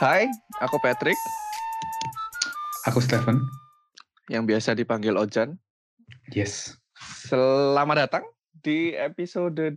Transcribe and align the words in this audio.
Hai, 0.00 0.32
aku 0.64 0.80
Patrick 0.80 1.20
Aku 2.88 3.04
Stephen. 3.04 3.36
yang 4.32 4.48
biasa 4.48 4.72
dipanggil 4.72 5.12
Ojan. 5.12 5.60
Yes. 6.32 6.80
Selamat 7.28 8.08
datang 8.08 8.24
di 8.64 8.96
episode 8.96 9.76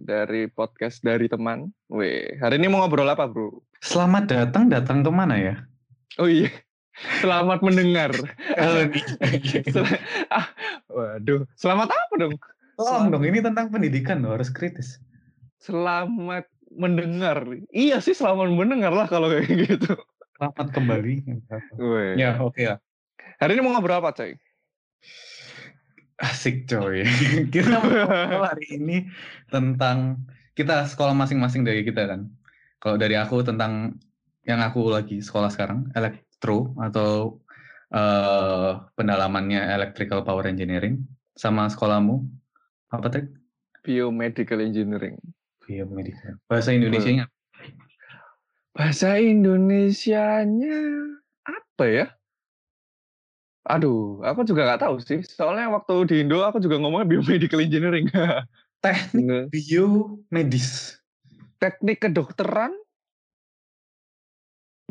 dari 0.00 0.48
podcast 0.48 1.04
dari 1.04 1.28
teman. 1.28 1.68
Weh, 1.92 2.40
hari 2.40 2.56
ini 2.56 2.72
mau 2.72 2.80
ngobrol 2.80 3.04
apa, 3.04 3.28
Bro? 3.28 3.60
Selamat 3.84 4.32
datang, 4.32 4.72
datang 4.72 5.04
ke 5.04 5.12
mana 5.12 5.36
ya? 5.36 5.60
Oh 6.16 6.24
iya. 6.24 6.48
Selamat 7.20 7.60
mendengar. 7.60 8.16
Oh, 8.56 8.80
Sel- 9.68 10.00
ah, 10.32 10.48
waduh, 10.88 11.44
selamat 11.60 11.92
apa 11.92 12.14
dong? 12.16 12.34
Tolong 12.80 13.12
dong, 13.12 13.28
ini 13.28 13.44
tentang 13.44 13.68
pendidikan 13.68 14.24
loh, 14.24 14.40
harus 14.40 14.48
kritis. 14.48 14.96
Selamat 15.60 16.48
mendengar. 16.70 17.44
Iya 17.74 17.98
sih, 17.98 18.14
selamat 18.14 18.54
mendengar 18.54 18.94
lah 18.94 19.06
kalau 19.10 19.28
kayak 19.30 19.46
gitu. 19.66 19.98
Selamat 20.38 20.68
kembali. 20.72 21.14
Weh. 21.76 22.16
Ya, 22.16 22.38
oke 22.40 22.62
lah. 22.64 22.78
Hari 23.42 23.58
ini 23.58 23.60
mau 23.60 23.76
ngobrol 23.76 24.00
apa, 24.00 24.16
coy? 24.16 24.38
Asik 26.20 26.70
coy. 26.70 27.04
kita 27.54 27.80
mau 27.82 27.90
ngobrol 27.90 28.44
hari 28.46 28.66
ini 28.72 28.96
tentang 29.52 30.24
kita 30.56 30.88
sekolah 30.88 31.12
masing-masing 31.12 31.66
dari 31.66 31.84
kita 31.84 32.08
kan. 32.08 32.30
Kalau 32.80 32.96
dari 32.96 33.16
aku 33.18 33.44
tentang 33.44 34.00
yang 34.48 34.64
aku 34.64 34.88
lagi 34.88 35.20
sekolah 35.20 35.52
sekarang, 35.52 35.92
elektro 35.92 36.72
atau 36.80 37.40
eh, 37.92 38.72
pendalamannya 38.96 39.60
electrical 39.76 40.24
power 40.24 40.48
engineering 40.48 41.04
sama 41.36 41.68
sekolahmu 41.68 42.24
apa 42.92 43.06
tadi? 43.12 43.28
Biomedical 43.80 44.60
Engineering. 44.60 45.16
Biomedical. 45.70 46.34
Bahasa 46.50 46.74
Indonesianya 46.74 47.30
Bahasa 48.74 49.22
Indonesianya 49.22 50.78
apa 51.46 51.84
ya? 51.86 52.06
Aduh, 53.70 54.18
aku 54.26 54.42
juga 54.42 54.66
nggak 54.66 54.82
tahu 54.82 54.98
sih. 54.98 55.22
Soalnya 55.22 55.70
waktu 55.70 55.94
di 56.10 56.14
Indo 56.26 56.42
aku 56.42 56.58
juga 56.58 56.82
ngomongnya 56.82 57.06
biomedical 57.06 57.62
engineering. 57.62 58.10
teknik 58.84 59.52
biomedis. 59.52 60.98
Teknik 61.62 62.02
kedokteran? 62.02 62.74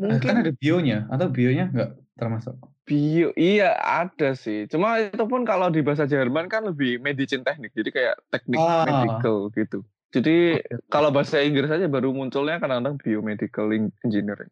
Kan 0.00 0.16
Mungkin 0.16 0.34
ada 0.48 0.52
bionya 0.56 1.04
atau 1.12 1.28
bionya 1.28 1.68
nggak 1.68 1.90
termasuk. 2.16 2.56
bio, 2.88 3.30
iya 3.38 3.76
ada 3.78 4.34
sih. 4.34 4.66
Cuma 4.66 4.98
itu 4.98 5.24
pun 5.28 5.46
kalau 5.46 5.70
di 5.70 5.78
bahasa 5.78 6.10
Jerman 6.10 6.50
kan 6.50 6.66
lebih 6.66 6.98
medicine 6.98 7.46
teknik, 7.46 7.70
jadi 7.70 7.90
kayak 7.90 8.16
teknik 8.34 8.58
Ah. 8.58 8.82
medical 8.82 9.46
gitu. 9.54 9.86
Jadi 10.10 10.58
kalau 10.90 11.14
bahasa 11.14 11.38
Inggris 11.38 11.70
aja 11.70 11.86
baru 11.86 12.10
munculnya 12.10 12.58
kadang-kadang 12.58 12.98
biomedical 12.98 13.70
engineering. 14.02 14.50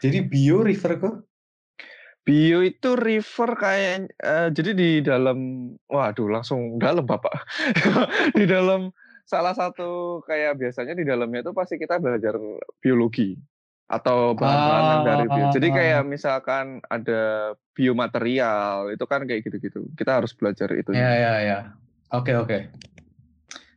Jadi 0.00 0.24
bio 0.24 0.64
refer 0.64 0.96
ke 1.00 1.10
Bio 2.20 2.60
itu 2.60 3.00
river 3.00 3.50
kayak 3.56 4.12
eh, 4.20 4.48
jadi 4.52 4.70
di 4.76 4.90
dalam 5.00 5.72
waduh 5.88 6.28
langsung 6.28 6.76
dalam 6.76 7.08
Bapak. 7.08 7.48
di 8.38 8.44
dalam 8.44 8.92
salah 9.24 9.56
satu 9.56 10.20
kayak 10.28 10.60
biasanya 10.60 10.92
di 10.92 11.08
dalamnya 11.08 11.40
itu 11.40 11.56
pasti 11.56 11.80
kita 11.80 11.96
belajar 11.96 12.36
biologi 12.84 13.40
atau 13.90 14.36
bahan-bahan 14.36 14.84
yang 14.84 15.02
dari 15.02 15.26
bio. 15.32 15.46
Jadi 15.50 15.68
Ah. 15.72 15.74
kayak 15.74 16.02
misalkan 16.06 16.66
ada 16.86 17.22
biomaterial 17.74 18.92
itu 18.92 19.04
kan 19.08 19.24
kayak 19.24 19.40
gitu-gitu. 19.48 19.88
Kita 19.96 20.20
harus 20.20 20.36
belajar 20.36 20.70
itu. 20.76 20.92
Ya 20.92 21.10
ya 21.16 21.34
ya. 21.40 21.58
Oke 22.12 22.36
oke. 22.36 22.68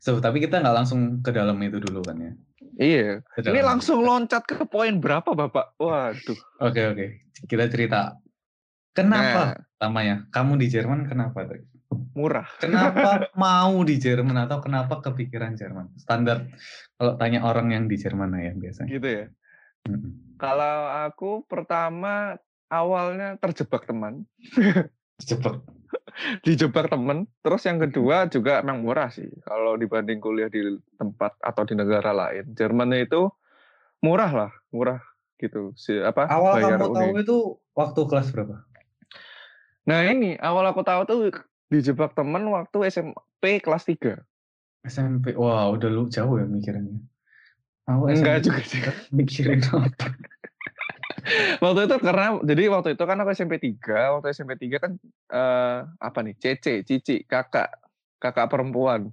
So 0.03 0.19
tapi 0.19 0.43
kita 0.43 0.59
nggak 0.59 0.75
langsung 0.83 1.23
ke 1.23 1.31
dalam 1.31 1.55
itu 1.63 1.79
dulu 1.79 2.03
kan 2.03 2.19
ya. 2.19 2.31
Iya. 2.75 3.23
Ini 3.39 3.63
langsung 3.63 4.03
loncat 4.03 4.43
ke 4.43 4.67
poin 4.67 4.99
berapa 4.99 5.31
Bapak? 5.31 5.79
Waduh. 5.79 6.39
Oke 6.59 6.81
oke. 6.91 7.05
Kita 7.47 7.71
cerita. 7.71 8.19
Kenapa 8.91 9.55
Nah, 9.55 9.55
pertamanya 9.79 10.15
kamu 10.29 10.59
di 10.59 10.67
Jerman 10.67 11.07
kenapa? 11.07 11.47
Trik? 11.47 11.73
murah. 12.13 12.49
Kenapa 12.57 13.29
mau 13.37 13.73
di 13.85 13.97
Jerman 13.97 14.45
atau 14.45 14.61
kenapa 14.61 15.01
kepikiran 15.01 15.53
Jerman? 15.57 15.93
Standar 15.97 16.49
kalau 16.97 17.13
tanya 17.17 17.45
orang 17.45 17.73
yang 17.73 17.85
di 17.85 17.97
Jerman 17.97 18.33
ya 18.37 18.53
biasanya. 18.53 18.89
Gitu 18.89 19.07
ya. 19.07 19.25
Mm-mm. 19.89 20.37
Kalau 20.39 20.77
aku 21.07 21.45
pertama 21.45 22.37
awalnya 22.69 23.37
terjebak 23.37 23.85
teman. 23.85 24.25
Cepet. 25.29 25.61
Dijebak 26.45 26.89
temen. 26.91 27.25
Terus 27.41 27.61
yang 27.65 27.79
kedua 27.81 28.29
juga 28.29 28.61
emang 28.61 28.83
murah 28.83 29.09
sih 29.09 29.27
kalau 29.43 29.75
dibanding 29.75 30.21
kuliah 30.21 30.49
di 30.49 30.77
tempat 30.97 31.37
atau 31.41 31.63
di 31.65 31.73
negara 31.77 32.11
lain. 32.13 32.53
Jerman 32.53 32.93
itu 32.97 33.29
murah 34.03 34.31
lah, 34.31 34.51
murah 34.69 34.99
gitu. 35.39 35.73
Si 35.75 35.95
apa? 35.97 36.29
Awal 36.29 36.53
bayar 36.59 36.79
kamu 36.79 36.87
uni. 36.87 36.97
tahu 36.97 37.11
itu 37.19 37.37
waktu 37.73 38.01
kelas 38.07 38.27
berapa? 38.31 38.55
Nah 39.83 39.99
ini 40.07 40.39
awal 40.39 40.71
aku 40.71 40.81
tahu 40.85 41.01
tuh 41.03 41.19
dijebak 41.67 42.15
temen 42.15 42.47
waktu 42.53 42.77
SMP 42.87 43.59
kelas 43.59 43.83
3. 43.89 44.21
SMP. 44.87 45.35
Wah 45.35 45.71
udah 45.71 45.89
lu 45.89 46.07
jauh 46.07 46.39
ya 46.39 46.47
mikirannya. 46.47 47.03
Aku 47.83 48.07
Enggak 48.07 48.47
juga 48.47 48.63
sih. 48.63 48.79
mikirin 49.17 49.59
apa? 49.67 50.15
Waktu 51.63 51.79
itu 51.87 51.95
karena 52.03 52.39
jadi 52.43 52.63
waktu 52.71 52.99
itu 52.99 53.03
kan 53.07 53.17
aku 53.19 53.31
SMP 53.31 53.55
3, 53.59 54.17
waktu 54.17 54.35
SMP 54.35 54.59
3 54.59 54.77
kan 54.83 54.91
eh, 55.31 55.79
apa 55.99 56.19
nih? 56.19 56.35
Cece, 56.35 56.83
Cici, 56.83 57.23
kakak, 57.23 57.71
kakak 58.19 58.51
perempuan. 58.51 59.11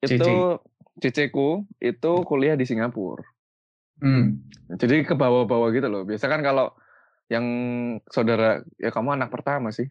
Itu 0.00 0.60
ceceku 1.00 1.68
itu 1.80 2.12
kuliah 2.24 2.56
di 2.56 2.64
Singapura. 2.64 3.24
Hmm. 4.00 4.40
Jadi 4.80 5.04
ke 5.04 5.12
bawah-bawah 5.12 5.68
gitu 5.76 5.88
loh. 5.92 6.08
Biasa 6.08 6.28
kan 6.28 6.40
kalau 6.40 6.72
yang 7.28 7.44
saudara 8.08 8.64
ya 8.80 8.88
kamu 8.88 9.20
anak 9.20 9.28
pertama 9.28 9.70
sih. 9.70 9.88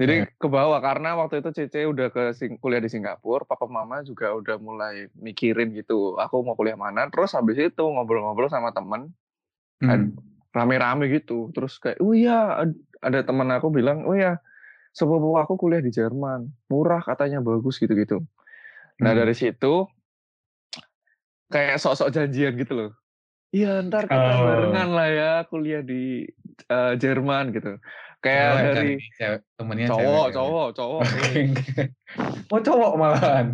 Jadi 0.00 0.24
ke 0.40 0.48
bawah 0.48 0.80
karena 0.80 1.12
waktu 1.12 1.44
itu 1.44 1.52
Cece 1.52 1.84
udah 1.84 2.08
ke 2.08 2.32
Sing- 2.32 2.56
kuliah 2.56 2.80
di 2.80 2.88
Singapura, 2.88 3.44
papa 3.44 3.68
mama 3.68 4.00
juga 4.00 4.32
udah 4.32 4.56
mulai 4.56 5.12
mikirin 5.12 5.76
gitu, 5.76 6.16
aku 6.16 6.40
mau 6.40 6.56
kuliah 6.56 6.76
mana. 6.76 7.12
Terus 7.12 7.36
habis 7.36 7.60
itu 7.60 7.84
ngobrol-ngobrol 7.84 8.48
sama 8.48 8.72
temen, 8.72 9.12
Hmm. 9.80 10.12
Rame-rame 10.50 11.10
gitu. 11.10 11.50
Terus 11.50 11.78
kayak, 11.78 11.98
oh 11.98 12.12
iya 12.12 12.66
ad- 12.66 12.80
ada 13.00 13.22
temen 13.22 13.48
aku 13.48 13.70
bilang, 13.70 14.04
oh 14.04 14.12
iya 14.12 14.38
sepupu 14.90 15.38
aku 15.38 15.54
kuliah 15.56 15.78
di 15.78 15.88
Jerman, 15.88 16.50
murah 16.66 17.00
katanya 17.00 17.38
bagus 17.38 17.78
gitu-gitu. 17.78 18.26
Nah 19.00 19.12
Hmm. 19.14 19.20
dari 19.22 19.34
situ 19.34 19.86
kayak 21.46 21.78
sok-sok 21.78 22.10
janjian 22.10 22.54
gitu 22.54 22.72
loh. 22.74 22.90
Iya 23.50 23.82
ntar 23.82 24.06
kita 24.06 24.14
Oh. 24.14 24.46
barengan 24.46 24.88
lah 24.94 25.08
ya 25.10 25.32
kuliah 25.46 25.82
di 25.82 26.26
eh, 26.66 26.92
Jerman 26.94 27.50
gitu. 27.50 27.78
Kayak 28.20 28.50
kan 28.52 28.64
dari 28.76 28.92
ini, 29.00 29.06
cewek, 29.16 29.40
temennya 29.56 29.86
cowok, 29.88 29.96
cewek, 29.96 30.12
cewek. 30.12 30.34
cowok, 30.36 30.68
cowok. 30.76 31.00
Oke. 31.00 31.42
Oh 32.52 32.60
cowok 32.60 32.92
malahan. 32.98 33.46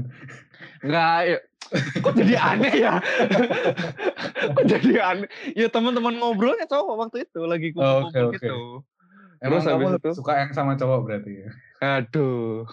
Enggak, 0.81 1.17
ya. 1.23 1.39
Kok 2.01 2.15
jadi 2.15 2.35
aneh 2.39 2.75
ya? 2.79 2.95
kok 4.55 4.65
jadi 4.67 4.93
aneh? 5.03 5.29
Ya 5.59 5.69
teman-teman 5.71 6.17
ngobrolnya 6.19 6.67
cowok 6.71 6.95
waktu 7.07 7.17
itu 7.27 7.41
lagi 7.45 7.75
kumpul 7.75 8.11
Oke, 8.11 8.19
oke. 8.21 8.35
gitu. 8.39 8.57
Emang 9.43 9.61
Terus 9.63 9.69
habis 9.69 9.87
kamu 9.93 9.99
itu? 10.01 10.11
suka 10.17 10.33
yang 10.41 10.53
sama 10.57 10.73
cowok 10.81 11.01
berarti 11.05 11.33
ya? 11.45 11.51
Aduh. 11.85 12.65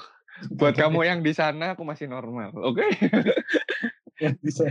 Buat 0.56 0.76
kamu 0.80 1.00
yang 1.09 1.20
di 1.22 1.34
sana 1.36 1.76
aku 1.76 1.84
masih 1.84 2.08
normal, 2.08 2.56
oke? 2.56 2.84
Ya, 4.22 4.32
bisa. 4.40 4.68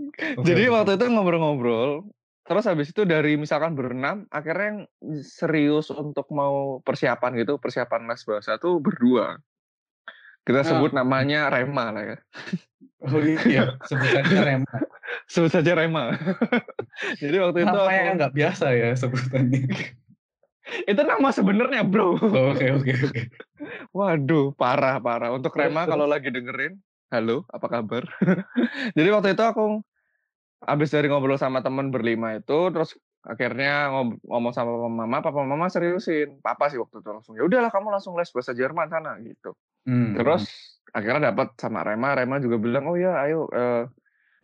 Oke, 0.00 0.36
Jadi 0.48 0.68
waktu 0.68 0.96
itu 0.96 1.04
ngobrol-ngobrol, 1.08 2.08
terus 2.44 2.64
habis 2.68 2.92
itu 2.92 3.04
dari 3.04 3.36
misalkan 3.36 3.76
berenam, 3.76 4.28
akhirnya 4.32 4.66
yang 4.72 4.80
serius 5.24 5.92
untuk 5.92 6.28
mau 6.32 6.80
persiapan 6.84 7.40
gitu, 7.40 7.56
persiapan 7.60 8.08
les 8.08 8.22
bahasa 8.24 8.56
tuh 8.60 8.80
berdua. 8.80 9.40
Kita 10.40 10.60
Ah. 10.64 10.66
sebut 10.66 10.90
namanya 10.90 11.52
Rema 11.52 11.92
lah 11.92 12.04
ya. 12.04 12.18
Oh 13.00 13.16
iya, 13.20 13.76
sebutannya 13.84 14.40
Rema. 14.40 14.74
Sebut 15.24 15.50
saja 15.52 15.72
Rema. 15.72 16.12
Jadi 17.22 17.36
waktu 17.40 17.58
itu 17.64 17.68
Nama 17.68 17.84
aku, 17.84 17.92
yang 17.92 18.16
nggak 18.20 18.34
biasa 18.34 18.66
ya 18.72 18.88
sebutannya. 18.96 19.62
itu 20.90 21.00
nama 21.02 21.28
sebenarnya 21.34 21.82
bro. 21.82 22.14
Oh, 22.20 22.54
Oke 22.54 22.70
oke 22.70 22.92
oke. 22.94 23.22
Waduh, 23.90 24.52
parah 24.54 25.00
parah. 25.00 25.32
Untuk 25.34 25.56
Rema 25.56 25.82
kalau 25.84 26.06
lagi 26.06 26.30
dengerin, 26.30 26.78
halo, 27.10 27.42
apa 27.50 27.66
kabar? 27.66 28.04
Jadi 28.94 29.08
waktu 29.10 29.34
itu 29.34 29.42
aku 29.42 29.82
habis 30.60 30.92
dari 30.92 31.08
ngobrol 31.08 31.40
sama 31.40 31.64
temen 31.64 31.88
berlima 31.88 32.36
itu, 32.36 32.68
terus 32.70 32.94
akhirnya 33.20 33.90
ngomong 34.24 34.52
sama 34.52 34.76
papa 34.76 34.88
mama, 34.88 35.16
papa 35.20 35.40
mama 35.42 35.66
seriusin, 35.68 36.38
papa 36.40 36.68
sih 36.68 36.78
waktu 36.78 37.00
itu 37.00 37.08
langsung 37.10 37.34
ya 37.36 37.44
udahlah 37.44 37.72
kamu 37.72 37.90
langsung 37.90 38.14
les 38.14 38.28
bahasa 38.30 38.52
Jerman 38.52 38.88
sana 38.92 39.16
gitu. 39.24 39.56
Hmm. 39.84 40.16
Terus 40.16 40.44
akhirnya 40.90 41.32
dapat 41.32 41.54
sama 41.56 41.86
Rema, 41.86 42.18
Rema 42.18 42.42
juga 42.42 42.56
bilang 42.58 42.90
oh 42.90 42.96
ya 42.98 43.20
ayo 43.24 43.46
eh, 43.52 43.84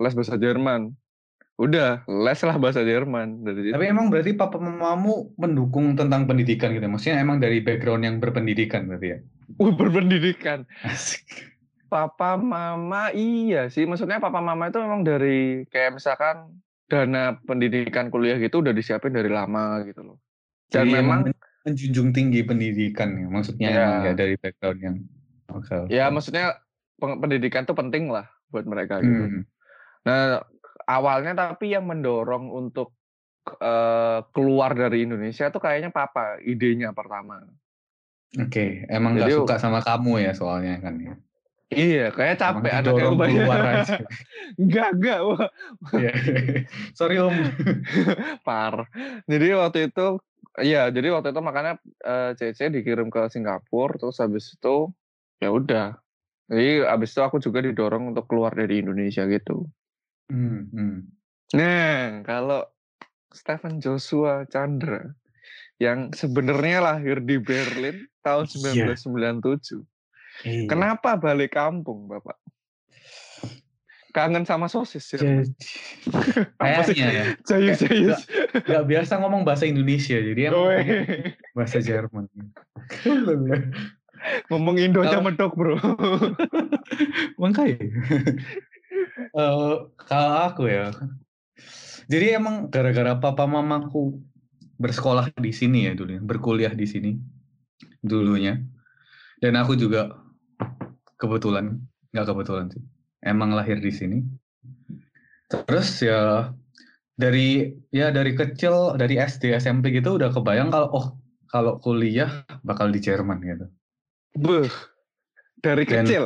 les 0.01 0.15
bahasa 0.15 0.37
Jerman. 0.39 0.95
Udah 1.57 2.05
les 2.05 2.41
lah 2.45 2.57
bahasa 2.61 2.85
Jerman 2.85 3.41
dari 3.41 3.69
situ. 3.69 3.73
Tapi 3.73 3.89
emang 3.89 4.13
berarti 4.13 4.37
papa 4.37 4.61
mamamu 4.61 5.33
mendukung 5.41 5.97
tentang 5.97 6.29
pendidikan 6.29 6.77
gitu. 6.77 6.85
Maksudnya 6.85 7.17
emang 7.17 7.41
dari 7.41 7.65
background 7.65 8.05
yang 8.05 8.17
berpendidikan 8.21 8.85
berarti 8.85 9.17
ya. 9.17 9.19
Uh, 9.57 9.73
berpendidikan. 9.73 10.69
Asik. 10.85 11.25
Papa 11.87 12.35
mama 12.37 13.15
iya 13.15 13.71
sih, 13.71 13.87
maksudnya 13.87 14.19
papa 14.19 14.43
mama 14.43 14.69
itu 14.69 14.83
memang 14.83 15.07
dari 15.07 15.65
kayak 15.71 15.97
misalkan 15.97 16.61
dana 16.91 17.39
pendidikan 17.47 18.11
kuliah 18.11 18.37
gitu 18.43 18.59
udah 18.59 18.75
disiapin 18.75 19.15
dari 19.15 19.31
lama 19.31 19.81
gitu 19.87 20.03
loh. 20.03 20.19
Dan 20.67 20.91
Jadi 20.91 20.99
memang 20.99 21.31
emang 21.31 21.63
menjunjung 21.63 22.11
tinggi 22.11 22.43
pendidikan 22.43 23.15
ya, 23.15 23.27
maksudnya 23.31 23.69
Iya. 23.71 23.79
emang 23.87 24.03
ya 24.03 24.13
dari 24.19 24.35
background 24.35 24.81
yang 24.83 24.97
oke. 25.49 25.89
ya 25.89 26.09
maksudnya 26.09 26.59
pendidikan 26.97 27.63
tuh 27.63 27.75
penting 27.75 28.09
lah 28.09 28.25
buat 28.49 28.65
mereka 28.65 28.99
gitu. 29.01 29.25
Hmm, 29.27 29.43
Nah, 30.03 30.39
awalnya 30.87 31.35
tapi 31.35 31.71
yang 31.71 31.85
mendorong 31.85 32.47
untuk 32.49 32.95
eh, 33.59 34.19
keluar 34.31 34.73
dari 34.73 35.03
Indonesia 35.03 35.51
tuh 35.51 35.59
kayaknya 35.59 35.91
papa 35.91 36.39
idenya 36.41 36.91
pertama. 36.91 37.43
Oke, 38.35 38.87
emang 38.87 39.15
nggak 39.15 39.29
Jadi- 39.29 39.39
suka 39.39 39.57
sama 39.57 39.83
kamu 39.83 40.19
ya 40.21 40.33
soalnya 40.33 40.79
kan 40.79 40.95
ya. 40.99 41.15
Iya, 41.67 42.15
kayak 42.15 42.39
Emang 42.39 42.63
capek 42.63 42.73
didorong 42.79 43.13
kebanyakan. 43.19 43.35
keluar 43.43 43.61
aja. 43.67 43.97
Enggak, 44.63 44.89
enggak. 44.95 45.19
Iya. 45.93 46.13
Sorry 46.95 47.17
om. 47.19 47.35
par. 48.47 48.87
Jadi 49.27 49.47
waktu 49.51 49.79
itu, 49.91 50.07
iya, 50.57 50.87
jadi 50.89 51.11
waktu 51.11 51.35
itu 51.35 51.41
makanya 51.43 51.75
eh, 52.01 52.31
CC 52.35 52.71
dikirim 52.71 53.11
ke 53.11 53.27
Singapura, 53.27 53.99
terus 53.99 54.23
habis 54.23 54.55
itu 54.55 54.95
ya 55.39 55.49
udah. 55.51 55.97
Jadi 56.47 56.87
habis 56.87 57.11
itu 57.11 57.21
aku 57.21 57.43
juga 57.43 57.59
didorong 57.59 58.15
untuk 58.15 58.31
keluar 58.31 58.55
dari 58.55 58.79
Indonesia 58.79 59.27
gitu. 59.27 59.67
Hmm, 60.31 60.71
hmm. 60.71 60.97
Nah, 61.59 62.23
kalau 62.23 62.63
Stephen 63.35 63.83
Joshua 63.83 64.47
Chandra 64.47 65.11
yang 65.77 66.15
sebenarnya 66.15 66.81
lahir 66.81 67.21
di 67.21 67.37
Berlin 67.37 68.07
tahun 68.23 68.47
Iya. 68.49 68.95
1997. 68.97 69.85
Iya. 70.47 70.69
Kenapa 70.71 71.19
balik 71.19 71.59
kampung, 71.59 72.07
Bapak? 72.07 72.39
Kangen 74.15 74.49
sama 74.49 74.65
sosis 74.65 75.05
ya? 75.13 75.21
Apa 76.63 76.89
sih? 76.89 76.97
kayaknya 76.97 77.13
ya 77.13 77.25
Jayus, 77.45 77.79
jayus. 77.85 78.21
nggak 78.65 78.85
biasa 78.89 79.13
ngomong 79.21 79.45
bahasa 79.45 79.69
Indonesia 79.69 80.17
jadi 80.17 80.49
Oi. 80.57 80.81
bahasa 81.53 81.85
Jerman. 81.85 82.25
Ngomong 84.51 84.77
Indo 84.79 85.03
aja 85.03 85.23
medok, 85.23 85.55
bro. 85.55 85.77
Makanya. 87.43 87.79
Eh, 89.37 89.75
kalau 90.09 90.37
aku 90.49 90.69
ya, 90.69 90.89
jadi 92.09 92.39
emang 92.39 92.69
gara-gara 92.71 93.17
papa 93.19 93.45
mamaku 93.45 94.21
bersekolah 94.77 95.33
di 95.37 95.53
sini 95.53 95.89
ya 95.89 95.93
dulu, 95.97 96.21
berkuliah 96.23 96.73
di 96.73 96.87
sini 96.89 97.17
dulunya, 98.01 98.61
dan 99.41 99.57
aku 99.59 99.75
juga 99.75 100.15
kebetulan, 101.17 101.81
nggak 102.13 102.27
kebetulan 102.29 102.67
sih, 102.71 102.85
emang 103.25 103.57
lahir 103.57 103.81
di 103.81 103.93
sini. 103.93 104.19
Terus 105.49 106.05
ya 106.05 106.53
dari 107.17 107.73
ya 107.91 108.13
dari 108.13 108.37
kecil 108.37 108.95
dari 109.01 109.17
SD 109.17 109.57
SMP 109.57 109.91
gitu 109.97 110.21
udah 110.21 110.31
kebayang 110.31 110.69
kalau 110.69 110.89
oh 110.93 111.07
kalau 111.49 111.81
kuliah 111.81 112.45
bakal 112.63 112.93
di 112.93 113.01
Jerman 113.01 113.41
gitu. 113.43 113.67
Beuh. 114.37 114.69
Dari 115.65 115.85
Dan- 115.89 116.05
kecil. 116.05 116.25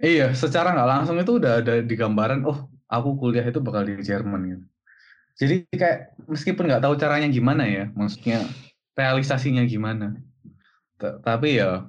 Iya, 0.00 0.32
secara 0.32 0.72
nggak 0.72 0.88
langsung 0.88 1.20
itu 1.20 1.36
udah 1.36 1.60
ada 1.60 1.84
di 1.84 1.92
gambaran, 1.92 2.48
oh 2.48 2.72
aku 2.88 3.20
kuliah 3.20 3.44
itu 3.44 3.60
bakal 3.60 3.84
di 3.84 4.00
Jerman 4.00 4.40
gitu. 4.48 4.64
Jadi 5.44 5.54
kayak 5.76 6.16
meskipun 6.24 6.68
nggak 6.72 6.84
tahu 6.84 6.96
caranya 6.96 7.28
gimana 7.28 7.68
ya, 7.68 7.92
maksudnya 7.92 8.48
realisasinya 8.96 9.60
gimana. 9.68 10.16
T- 10.96 11.20
Tapi 11.20 11.60
ya 11.60 11.84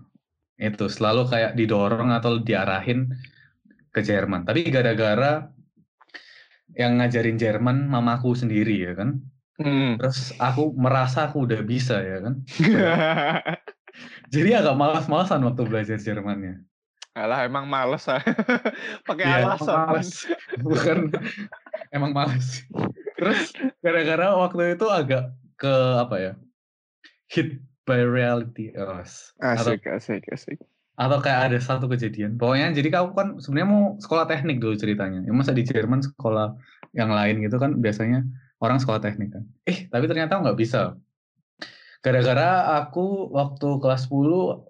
itu 0.59 0.91
selalu 0.91 1.31
kayak 1.31 1.55
didorong 1.55 2.11
atau 2.11 2.43
diarahin 2.43 3.15
ke 3.95 4.03
Jerman. 4.03 4.43
Tapi 4.43 4.67
gara-gara 4.67 5.47
yang 6.75 6.99
ngajarin 6.99 7.39
Jerman 7.39 7.87
mamaku 7.87 8.35
sendiri 8.35 8.75
ya 8.75 8.93
kan. 8.95 9.23
Hmm. 9.55 9.95
Terus 9.99 10.35
aku 10.35 10.75
merasa 10.75 11.31
aku 11.31 11.47
udah 11.47 11.63
bisa 11.63 11.99
ya 12.03 12.27
kan. 12.27 12.43
Jadi 14.31 14.49
agak 14.55 14.75
malas-malasan 14.79 15.43
waktu 15.43 15.61
belajar 15.67 15.99
Jermannya. 15.99 16.63
Alah, 17.11 17.43
emang 17.43 17.67
males 17.67 18.07
ah. 18.07 18.23
Pakai 19.07 19.27
emang 19.27 19.59
alasan. 19.59 19.75
males. 19.83 20.09
Bukan 20.65 20.97
emang 21.91 22.11
males. 22.15 22.63
Terus 23.19 23.51
gara-gara 23.83 24.31
waktu 24.39 24.79
itu 24.79 24.87
agak 24.87 25.35
ke 25.59 25.73
apa 25.99 26.15
ya? 26.15 26.33
Hit 27.27 27.59
by 27.83 28.07
reality. 28.07 28.71
Oh, 28.79 28.95
atau, 28.95 29.75
Asik, 29.75 29.83
asik, 29.91 30.23
asik. 30.31 30.59
atau 30.95 31.17
kayak 31.19 31.51
ada 31.51 31.57
satu 31.59 31.91
kejadian. 31.91 32.39
Pokoknya 32.39 32.71
jadi 32.71 33.03
aku 33.03 33.11
kan 33.11 33.27
sebenarnya 33.43 33.67
mau 33.67 33.83
sekolah 33.99 34.31
teknik 34.31 34.63
dulu 34.63 34.79
ceritanya. 34.79 35.19
Ya 35.27 35.35
masa 35.35 35.51
di 35.51 35.67
Jerman 35.67 35.99
sekolah 36.07 36.55
yang 36.95 37.11
lain 37.11 37.43
gitu 37.43 37.59
kan 37.59 37.75
biasanya 37.83 38.23
orang 38.63 38.79
sekolah 38.79 39.03
teknik 39.03 39.35
kan. 39.35 39.43
Eh, 39.67 39.91
tapi 39.91 40.07
ternyata 40.07 40.39
nggak 40.39 40.55
bisa. 40.55 40.95
Gara-gara 42.01 42.81
aku 42.81 43.29
waktu 43.29 43.77
kelas 43.77 44.09
10 44.09 44.65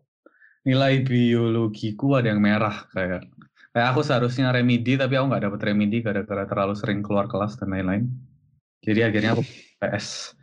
nilai 0.62 1.02
biologiku 1.02 2.22
ada 2.22 2.30
yang 2.30 2.44
merah 2.44 2.86
kayak 2.94 3.26
kayak 3.74 3.88
aku 3.96 4.06
seharusnya 4.06 4.54
remedi 4.54 4.94
tapi 4.94 5.18
aku 5.18 5.34
nggak 5.34 5.50
dapet 5.50 5.62
remedi 5.74 6.06
gara-gara 6.06 6.46
terlalu 6.46 6.78
sering 6.78 7.02
keluar 7.02 7.26
kelas 7.26 7.58
dan 7.58 7.74
lain-lain 7.74 8.06
jadi 8.86 9.10
akhirnya 9.10 9.34
aku 9.34 9.42
PS 9.82 10.38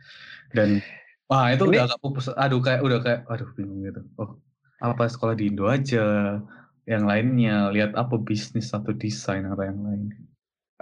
dan 0.51 0.83
wah 1.31 1.47
itu 1.55 1.63
Ini- 1.71 1.87
udah 1.87 1.95
pupus 2.03 2.27
aduh 2.35 2.59
kayak 2.59 2.83
udah 2.83 2.99
kayak 2.99 3.19
aduh 3.31 3.47
bingung 3.55 3.79
gitu 3.87 4.01
oh 4.19 4.35
apa 4.83 5.07
sekolah 5.07 5.39
di 5.39 5.47
Indo 5.47 5.71
aja 5.71 6.35
yang 6.83 7.07
lainnya 7.07 7.71
lihat 7.71 7.95
apa 7.95 8.19
bisnis 8.19 8.75
atau 8.75 8.91
desain 8.91 9.47
atau 9.47 9.63
yang 9.63 9.79
lain 9.79 10.11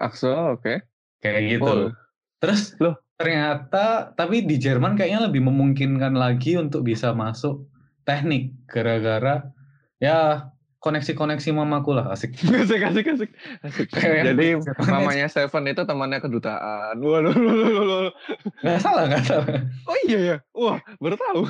Akso, 0.01 0.33
oke. 0.33 0.81
kayak 1.21 1.41
Oh. 1.41 1.45
gitu 1.45 1.73
terus 2.41 2.73
Loh. 2.81 2.97
Ternyata 3.17 4.13
tapi 4.13 4.45
di 4.45 4.61
Jerman 4.61 4.93
kayaknya 4.93 5.25
lebih 5.25 5.41
memungkinkan 5.41 6.13
lagi 6.13 6.53
untuk 6.55 6.85
bisa 6.85 7.11
masuk 7.11 7.65
teknik 8.05 8.53
gara-gara 8.69 9.49
ya 9.97 10.47
koneksi-koneksi 10.77 11.49
mamaku 11.57 11.97
lah 11.97 12.13
asik 12.13 12.37
Asik, 12.63 12.79
asik, 12.85 13.05
asik. 13.09 13.29
asik. 13.65 13.87
Jadi 13.97 14.61
mamanya 14.93 15.25
Seven 15.27 15.65
itu 15.65 15.81
temannya 15.83 16.21
kedutaan. 16.21 17.01
Waduh, 17.01 17.33
waduh, 17.33 17.53
waduh, 17.73 17.85
waduh. 17.89 18.13
nggak 18.61 18.79
salah 18.79 19.03
nggak 19.09 19.25
salah 19.25 19.49
Oh 19.89 19.97
iya 20.05 20.19
ya. 20.21 20.37
Wah, 20.53 20.77
baru 21.01 21.17
tahu. 21.17 21.41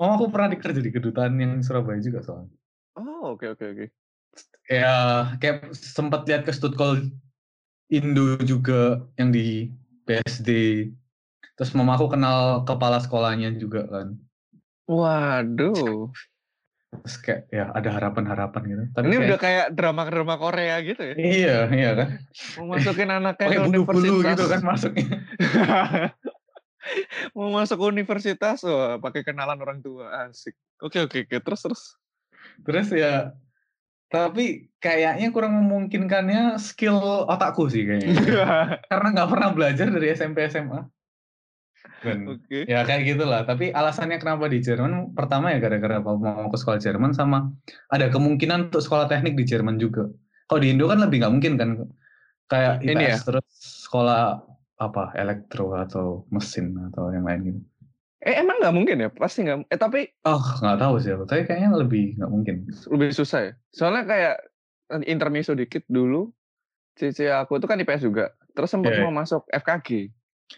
mamaku 0.00 0.32
pernah 0.32 0.48
dikerja 0.56 0.80
di 0.80 0.88
kedutaan 0.88 1.36
yang 1.36 1.60
Surabaya 1.60 2.00
juga 2.00 2.24
soalnya 2.24 2.56
Oh, 2.96 3.36
oke, 3.36 3.52
oke, 3.52 3.64
oke. 3.76 3.86
ya 4.66 4.96
kayak 5.38 5.70
sempat 5.76 6.24
lihat 6.24 6.48
ke 6.48 6.52
Stuttgart 6.56 7.04
Indo 7.92 8.40
juga 8.42 9.04
yang 9.20 9.28
di 9.30 9.68
BSD 10.08 10.48
terus 11.52 11.70
mamaku 11.70 12.08
kenal 12.08 12.64
kepala 12.64 12.96
sekolahnya 12.98 13.52
juga 13.54 13.84
kan 13.84 14.16
Waduh. 14.88 16.08
terus 16.88 17.16
kayak 17.20 17.42
ya 17.48 17.68
ada 17.68 17.92
harapan-harapan 17.92 18.62
gitu 18.64 18.82
tapi 18.90 19.04
Ini 19.04 19.12
kayak- 19.12 19.28
udah 19.28 19.38
kayak 19.38 19.66
drama-drama 19.76 20.34
Korea 20.34 20.80
gitu 20.80 21.02
ya. 21.04 21.14
iya 21.14 21.56
iya 21.68 21.90
kan 21.92 22.08
Mau 22.56 22.72
masukin 22.72 23.10
anaknya 23.10 23.46
ke 23.46 23.60
universitas. 23.62 24.24
gitu 24.32 24.44
kan 24.48 24.60
masuknya 24.64 25.08
Mau 27.36 27.52
masuk 27.52 27.84
universitas, 27.84 28.64
wah 28.64 28.96
pakai 28.96 29.20
kenalan 29.20 29.60
orang 29.60 29.84
tua. 29.84 30.08
Asik. 30.24 30.56
Oke, 30.80 31.04
oke, 31.04 31.28
oke. 31.28 31.36
Terus, 31.36 31.60
terus. 31.60 31.82
terus 32.64 32.88
ya 32.90 33.36
tapi 34.08 34.72
kayaknya 34.80 35.28
kurang 35.28 35.52
memungkinkannya 35.60 36.56
skill 36.56 37.28
otakku 37.28 37.68
sih 37.68 37.84
kayaknya. 37.84 38.16
Karena 38.90 39.08
nggak 39.12 39.30
pernah 39.30 39.48
belajar 39.52 39.92
dari 39.92 40.16
SMP 40.16 40.48
SMA 40.48 40.80
dan 42.00 42.24
Oke. 42.30 42.64
ya 42.64 42.88
kayak 42.88 43.04
gitulah. 43.04 43.44
Tapi 43.44 43.68
alasannya 43.68 44.16
kenapa 44.16 44.48
di 44.48 44.64
Jerman? 44.64 45.12
Pertama 45.12 45.52
ya 45.52 45.58
gara-gara 45.60 46.00
mau 46.00 46.48
ke 46.48 46.56
sekolah 46.56 46.80
Jerman 46.80 47.12
sama 47.12 47.52
ada 47.92 48.08
kemungkinan 48.08 48.72
untuk 48.72 48.80
sekolah 48.80 49.12
teknik 49.12 49.36
di 49.36 49.44
Jerman 49.44 49.76
juga. 49.76 50.08
Kalau 50.48 50.60
di 50.64 50.72
Indo 50.72 50.88
kan 50.88 51.04
lebih 51.04 51.20
nggak 51.20 51.32
mungkin 51.34 51.54
kan 51.60 51.70
kayak 52.48 52.80
Ini 52.80 53.12
ya? 53.12 53.16
terus 53.20 53.44
sekolah 53.84 54.40
apa? 54.80 55.12
Elektro 55.20 55.76
atau 55.76 56.24
mesin 56.32 56.72
atau 56.88 57.12
yang 57.12 57.28
lain 57.28 57.40
gitu 57.52 57.60
Eh, 58.18 58.34
emang 58.34 58.58
nggak 58.58 58.74
mungkin 58.74 58.96
ya? 58.98 59.08
Pasti 59.08 59.46
nggak. 59.46 59.70
Eh, 59.70 59.78
tapi 59.78 60.00
oh 60.24 60.42
nggak 60.58 60.76
tahu 60.76 60.94
sih 60.98 61.14
tapi 61.22 61.42
kayaknya 61.44 61.70
lebih 61.72 62.18
nggak 62.18 62.30
mungkin 62.30 62.54
lebih 62.66 63.10
susah 63.12 63.40
ya. 63.40 63.52
Soalnya 63.70 64.02
kayak 64.04 64.34
eh, 64.90 65.02
intermezzo 65.06 65.54
dikit 65.54 65.86
dulu. 65.86 66.34
Cici 66.92 67.30
aku 67.30 67.56
itu 67.56 67.64
kan 67.64 67.78
IPS 67.78 68.02
juga. 68.02 68.34
Terus 68.50 68.68
sempat 68.68 68.90
Iya, 68.90 68.98
iya. 68.98 69.04
mau 69.06 69.14
masuk 69.14 69.46
FKG. 69.48 70.10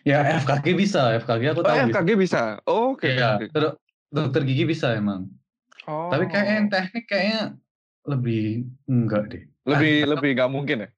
ya 0.06 0.22
FKG 0.40 0.66
bisa 0.72 1.18
FKG 1.18 1.42
aku 1.50 1.60
Oh, 1.60 1.66
tahu 1.66 1.76
bisa. 1.76 1.92
FKG 1.92 2.10
bisa. 2.16 2.42
Oh, 2.64 2.94
oke. 2.94 3.10
Oke. 3.10 3.46
dok- 3.50 3.76
dokter 4.08 4.42
gigi 4.42 4.64
bisa 4.64 4.94
emang 4.94 5.28
Oh. 5.82 6.08
tapi 6.08 6.26
kayaknya 6.26 6.54
yang 6.56 6.68
teknik 6.68 7.04
kayaknya 7.06 7.40
lebih 8.02 8.44
enggak 8.84 9.22
deh 9.28 9.42
lebih 9.64 9.94
Ah, 9.98 10.08
lebih 10.08 10.30
nggak 10.32 10.50
mungkin 10.50 10.76
ya. 10.80 10.88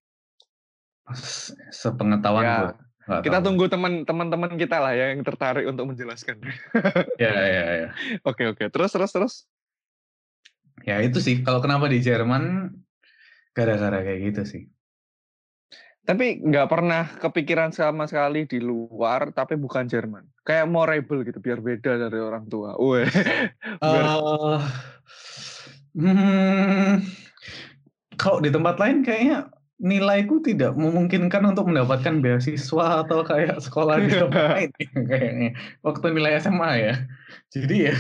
Se- 1.12 1.57
sepengetahuan 1.71 2.45
Ya, 2.45 2.54
gua 2.59 2.71
nggak 3.06 3.23
Kita 3.26 3.38
tahu. 3.42 3.47
tunggu 3.50 3.64
teman 3.66 3.92
teman-teman 4.06 4.54
kita 4.54 4.78
lah 4.78 4.94
ya 4.94 5.11
yang 5.14 5.26
tertarik 5.26 5.66
untuk 5.66 5.90
menjelaskan. 5.90 6.38
ya 7.23 7.32
ya 7.35 7.64
ya 7.87 7.88
Oke 8.23 8.47
oke. 8.47 8.71
Terus 8.71 8.90
terus 8.94 9.12
terus. 9.12 9.35
ya 10.82 10.99
itu 10.99 11.23
sih 11.23 11.47
kalau 11.47 11.62
kenapa 11.62 11.87
di 11.87 12.02
Jerman 12.02 12.75
gara-gara 13.54 14.02
kayak 14.02 14.21
gitu 14.32 14.42
sih 14.42 14.64
Tapi 16.02 16.42
nggak 16.42 16.66
pernah 16.66 17.06
kepikiran 17.23 17.71
sama 17.71 18.11
sekali 18.11 18.42
di 18.50 18.59
luar, 18.59 19.30
tapi 19.30 19.54
bukan 19.54 19.87
Jerman. 19.87 20.26
Kayak 20.42 20.66
mau 20.66 20.82
rebel 20.82 21.23
gitu, 21.23 21.38
biar 21.38 21.62
beda 21.62 21.94
dari 21.94 22.18
orang 22.18 22.50
tua. 22.50 22.75
Weh. 22.75 23.06
biar... 23.78 24.04
Uh, 24.11 24.59
hmm, 25.94 27.06
kalau 28.18 28.42
di 28.42 28.50
tempat 28.50 28.82
lain 28.82 29.06
kayaknya 29.06 29.47
nilaiku 29.83 30.39
tidak 30.39 30.79
memungkinkan 30.79 31.43
untuk 31.43 31.67
mendapatkan 31.67 32.23
beasiswa 32.23 33.03
atau 33.03 33.27
kayak 33.27 33.59
sekolah 33.59 33.99
di 33.99 34.15
tempat 34.23 34.45
lain 34.55 34.71
kayaknya. 34.95 35.51
Waktu 35.83 36.07
nilai 36.15 36.39
SMA 36.39 36.73
ya. 36.79 36.95
Jadi 37.51 37.91
ya 37.91 37.97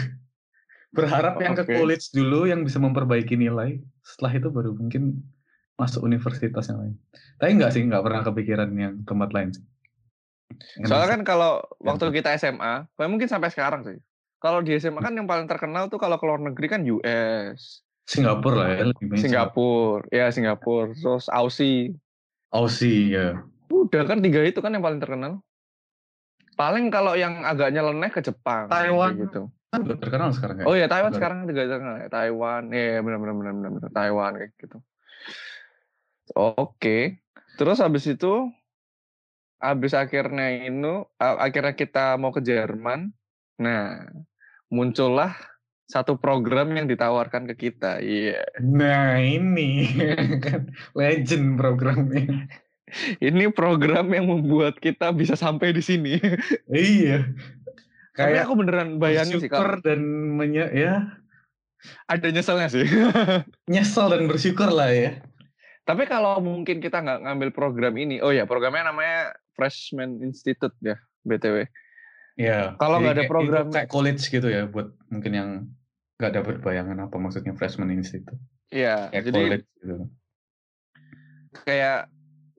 berharap 0.94 1.40
yang 1.42 1.58
ke 1.58 1.66
college 1.66 2.14
dulu 2.14 2.46
yang 2.46 2.62
bisa 2.62 2.78
memperbaiki 2.78 3.34
nilai. 3.34 3.82
Setelah 4.06 4.32
itu 4.38 4.48
baru 4.54 4.78
mungkin 4.78 5.26
masuk 5.74 6.06
universitas 6.06 6.70
yang 6.70 6.78
lain. 6.78 6.94
Tapi 7.42 7.50
enggak 7.58 7.74
sih, 7.74 7.82
enggak 7.82 8.04
pernah 8.06 8.22
kepikiran 8.22 8.70
yang 8.78 8.94
tempat 9.02 9.34
lain 9.34 9.50
sih. 9.50 9.64
Soalnya 10.86 11.18
kan 11.18 11.22
kalau 11.26 11.64
waktu 11.82 12.12
kita 12.14 12.36
SMA, 12.38 12.86
mungkin 13.10 13.26
sampai 13.26 13.50
sekarang 13.50 13.82
sih. 13.82 13.98
Kalau 14.38 14.62
di 14.62 14.76
SMA 14.78 15.02
kan 15.02 15.16
yang 15.16 15.26
paling 15.26 15.50
terkenal 15.50 15.90
tuh 15.90 15.98
kalau 15.98 16.20
ke 16.20 16.24
luar 16.28 16.38
negeri 16.38 16.66
kan 16.70 16.86
US. 16.86 17.82
Singapura 18.02 18.66
lah 18.66 18.68
ya. 18.74 18.82
Lebih 18.90 19.18
Singapura, 19.18 20.04
ya 20.10 20.26
Singapura. 20.34 20.92
Terus 20.92 21.30
Aussie. 21.30 21.94
Aussie, 22.50 23.14
ya. 23.14 23.40
Udah 23.72 24.02
kan 24.04 24.20
tiga 24.20 24.44
itu 24.44 24.58
kan 24.60 24.74
yang 24.74 24.84
paling 24.84 25.00
terkenal. 25.00 25.40
Paling 26.52 26.92
kalau 26.92 27.16
yang 27.16 27.46
agak 27.48 27.72
nyeleneh 27.72 28.12
ke 28.12 28.20
Jepang. 28.20 28.68
Taiwan. 28.68 29.16
Gitu. 29.16 29.48
Kan 29.72 29.88
udah 29.88 29.96
terkenal 29.96 30.28
sekarang 30.36 30.56
ya. 30.60 30.64
Oh 30.68 30.76
iya, 30.76 30.84
Taiwan 30.84 31.12
sekarang 31.16 31.38
juga 31.48 31.64
terkenal. 31.64 31.96
Ya. 32.04 32.08
Taiwan, 32.12 32.62
ya 32.68 33.00
benar 33.00 33.18
benar 33.24 33.34
benar 33.40 33.70
benar 33.72 33.90
Taiwan 33.96 34.32
kayak 34.36 34.52
gitu. 34.60 34.78
Oke. 36.36 37.24
Terus 37.56 37.80
habis 37.80 38.04
itu 38.04 38.52
habis 39.62 39.96
akhirnya 39.96 40.68
ini 40.68 41.08
akhirnya 41.16 41.72
kita 41.72 42.20
mau 42.20 42.36
ke 42.36 42.44
Jerman. 42.44 43.16
Nah, 43.62 44.10
muncullah 44.68 45.32
satu 45.92 46.16
program 46.16 46.72
yang 46.72 46.88
ditawarkan 46.88 47.44
ke 47.52 47.68
kita. 47.68 48.00
Iya. 48.00 48.40
Yeah. 48.40 48.64
Nah, 48.64 49.20
ini 49.20 49.92
kan 50.44 50.72
legend 50.96 51.60
programnya. 51.60 52.48
ini 53.20 53.48
program 53.52 54.08
yang 54.12 54.32
membuat 54.32 54.80
kita 54.80 55.12
bisa 55.12 55.36
sampai 55.36 55.76
di 55.76 55.84
sini. 55.84 56.16
iya. 56.72 57.28
Kayak 58.16 58.28
Tapi 58.28 58.36
aku 58.44 58.52
beneran 58.60 59.00
bayangin 59.00 59.40
sih 59.40 59.48
kalau 59.48 59.80
dan 59.80 60.00
menye 60.36 60.68
ya 60.72 61.16
ada 62.08 62.28
nyeselnya 62.28 62.68
sih. 62.68 62.84
Nyesel 63.72 64.06
dan 64.12 64.28
bersyukur 64.28 64.68
lah 64.68 64.92
ya. 64.92 65.20
Tapi 65.82 66.06
kalau 66.06 66.38
mungkin 66.38 66.78
kita 66.78 67.02
nggak 67.02 67.26
ngambil 67.26 67.50
program 67.50 67.94
ini, 67.98 68.22
oh 68.22 68.30
ya 68.30 68.46
programnya 68.46 68.92
namanya 68.94 69.34
Freshman 69.58 70.22
Institute 70.22 70.76
ya, 70.78 70.94
btw. 71.26 71.66
Ya. 72.38 72.78
Kalau 72.78 73.02
nggak 73.02 73.16
ada 73.18 73.24
program 73.26 73.66
kayak 73.72 73.90
college 73.90 74.22
gitu 74.30 74.46
ya, 74.46 74.70
buat 74.70 74.94
mungkin 75.10 75.32
yang 75.32 75.50
nggak 76.22 76.38
dapat 76.38 76.56
bayangan 76.62 77.10
apa 77.10 77.18
maksudnya 77.18 77.58
Freshman 77.58 77.90
Institute. 77.90 78.38
Iya. 78.70 79.10
Jadi 79.10 79.34
college 79.34 79.66
gitu. 79.82 80.06
kayak 81.66 82.06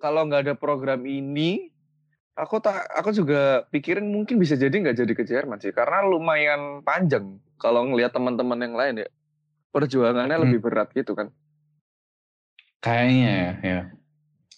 kalau 0.03 0.27
nggak 0.27 0.51
ada 0.51 0.55
program 0.59 1.07
ini, 1.07 1.71
aku 2.35 2.59
tak, 2.59 2.83
aku 2.91 3.15
juga 3.15 3.63
pikirin 3.71 4.03
mungkin 4.03 4.35
bisa 4.35 4.59
jadi 4.59 4.75
nggak 4.75 4.99
jadi 4.99 5.13
ke 5.15 5.23
Jerman 5.23 5.63
sih, 5.63 5.71
karena 5.71 6.03
lumayan 6.03 6.83
panjang 6.83 7.39
kalau 7.55 7.87
ngelihat 7.87 8.11
teman-teman 8.11 8.59
yang 8.59 8.75
lain 8.75 9.07
ya, 9.07 9.09
perjuangannya 9.71 10.35
hmm. 10.35 10.43
lebih 10.43 10.59
berat 10.59 10.91
gitu 10.91 11.15
kan. 11.15 11.31
Kayaknya 12.83 13.31
ya, 13.31 13.51
ya. 13.63 13.81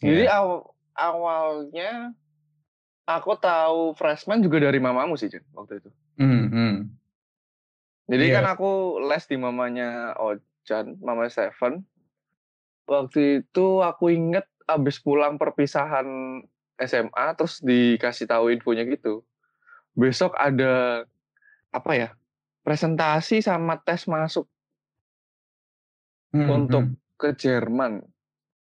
Jadi 0.02 0.26
ya. 0.26 0.42
aw 0.42 0.66
awalnya 0.98 2.18
aku 3.06 3.38
tahu 3.38 3.94
freshman 3.94 4.42
juga 4.42 4.66
dari 4.66 4.82
mamamu 4.82 5.14
sih, 5.14 5.30
Jen, 5.30 5.46
waktu 5.54 5.78
itu. 5.78 5.90
Mm 6.18 6.46
-hmm. 6.50 6.74
Jadi 8.06 8.26
yeah. 8.30 8.42
kan 8.42 8.46
aku 8.54 9.02
les 9.02 9.26
di 9.26 9.38
mamanya 9.38 10.14
Ojan, 10.22 10.98
mama 11.02 11.26
Seven. 11.30 11.82
Waktu 12.86 13.42
itu 13.42 13.82
aku 13.82 14.14
inget 14.14 14.46
abis 14.70 15.02
pulang 15.02 15.42
perpisahan 15.42 16.06
SMA, 16.78 17.26
terus 17.34 17.62
dikasih 17.66 18.30
tahu 18.30 18.54
infonya 18.54 18.86
gitu. 18.86 19.26
Besok 19.98 20.38
ada 20.38 21.06
apa 21.74 21.92
ya? 21.98 22.10
Presentasi 22.62 23.42
sama 23.42 23.82
tes 23.82 24.06
masuk 24.06 24.46
mm 26.36 26.44
-hmm. 26.44 26.50
untuk 26.52 26.84
hmm. 26.84 26.98
ke 27.16 27.30
Jerman 27.40 28.04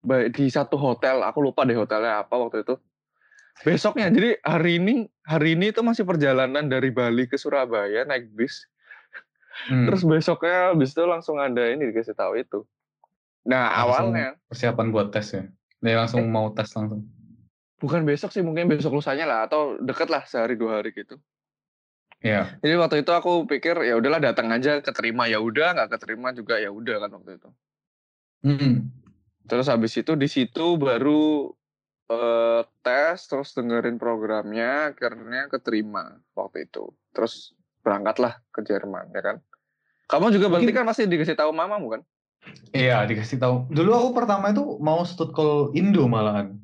baik 0.01 0.33
di 0.33 0.49
satu 0.49 0.81
hotel 0.81 1.21
aku 1.21 1.45
lupa 1.45 1.61
deh 1.61 1.77
hotelnya 1.77 2.25
apa 2.25 2.33
waktu 2.33 2.65
itu 2.65 2.73
besoknya 3.61 4.09
jadi 4.09 4.41
hari 4.41 4.81
ini 4.81 5.05
hari 5.21 5.53
ini 5.53 5.69
itu 5.69 5.85
masih 5.85 6.01
perjalanan 6.09 6.65
dari 6.65 6.89
Bali 6.89 7.29
ke 7.29 7.37
Surabaya 7.37 8.01
naik 8.09 8.33
bis 8.33 8.65
hmm. 9.69 9.85
terus 9.89 10.01
besoknya 10.05 10.73
bis 10.77 10.91
itu 10.93 11.03
langsung 11.05 11.37
ada 11.37 11.63
ini 11.67 11.91
dikasih 11.91 12.15
tahu 12.15 12.39
itu 12.39 12.63
nah 13.43 13.73
langsung 13.73 14.13
awalnya 14.13 14.27
persiapan 14.47 14.87
buat 14.93 15.07
tes 15.09 15.27
ya 15.33 15.43
dia 15.81 15.95
langsung 15.97 16.23
eh, 16.23 16.29
mau 16.29 16.53
tes 16.53 16.69
langsung 16.77 17.05
bukan 17.81 18.05
besok 18.05 18.29
sih 18.29 18.45
mungkin 18.45 18.69
besok 18.69 18.93
lusanya 18.93 19.25
lah 19.25 19.39
atau 19.49 19.81
deket 19.81 20.07
lah 20.13 20.23
sehari 20.29 20.55
dua 20.55 20.79
hari 20.81 20.93
gitu 20.93 21.17
Iya. 22.21 22.61
Jadi 22.61 22.73
waktu 22.77 22.95
itu 23.01 23.11
aku 23.17 23.49
pikir 23.49 23.73
ya 23.81 23.97
udahlah 23.97 24.21
datang 24.21 24.53
aja 24.53 24.77
keterima 24.77 25.25
ya 25.25 25.41
udah 25.41 25.73
nggak 25.73 25.89
keterima 25.97 26.29
juga 26.37 26.61
ya 26.61 26.69
udah 26.69 27.01
kan 27.01 27.09
waktu 27.17 27.31
itu. 27.41 27.49
Hmm. 28.45 28.93
Terus 29.49 29.65
habis 29.65 29.93
itu 29.97 30.13
di 30.13 30.29
situ 30.29 30.77
baru 30.77 31.49
uh, 32.13 32.61
tes, 32.85 33.25
terus 33.25 33.57
dengerin 33.57 33.97
programnya, 33.97 34.93
akhirnya 34.93 35.49
keterima 35.49 36.21
waktu 36.37 36.69
itu. 36.69 36.93
Terus 37.09 37.57
berangkatlah 37.81 38.39
ke 38.53 38.61
Jerman, 38.65 39.09
ya 39.13 39.21
kan? 39.21 39.35
Kamu 40.07 40.33
juga 40.33 40.51
berarti 40.51 40.71
kan 40.75 40.85
masih 40.85 41.07
dikasih 41.07 41.35
tahu 41.37 41.51
mamamu 41.55 41.99
kan? 41.99 42.01
Iya, 42.73 43.05
dikasih 43.05 43.37
tahu. 43.37 43.69
Dulu 43.69 43.91
aku 43.93 44.09
pertama 44.17 44.49
itu 44.49 44.79
mau 44.81 45.05
call 45.05 45.71
Indo 45.77 46.09
malahan. 46.09 46.57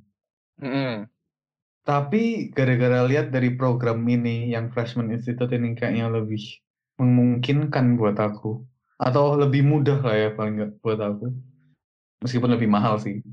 Mm 0.57 0.69
-hmm. 0.69 0.93
Tapi 1.87 2.51
gara-gara 2.51 3.07
lihat 3.07 3.31
dari 3.31 3.55
program 3.55 4.03
ini 4.03 4.51
yang 4.51 4.67
Freshman 4.75 5.07
Institute 5.13 5.55
ini 5.55 5.71
kayaknya 5.71 6.11
lebih 6.11 6.43
memungkinkan 6.99 7.95
buat 7.95 8.19
aku 8.19 8.65
atau 8.97 9.37
lebih 9.37 9.63
mudah 9.63 10.01
lah 10.01 10.17
ya 10.17 10.29
paling 10.33 10.57
nggak 10.57 10.71
buat 10.81 10.99
aku 10.99 11.31
meskipun 12.25 12.51
lebih 12.57 12.67
mahal 12.67 12.99
sih. 12.99 13.23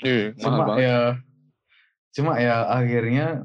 Iya, 0.00 0.32
cuma 0.38 0.64
mahal 0.64 0.76
ya 0.78 0.98
cuma 2.16 2.40
ya 2.40 2.64
akhirnya 2.72 3.44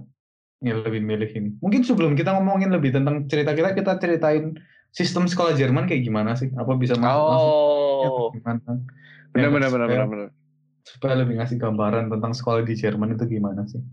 ya 0.63 0.79
lebih 0.79 1.03
milih 1.03 1.29
ini. 1.35 1.49
Mungkin 1.59 1.83
sebelum 1.83 2.15
kita 2.15 2.31
ngomongin 2.39 2.71
lebih 2.71 2.95
tentang 2.95 3.27
cerita 3.27 3.51
kita, 3.51 3.75
kita 3.75 3.99
ceritain 3.99 4.55
sistem 4.95 5.27
sekolah 5.27 5.59
Jerman 5.59 5.85
kayak 5.85 6.07
gimana 6.07 6.39
sih? 6.39 6.49
Apa 6.55 6.79
bisa 6.79 6.95
masuk 6.95 7.19
oh. 7.19 7.31
langsung? 7.35 8.07
Ya, 8.07 8.09
gimana? 8.39 8.71
Benar, 9.33 9.49
benar, 9.51 9.69
benar, 9.69 9.87
benar, 9.91 10.07
benar. 10.07 10.29
Supaya 10.87 11.13
lebih 11.19 11.39
ngasih 11.39 11.59
gambaran 11.59 12.07
tentang 12.07 12.31
sekolah 12.31 12.63
di 12.63 12.73
Jerman 12.79 13.19
itu 13.19 13.27
gimana 13.27 13.67
sih? 13.67 13.83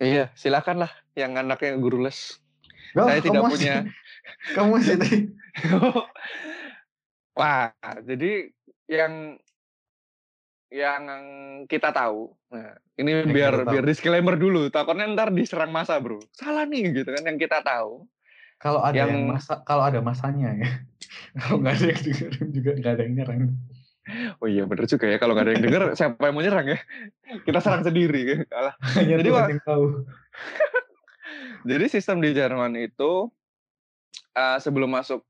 Iya, 0.00 0.32
silakan 0.34 0.88
lah 0.88 0.92
yang 1.14 1.36
anaknya 1.36 1.76
guru 1.78 2.02
les. 2.02 2.40
Oh, 2.96 3.06
Saya 3.06 3.20
tidak 3.20 3.44
punya. 3.46 3.84
kamu 4.56 4.80
sih. 4.80 4.96
Wah, 7.38 7.74
jadi 8.06 8.54
yang 8.86 9.42
yang 10.74 11.02
kita 11.70 11.94
tahu. 11.94 12.34
Nah, 12.50 12.74
ini 12.98 13.22
yang 13.22 13.30
biar 13.30 13.54
biar 13.62 13.84
disclaimer 13.86 14.34
dulu. 14.34 14.66
Takutnya 14.74 15.06
ntar 15.14 15.30
diserang 15.30 15.70
masa, 15.70 16.02
Bro. 16.02 16.18
Salah 16.34 16.66
nih 16.66 16.90
gitu 16.90 17.14
kan 17.14 17.22
yang 17.22 17.38
kita 17.38 17.62
tahu. 17.62 18.10
Kalau 18.58 18.82
ada 18.82 19.06
yang, 19.06 19.14
yang 19.14 19.30
masa 19.30 19.62
kalau 19.62 19.86
ada 19.86 20.02
masanya 20.02 20.50
ya. 20.58 20.68
kalau 21.38 21.62
nggak 21.62 21.74
ada 21.78 21.86
yang 21.94 22.02
denger 22.02 22.32
juga 22.50 22.70
nggak 22.74 22.92
ada 22.98 23.02
yang 23.06 23.14
nyerang. 23.14 23.40
Oh 24.42 24.50
iya 24.50 24.66
bener 24.66 24.84
juga 24.90 25.06
ya. 25.06 25.16
Kalau 25.22 25.38
nggak 25.38 25.46
ada 25.46 25.52
yang 25.54 25.64
denger 25.64 25.82
siapa 25.98 26.22
yang 26.26 26.34
mau 26.34 26.42
nyerang 26.42 26.66
ya? 26.66 26.78
Kita 27.46 27.58
serang 27.62 27.86
sendiri. 27.86 28.42
Kalah. 28.50 28.74
Jadi 28.98 29.28
yang 29.30 29.62
tahu. 29.62 30.02
Jadi 31.70 31.84
sistem 31.88 32.18
di 32.20 32.34
Jerman 32.34 32.76
itu 32.76 33.30
uh, 34.36 34.58
sebelum 34.60 34.90
masuk 34.90 35.24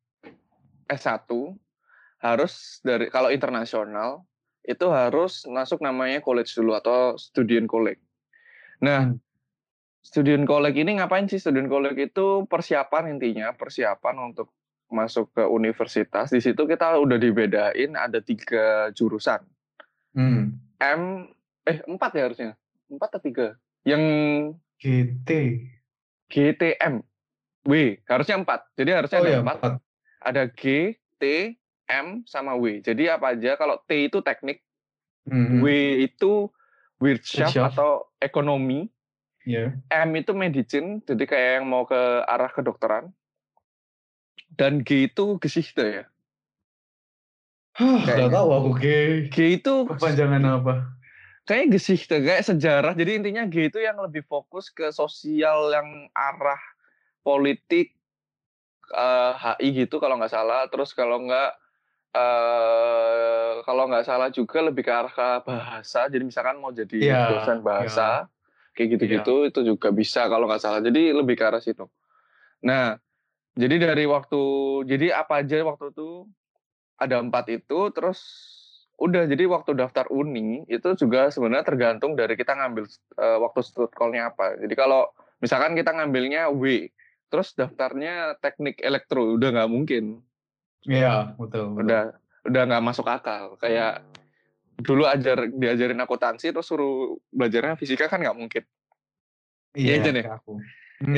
S1 0.91 1.29
harus 2.25 2.81
dari 2.81 3.13
kalau 3.13 3.29
internasional 3.29 4.25
itu 4.65 4.87
harus 4.89 5.45
masuk 5.45 5.85
namanya 5.85 6.25
college 6.25 6.57
dulu 6.57 6.73
atau 6.73 7.21
student 7.21 7.69
college. 7.69 8.01
Nah, 8.81 9.13
student 10.01 10.49
college 10.49 10.81
ini 10.81 10.97
ngapain 10.97 11.29
sih? 11.29 11.41
Student 11.41 11.69
college 11.69 12.01
itu 12.01 12.49
persiapan 12.49 13.17
intinya, 13.17 13.53
persiapan 13.53 14.33
untuk 14.33 14.53
masuk 14.89 15.33
ke 15.37 15.45
universitas. 15.45 16.33
Di 16.33 16.41
situ 16.41 16.65
kita 16.65 16.97
udah 16.97 17.21
dibedain 17.21 17.93
ada 17.97 18.21
tiga 18.25 18.89
jurusan. 18.97 19.45
Hmm. 20.17 20.57
M, 20.81 21.29
eh 21.65 21.81
empat 21.85 22.11
ya 22.17 22.23
harusnya, 22.29 22.51
empat 22.89 23.09
atau 23.17 23.23
tiga? 23.25 23.47
Yang 23.85 24.05
GT, 24.81 25.31
GTM, 26.29 27.05
W 27.65 27.73
harusnya 28.05 28.37
empat. 28.41 28.61
Jadi 28.77 28.91
harusnya 28.93 29.19
oh, 29.21 29.25
ada 29.25 29.31
iya, 29.31 29.41
empat. 29.41 29.59
Ada 30.25 30.43
G, 30.57 30.95
T, 31.21 31.25
M 31.89 32.25
sama 32.25 32.57
W. 32.57 32.81
Jadi 32.81 33.09
apa 33.13 33.37
aja 33.37 33.57
kalau 33.61 33.81
T 33.85 34.09
itu 34.09 34.25
teknik, 34.25 34.65
hmm. 35.29 35.61
W 35.61 35.67
itu 36.05 36.49
Wirtschaft 37.03 37.57
atau 37.57 38.09
ekonomi. 38.23 38.89
Iya. 39.45 39.77
M 39.93 40.11
itu 40.17 40.33
medicine, 40.33 41.05
jadi 41.05 41.25
kayak 41.29 41.51
yang 41.61 41.67
mau 41.69 41.85
ke 41.85 42.01
arah 42.25 42.49
kedokteran. 42.49 43.13
Dan 44.55 44.87
G 44.87 45.13
itu 45.13 45.37
Geschichte 45.43 45.85
ya. 45.85 46.05
Gak 47.77 48.31
tahu 48.31 48.49
aku 48.55 48.71
G. 48.79 48.85
G 49.29 49.59
itu 49.59 49.85
Kepanjangan 49.91 50.43
apa? 50.47 50.75
kayak 51.45 51.77
Geschichte, 51.77 52.25
kayak 52.25 52.45
sejarah. 52.45 52.93
Jadi 52.97 53.21
intinya 53.21 53.45
G 53.45 53.69
itu 53.69 53.79
yang 53.81 54.01
lebih 54.01 54.25
fokus 54.25 54.73
ke 54.73 54.89
sosial 54.91 55.71
yang 55.73 56.09
arah 56.17 56.61
politik 57.21 57.93
eh, 58.93 59.33
HI 59.37 59.85
gitu 59.85 60.01
kalau 60.01 60.17
nggak 60.17 60.33
salah. 60.33 60.67
Terus 60.73 60.97
kalau 60.97 61.21
nggak 61.25 61.64
eh 62.15 63.55
kalau 63.67 63.91
nggak 63.91 64.07
salah 64.07 64.31
juga 64.31 64.63
lebih 64.63 64.87
ke 64.87 64.93
arah 64.95 65.11
ke 65.11 65.29
bahasa. 65.45 66.07
Jadi 66.07 66.23
misalkan 66.23 66.63
mau 66.63 66.71
jadi 66.71 66.95
Iya, 66.95 67.21
dosen 67.35 67.59
bahasa 67.61 68.31
kayak 68.75 68.89
gitu-gitu 68.99 69.35
itu 69.51 69.61
juga 69.67 69.91
bisa 69.91 70.27
kalau 70.31 70.47
nggak 70.47 70.63
salah. 70.63 70.79
Jadi 70.79 71.11
lebih 71.11 71.35
ke 71.35 71.45
arah 71.47 71.59
situ. 71.59 71.87
Nah, 72.63 72.97
jadi 73.55 73.91
dari 73.91 74.05
waktu 74.07 74.43
jadi 74.87 75.15
apa 75.15 75.43
aja 75.43 75.63
waktu 75.63 75.91
itu 75.91 76.27
ada 76.99 77.19
empat 77.19 77.51
itu 77.51 77.91
terus 77.91 78.21
udah 78.95 79.27
jadi 79.27 79.51
waktu 79.51 79.75
daftar 79.75 80.07
uni 80.07 80.63
itu 80.71 80.95
juga 80.95 81.27
sebenarnya 81.27 81.67
tergantung 81.67 82.15
dari 82.15 82.39
kita 82.39 82.55
ngambil 82.55 82.87
eh, 83.19 83.39
waktu 83.43 83.61
stud 83.67 83.91
call-nya 83.91 84.31
apa. 84.31 84.55
Jadi 84.59 84.75
kalau 84.79 85.11
misalkan 85.43 85.75
kita 85.75 85.91
ngambilnya 85.91 86.47
W, 86.55 86.87
terus 87.27 87.59
daftarnya 87.59 88.39
teknik 88.39 88.79
elektro 88.79 89.35
udah 89.35 89.51
nggak 89.51 89.71
mungkin, 89.71 90.23
Iya, 90.85 91.35
betul. 91.35 91.73
betul. 91.73 91.85
udah 91.85 92.03
udah 92.45 92.63
nggak 92.65 92.85
masuk 92.85 93.07
akal. 93.07 93.57
Kayak 93.57 94.05
dulu 94.77 95.07
ajar 95.07 95.49
diajarin 95.49 95.99
akuntansi 95.99 96.51
terus 96.51 96.67
suruh 96.67 97.15
belajarnya 97.31 97.75
fisika 97.75 98.05
kan 98.05 98.21
nggak 98.21 98.37
mungkin. 98.37 98.63
Iya 99.73 99.99
aja 99.99 100.11
nih. 100.11 100.23
kayak 100.23 100.39
aku. 100.39 100.55
Hmm. 101.03 101.15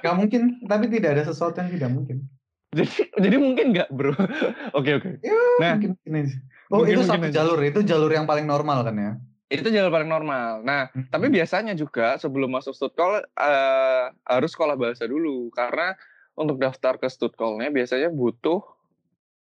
Gak 0.00 0.14
mungkin, 0.16 0.42
tapi 0.64 0.88
tidak 0.88 1.10
ada 1.14 1.24
sesuatu 1.24 1.60
yang 1.60 1.70
tidak 1.70 1.90
mungkin. 1.92 2.24
Jadi 2.72 2.88
jadi 3.20 3.36
mungkin 3.36 3.76
nggak 3.76 3.88
bro? 3.92 4.16
Oke 4.78 4.96
oke. 4.96 5.20
Ya, 5.20 5.36
Nah. 5.60 5.76
mungkin, 5.76 5.92
mungkin 6.00 6.12
aja. 6.16 6.36
Oh, 6.72 6.80
Mungkin- 6.80 6.88
itu 6.88 7.00
mungkin 7.04 7.12
satu 7.12 7.24
aja. 7.28 7.36
jalur, 7.36 7.58
itu 7.60 7.80
jalur 7.84 8.08
yang 8.08 8.24
paling 8.24 8.48
normal 8.48 8.80
kan 8.80 8.96
ya? 8.96 9.12
Itu 9.52 9.68
jalur 9.68 9.92
paling 9.92 10.08
normal. 10.08 10.64
Nah 10.64 10.88
Hmm. 10.88 11.04
Tapi 11.06 11.28
biasanya 11.28 11.76
juga 11.76 12.16
sebelum 12.16 12.48
masuk 12.48 12.72
studcall 12.72 13.20
eh, 13.20 14.04
harus 14.24 14.50
sekolah 14.50 14.72
bahasa 14.74 15.04
dulu 15.04 15.52
karena 15.52 15.92
untuk 16.32 16.56
daftar 16.56 16.96
ke 16.96 17.04
studcallnya 17.06 17.68
biasanya 17.68 18.08
butuh 18.08 18.64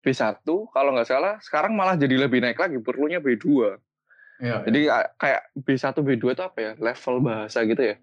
B1 0.06 0.46
kalau 0.46 0.90
nggak 0.94 1.10
salah 1.10 1.42
sekarang 1.42 1.74
malah 1.74 1.98
jadi 1.98 2.14
lebih 2.22 2.46
naik 2.46 2.62
lagi 2.62 2.78
perlunya 2.78 3.18
B2 3.18 3.74
Iya, 4.36 4.68
jadi 4.68 4.82
eh, 4.92 5.08
kayak 5.16 5.42
B1 5.64 5.96
B2 5.96 6.24
itu 6.36 6.44
apa 6.44 6.58
ya 6.60 6.72
level 6.78 7.24
bahasa 7.24 7.64
gitu 7.64 7.80
ya 7.82 7.96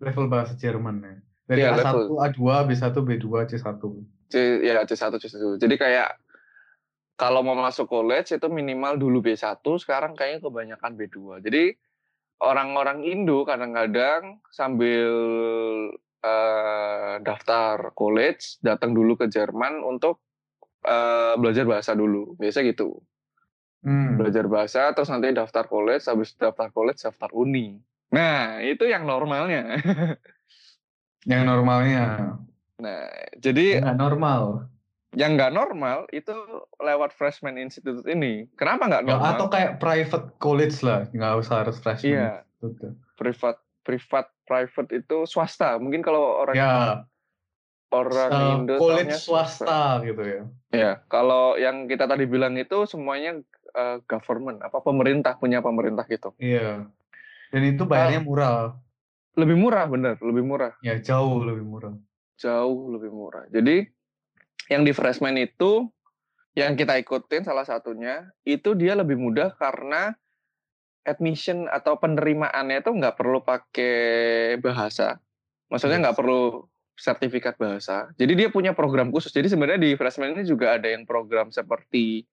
level 0.00 0.30
bahasa 0.32 0.56
Jerman 0.56 0.96
ya. 1.04 1.14
Dari 1.50 1.60
Iya, 1.66 1.74
A1, 1.74 1.82
level. 1.82 2.02
A2, 2.22 2.40
B1, 2.70 2.94
B2, 2.94 3.26
C1. 3.50 3.74
C, 4.30 4.34
ya 4.62 4.80
C1 4.86 5.12
C1 5.18 5.58
jadi 5.58 5.74
kayak 5.76 6.08
kalau 7.18 7.42
mau 7.44 7.52
masuk 7.52 7.90
college 7.90 8.32
itu 8.32 8.46
minimal 8.48 8.96
dulu 8.96 9.20
B1 9.20 9.60
sekarang 9.60 10.14
kayaknya 10.16 10.40
kebanyakan 10.40 10.92
B2 10.96 11.42
jadi 11.44 11.74
orang-orang 12.40 13.04
Indo 13.04 13.42
kadang-kadang 13.44 14.40
sambil 14.48 15.10
eh, 16.22 17.14
daftar 17.20 17.92
college 17.92 18.62
datang 18.62 18.94
dulu 18.94 19.18
ke 19.18 19.26
Jerman 19.26 19.82
untuk 19.84 20.22
eh, 20.82 21.34
belajar 21.36 21.64
bahasa 21.64 21.92
dulu 21.92 22.34
biasa 22.36 22.60
gitu 22.62 23.00
Hmm. 23.80 24.20
belajar 24.20 24.44
bahasa 24.44 24.92
terus 24.92 25.08
nanti 25.08 25.32
daftar 25.32 25.64
college 25.64 26.04
habis 26.04 26.36
daftar 26.36 26.68
college 26.68 27.00
daftar 27.00 27.32
uni 27.32 27.80
nah 28.08 28.60
itu 28.60 28.84
yang 28.84 29.08
normalnya 29.08 29.80
Yang 31.24 31.42
normalnya. 31.44 32.04
nah 32.76 33.08
jadi 33.36 33.80
Nggak 33.80 33.96
normal. 33.96 34.42
yang 35.10 35.32
nggak 35.34 35.52
normal 35.52 36.04
itu 36.08 36.32
lewat 36.76 37.12
freshman 37.12 37.56
institute 37.56 38.04
ini 38.04 38.52
kenapa 38.52 38.84
nggak 38.84 39.04
Ya, 39.04 39.08
normal 39.10 39.30
atau 39.34 39.46
kayak 39.48 39.72
private 39.76 40.26
college 40.36 40.76
lah. 40.80 41.08
Nggak 41.08 41.32
usah 41.40 41.54
harus 41.64 41.76
freshman. 41.76 42.08
iya 42.10 42.32
Gitu. 42.60 42.92
privat 43.16 43.56
privat 43.80 44.28
private 44.44 44.92
itu 44.94 45.24
swasta 45.24 45.76
mungkin 45.76 46.00
kalau 46.00 46.44
orang 46.44 46.54
Ya, 46.54 46.72
orang 47.90 48.30
eh, 48.30 48.50
Indo 48.54 48.74
taunya 48.76 49.14
swasta 49.14 49.98
gitu 50.00 50.22
ya. 50.22 50.42
ya 50.70 50.90
kalau 51.06 51.54
yang 51.54 51.84
kita 51.84 52.06
tadi 52.06 52.24
bilang 52.24 52.54
itu 52.54 52.86
semuanya 52.86 53.42
eh, 53.70 53.96
government 54.04 54.62
apa 54.62 54.78
pemerintah 54.78 55.34
punya 55.34 55.58
pemerintah 55.58 56.06
gitu 56.06 56.30
Iya. 56.36 56.86
Dan 57.50 57.62
itu 57.66 57.82
bayarnya 57.82 58.22
murah. 58.22 58.78
lebih 59.34 59.54
murah 59.54 59.86
bener 59.86 60.18
lebih 60.18 60.42
murah 60.42 60.74
Ya, 60.80 60.94
jauh 60.96 61.38
lebih 61.40 61.62
murah. 61.62 61.94
jauh 62.36 62.90
lebih 62.90 63.10
murah 63.10 63.46
jadi 63.46 63.86
yang 64.66 64.82
di 64.82 64.90
freshman 64.90 65.34
itu 65.34 65.90
yang 66.52 66.74
kita 66.74 66.94
ikutin 66.96 67.42
salah 67.42 67.62
satunya 67.62 68.26
itu 68.42 68.72
dia 68.72 68.94
lebih 68.94 69.14
mudah 69.14 69.50
karena 69.52 70.14
admission 71.02 71.66
atau 71.66 71.96
penerimaannya 71.96 72.80
itu 72.80 72.90
nggak 72.92 73.14
perlu 73.14 73.40
pakai 73.40 73.96
bahasa 74.56 75.18
maksudnya 75.66 76.00
nggak 76.00 76.14
Yes. 76.14 76.20
perlu 76.20 76.42
sertifikat 77.00 77.56
bahasa 77.56 78.12
jadi 78.20 78.36
dia 78.36 78.48
punya 78.52 78.76
program 78.76 79.08
khusus 79.08 79.32
jadi 79.32 79.48
sebenarnya 79.48 79.80
di 79.80 79.90
freshman 79.96 80.36
ini 80.36 80.44
juga 80.44 80.76
ada 80.76 80.86
yang 80.92 81.08
program 81.08 81.48
seperti 81.48 82.28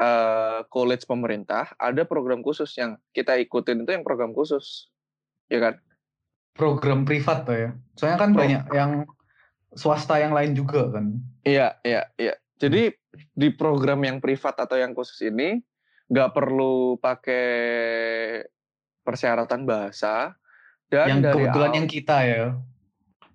eh, 0.00 0.60
college 0.72 1.04
pemerintah 1.04 1.76
ada 1.76 2.08
program 2.08 2.40
khusus 2.40 2.72
yang 2.80 2.96
kita 3.12 3.36
ikutin 3.36 3.84
itu 3.84 3.92
yang 3.92 4.02
program 4.02 4.32
khusus 4.32 4.88
ya 5.52 5.60
kan 5.60 5.76
Program 6.52 7.08
privat 7.08 7.48
tuh 7.48 7.56
ya. 7.56 7.70
Soalnya 7.96 8.18
kan 8.20 8.30
Pro- 8.36 8.40
banyak 8.44 8.64
yang 8.76 8.92
swasta 9.72 10.20
yang 10.20 10.36
lain 10.36 10.52
juga 10.52 10.92
kan. 10.92 11.16
Iya, 11.48 11.80
iya, 11.80 12.12
iya. 12.20 12.36
Jadi 12.60 12.92
di 13.32 13.48
program 13.56 14.04
yang 14.04 14.20
privat 14.20 14.60
atau 14.60 14.76
yang 14.76 14.92
khusus 14.92 15.16
ini 15.24 15.64
nggak 16.12 16.36
perlu 16.36 17.00
pakai 17.00 17.48
persyaratan 19.00 19.64
bahasa 19.64 20.36
dan 20.92 21.08
yang 21.08 21.20
dari 21.24 21.48
kebetulan 21.48 21.70
awal- 21.72 21.78
yang 21.80 21.88
kita 21.88 22.16
ya. 22.28 22.44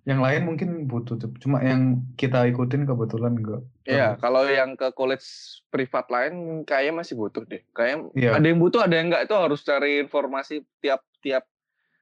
Yang 0.08 0.20
lain 0.24 0.42
mungkin 0.48 0.70
butuh, 0.88 1.20
tuh. 1.20 1.36
cuma 1.44 1.60
yang 1.60 2.00
kita 2.16 2.48
ikutin 2.48 2.88
kebetulan 2.88 3.36
enggak. 3.36 3.60
Iya, 3.84 4.16
kalau 4.24 4.48
yang 4.48 4.80
ke 4.80 4.96
college 4.96 5.28
privat 5.68 6.08
lain 6.08 6.64
kayaknya 6.64 7.04
masih 7.04 7.20
butuh 7.20 7.44
deh. 7.44 7.60
Kayak 7.76 8.08
Iya. 8.16 8.40
ada 8.40 8.46
yang 8.48 8.64
butuh, 8.64 8.88
ada 8.88 8.96
yang 8.96 9.12
enggak 9.12 9.28
itu 9.28 9.36
harus 9.36 9.60
cari 9.68 10.00
informasi 10.00 10.64
tiap-tiap 10.80 11.44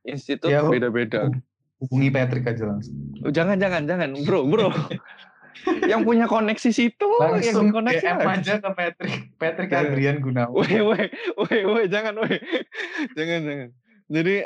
institut 0.05 0.53
Ya, 0.53 0.61
beda-beda. 0.61 1.33
Hubungi 1.81 2.13
Patrick 2.13 2.45
aja 2.45 2.69
langsung. 2.69 2.93
Oh, 3.25 3.33
jangan, 3.33 3.57
jangan, 3.57 3.89
jangan, 3.89 4.13
bro, 4.21 4.45
bro. 4.45 4.69
yang 5.91 6.05
punya 6.05 6.29
koneksi 6.29 6.69
situ, 6.69 7.09
yang 7.17 7.41
langsung 7.41 7.73
koneksi 7.73 8.05
DM 8.05 8.21
aja 8.21 8.53
ke 8.61 8.69
Patrick. 8.69 9.15
Patrick. 9.41 9.69
Adrian 9.73 10.21
Gunawan. 10.21 10.53
Woi, 10.53 10.77
woi, 10.77 11.03
woi, 11.41 11.59
woi, 11.65 11.83
jangan, 11.89 12.21
woi. 12.21 12.37
jangan, 13.17 13.39
jangan. 13.41 13.69
Jadi 14.13 14.45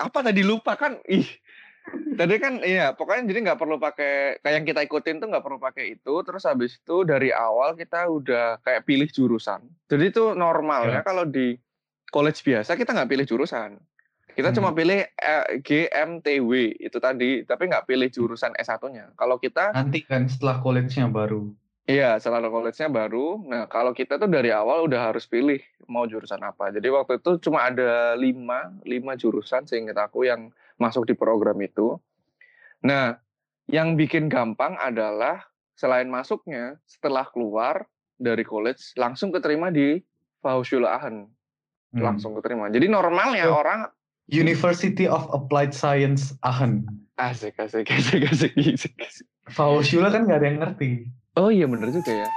apa 0.00 0.18
tadi 0.24 0.40
lupa 0.40 0.80
kan? 0.80 0.96
Ih. 1.04 1.28
Tadi 2.16 2.34
kan 2.40 2.64
iya, 2.64 2.96
pokoknya 2.96 3.28
jadi 3.28 3.38
nggak 3.52 3.60
perlu 3.60 3.76
pakai 3.76 4.40
kayak 4.40 4.54
yang 4.56 4.66
kita 4.66 4.80
ikutin 4.82 5.20
tuh 5.22 5.28
nggak 5.30 5.44
perlu 5.44 5.58
pakai 5.60 6.00
itu. 6.00 6.14
Terus 6.24 6.42
habis 6.48 6.80
itu 6.80 6.96
dari 7.06 7.30
awal 7.30 7.76
kita 7.76 8.08
udah 8.08 8.58
kayak 8.64 8.88
pilih 8.88 9.06
jurusan. 9.06 9.62
Jadi 9.86 10.04
itu 10.10 10.32
normalnya 10.32 11.04
kalau 11.06 11.28
di 11.28 11.54
college 12.10 12.42
biasa 12.42 12.74
kita 12.74 12.96
nggak 12.96 13.10
pilih 13.10 13.26
jurusan. 13.28 13.78
Kita 14.36 14.52
Hmm. 14.52 14.56
cuma 14.60 14.70
pilih 14.76 15.00
eh, 15.00 15.46
GMTW 15.64 16.76
itu 16.76 16.98
tadi, 17.00 17.44
tapi 17.48 17.72
nggak 17.72 17.88
pilih 17.88 18.08
jurusan 18.12 18.52
S1-nya. 18.52 19.16
Kalau 19.16 19.40
kita 19.40 19.72
Nanti 19.72 20.04
kan 20.04 20.28
setelah 20.28 20.60
college-nya 20.60 21.08
baru. 21.08 21.48
Iya, 21.86 22.18
setelah 22.20 22.50
college-nya 22.50 22.90
baru. 22.90 23.40
Nah, 23.46 23.64
kalau 23.70 23.94
kita 23.94 24.18
tuh 24.18 24.28
dari 24.28 24.50
awal 24.52 24.90
udah 24.90 25.08
harus 25.14 25.24
pilih 25.24 25.62
mau 25.88 26.04
jurusan 26.04 26.42
apa. 26.42 26.68
Jadi 26.68 26.84
waktu 26.90 27.22
itu 27.22 27.48
cuma 27.48 27.70
ada 27.70 28.12
lima, 28.18 28.74
lima 28.82 29.14
jurusan 29.16 29.64
seingat 29.64 29.96
aku 29.96 30.26
yang 30.26 30.50
masuk 30.76 31.08
di 31.08 31.14
program 31.16 31.56
itu. 31.60 31.96
Nah, 32.84 33.16
yang 33.66 33.98
bikin 33.98 34.30
gampang 34.30 34.78
adalah 34.78 35.42
selain 35.74 36.08
masuknya, 36.08 36.78
setelah 36.86 37.28
keluar 37.28 37.84
dari 38.16 38.46
college, 38.46 38.96
langsung 38.96 39.28
keterima 39.28 39.68
di 39.68 40.00
Fachhochschule 40.40 40.88
Aachen. 40.88 41.28
Hmm. 41.92 42.00
Langsung 42.02 42.36
keterima. 42.36 42.68
Jadi 42.72 42.86
normalnya 42.88 43.48
Oh. 43.50 43.60
orang 43.60 43.88
University 44.26 45.06
of 45.06 45.22
Applied 45.30 45.70
Science 45.70 46.34
Aachen. 46.42 46.82
asik, 47.16 47.56
asik, 47.56 47.88
asik, 47.88 48.28
asik, 48.28 48.52
asik, 48.60 48.92
asik. 49.00 49.26
Kan 50.12 50.28
nggak 50.28 50.36
ada 50.36 50.46
yang 50.46 50.60
ngerti. 50.60 51.08
Oh 51.36 51.48
iya 51.48 51.64
bener 51.64 51.88
juga 51.88 52.12
ya. 52.12 52.28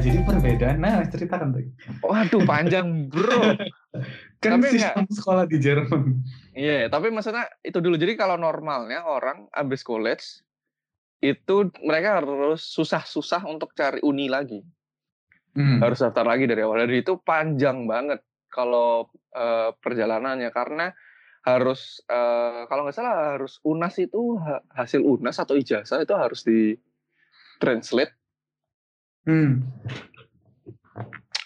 Jadi 0.00 0.18
perbedaan. 0.24 0.80
Nah, 0.80 1.04
ceritakan 1.06 1.52
tuh. 1.52 1.68
Waduh, 2.00 2.42
panjang 2.48 3.06
bro. 3.06 3.54
Kan 4.42 4.56
Tapi 4.56 4.72
sistem 4.72 5.04
sekolah 5.04 5.44
di 5.44 5.60
Jerman. 5.60 6.24
Iya, 6.56 6.88
tapi 6.88 7.12
maksudnya 7.12 7.44
itu 7.60 7.76
dulu. 7.76 8.00
Jadi 8.00 8.16
kalau 8.16 8.40
normalnya 8.40 9.04
orang 9.04 9.52
habis 9.52 9.84
college 9.84 10.40
itu 11.20 11.68
mereka 11.84 12.24
harus 12.24 12.64
susah-susah 12.64 13.44
untuk 13.44 13.76
cari 13.76 14.00
uni 14.00 14.32
lagi. 14.32 14.64
Hmm. 15.52 15.84
Harus 15.84 16.00
daftar 16.00 16.24
lagi 16.24 16.48
dari 16.48 16.64
awal. 16.64 16.88
Jadi 16.88 17.04
itu 17.04 17.20
panjang 17.20 17.84
banget 17.84 18.24
kalau 18.48 19.12
eh, 19.36 19.76
perjalanannya 19.76 20.48
karena 20.48 20.88
harus 21.44 22.00
eh, 22.08 22.64
kalau 22.68 22.88
nggak 22.88 22.96
salah 22.96 23.36
harus 23.36 23.60
unas 23.64 23.96
itu 23.96 24.36
ha- 24.40 24.64
hasil 24.76 25.00
unas 25.04 25.36
atau 25.40 25.56
ijazah 25.56 26.04
itu 26.04 26.14
harus 26.16 26.44
di 26.44 26.76
translate 27.60 28.19
Hmm. 29.28 29.62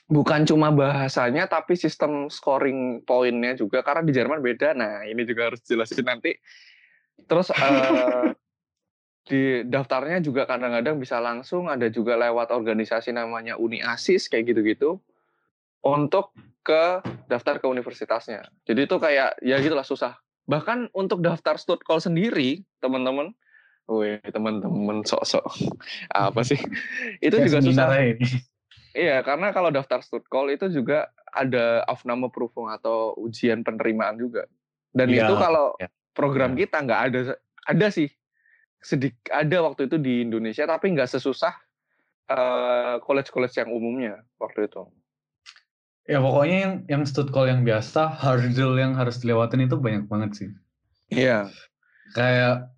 bukan 0.05 0.47
cuma 0.47 0.71
bahasanya 0.71 1.51
tapi 1.51 1.75
sistem 1.75 2.31
scoring 2.31 3.03
poinnya 3.03 3.57
juga 3.59 3.83
karena 3.83 4.05
di 4.07 4.13
Jerman 4.15 4.39
beda. 4.45 4.77
Nah, 4.77 5.03
ini 5.09 5.27
juga 5.27 5.51
harus 5.51 5.65
jelasin 5.65 6.07
nanti. 6.07 6.39
Terus 7.25 7.51
eh, 7.57 8.31
di 9.25 9.65
daftarnya 9.65 10.21
juga 10.21 10.45
kadang-kadang 10.45 11.01
bisa 11.01 11.19
langsung 11.19 11.67
ada 11.73 11.89
juga 11.89 12.15
lewat 12.21 12.53
organisasi 12.53 13.17
namanya 13.17 13.57
Uni 13.57 13.81
Asis 13.81 14.29
kayak 14.29 14.55
gitu-gitu 14.55 15.01
untuk 15.83 16.37
ke 16.65 17.01
daftar 17.29 17.61
ke 17.61 17.67
universitasnya. 17.69 18.45
Jadi 18.65 18.89
itu 18.89 18.97
kayak 18.97 19.41
ya 19.41 19.57
gitulah 19.61 19.85
susah. 19.85 20.17
Bahkan 20.45 20.93
untuk 20.93 21.25
daftar 21.25 21.57
Stuttgart 21.57 22.05
sendiri, 22.05 22.61
teman-teman, 22.81 23.33
Wih, 23.85 24.17
teman-teman 24.33 25.05
sok-sok 25.05 25.45
apa 26.09 26.41
sih? 26.41 26.57
Itu 27.25 27.37
juga 27.45 27.61
susah. 27.61 27.93
ini. 28.01 28.25
Iya, 28.95 29.21
karena 29.27 29.51
kalau 29.51 29.75
daftar 29.75 30.01
Stuttgart 30.07 30.55
itu 30.55 30.71
juga 30.71 31.11
ada 31.35 31.83
Aufnahmeprüfung 31.91 32.71
atau 32.71 33.11
ujian 33.19 33.67
penerimaan 33.67 34.15
juga. 34.23 34.47
Dan 34.95 35.11
Iya, 35.11 35.27
itu 35.27 35.35
kalau 35.35 35.75
iya. 35.83 35.91
program 36.15 36.55
kita 36.55 36.79
nggak 36.79 37.01
ada, 37.11 37.21
ada 37.67 37.87
sih 37.91 38.07
sedik 38.79 39.19
ada 39.35 39.67
waktu 39.67 39.91
itu 39.91 39.99
di 39.99 40.23
Indonesia, 40.23 40.63
tapi 40.63 40.95
nggak 40.95 41.11
sesusah 41.11 41.59
eh, 42.31 42.97
college-college 43.03 43.59
yang 43.59 43.75
umumnya 43.75 44.23
waktu 44.39 44.71
itu. 44.71 44.87
Ya 46.07 46.23
pokoknya 46.23 46.57
yang 46.63 46.75
yang 46.87 47.03
Stuttgart 47.03 47.51
yang 47.51 47.67
biasa, 47.67 48.15
hurdle 48.23 48.79
yang 48.79 48.95
harus 48.95 49.19
dilewatin 49.19 49.67
itu 49.67 49.75
banyak 49.75 50.07
banget 50.07 50.31
sih. 50.39 50.51
Iya, 51.11 51.51
Kayak 52.15 52.74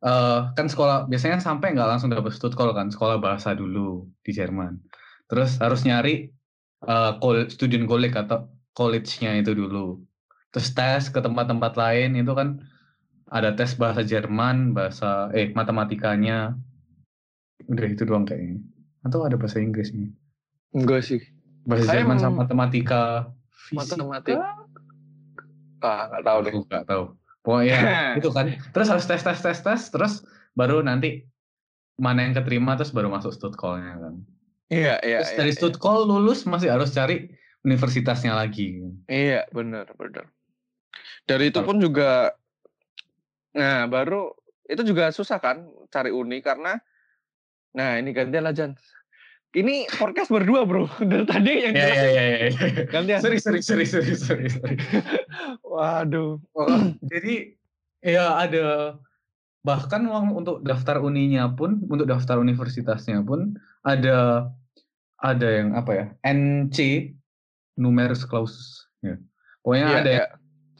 eh 0.00 0.40
kan 0.56 0.66
sekolah 0.72 1.06
biasanya 1.10 1.38
sampai 1.44 1.76
nggak 1.76 1.88
langsung 1.88 2.08
dapat 2.08 2.32
Stuttgart 2.32 2.72
kan, 2.72 2.88
sekolah 2.88 3.20
bahasa 3.20 3.52
dulu 3.52 4.08
di 4.24 4.32
Jerman. 4.32 4.80
Terus 5.28 5.60
harus 5.60 5.84
nyari 5.84 6.32
kol- 7.20 7.50
student 7.52 7.84
college 7.84 8.16
atau 8.16 8.48
college-nya 8.72 9.36
itu 9.36 9.52
dulu. 9.52 10.00
Terus 10.50 10.68
tes 10.72 11.02
ke 11.12 11.20
tempat-tempat 11.20 11.76
lain 11.76 12.16
itu 12.16 12.32
kan 12.32 12.58
ada 13.30 13.54
tes 13.54 13.76
bahasa 13.78 14.02
Jerman, 14.02 14.72
bahasa 14.74 15.30
eh 15.36 15.52
matematikanya. 15.54 16.56
Udah 17.70 17.86
itu 17.86 18.02
doang 18.08 18.26
kayaknya. 18.26 18.58
Atau 19.06 19.22
ada 19.22 19.36
bahasa 19.38 19.60
Inggris 19.62 19.92
nih. 19.94 20.10
enggak 20.74 21.02
sih. 21.06 21.20
Bahasa 21.68 21.92
Saya 21.92 22.02
Jerman 22.02 22.18
sama 22.18 22.48
matematika 22.48 23.30
fisika. 23.68 24.00
Matematik. 24.00 24.36
Ah, 25.80 26.02
nggak 26.10 26.22
tahu 26.24 26.38
deh. 26.46 26.52
Nggak 26.56 26.84
tahu. 26.88 27.04
Pokoknya 27.40 27.78
itu 28.18 28.28
kan. 28.32 28.52
Terus 28.72 28.88
harus 28.88 29.04
tes 29.08 29.22
tes 29.22 29.40
tes 29.40 29.58
tes 29.60 29.82
terus 29.88 30.24
baru 30.52 30.84
nanti 30.84 31.24
mana 32.00 32.24
yang 32.24 32.32
keterima 32.32 32.76
terus 32.80 32.92
baru 32.96 33.12
masuk 33.12 33.32
Stuttgart-nya 33.36 34.00
kan. 34.00 34.14
Iya, 34.70 35.02
iya, 35.02 35.18
Terus 35.20 35.32
iya, 35.34 35.38
dari 35.42 35.52
iya. 35.52 35.58
Stuttgart 35.58 36.02
lulus 36.06 36.46
masih 36.46 36.70
harus 36.72 36.94
cari 36.94 37.28
universitasnya 37.66 38.32
lagi. 38.32 38.80
Iya, 39.10 39.44
benar, 39.52 39.90
benar. 39.98 40.30
Dari 41.28 41.52
itu 41.52 41.60
pun 41.60 41.76
juga, 41.76 42.32
nah 43.52 43.84
baru 43.90 44.32
itu 44.64 44.82
juga 44.86 45.12
susah 45.12 45.42
kan 45.42 45.66
cari 45.90 46.14
uni 46.14 46.40
karena, 46.40 46.78
nah 47.74 47.98
ini 47.98 48.14
gantian 48.14 48.46
lah 48.46 48.54
Jan. 48.54 48.72
Ini 49.50 49.90
podcast 49.98 50.30
berdua 50.30 50.62
bro, 50.62 50.86
dari 51.10 51.26
tadi 51.26 51.50
yang 51.66 51.74
Ya 51.74 51.90
jelas 51.90 51.98
ya 51.98 52.06
ya 52.06 52.22
ya. 52.22 52.50
gantian. 52.86 53.18
Sorry 53.18 53.38
sorry 53.42 53.60
sorry 53.60 53.82
sorry 53.82 54.14
sorry. 54.14 54.46
sorry. 54.46 54.76
Waduh. 55.66 56.38
Jadi 57.10 57.58
ya 57.98 58.38
ada 58.38 58.94
bahkan 59.66 60.06
uang 60.06 60.38
untuk 60.38 60.62
daftar 60.62 61.02
uninya 61.02 61.50
pun 61.50 61.82
untuk 61.90 62.06
daftar 62.06 62.38
universitasnya 62.38 63.20
pun 63.26 63.58
ada 63.84 64.48
ada 65.20 65.48
yang 65.50 65.76
apa 65.76 65.90
ya 65.92 66.04
NC 66.24 67.10
numerus 67.74 68.22
clausus 68.22 68.86
ya. 69.02 69.18
Pokoknya 69.66 69.86
Iya, 69.90 69.98
ada 69.98 70.10
iya. 70.14 70.24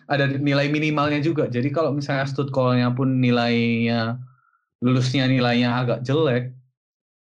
ada 0.07 0.25
nilai 0.31 0.71
minimalnya 0.71 1.19
juga. 1.19 1.51
Jadi 1.51 1.75
kalau 1.75 1.91
misalnya 1.91 2.25
Stuttgart-nya 2.25 2.95
pun 2.95 3.19
nilainya 3.19 4.17
lulusnya 4.81 5.29
nilainya 5.29 5.77
agak 5.77 6.01
jelek, 6.07 6.57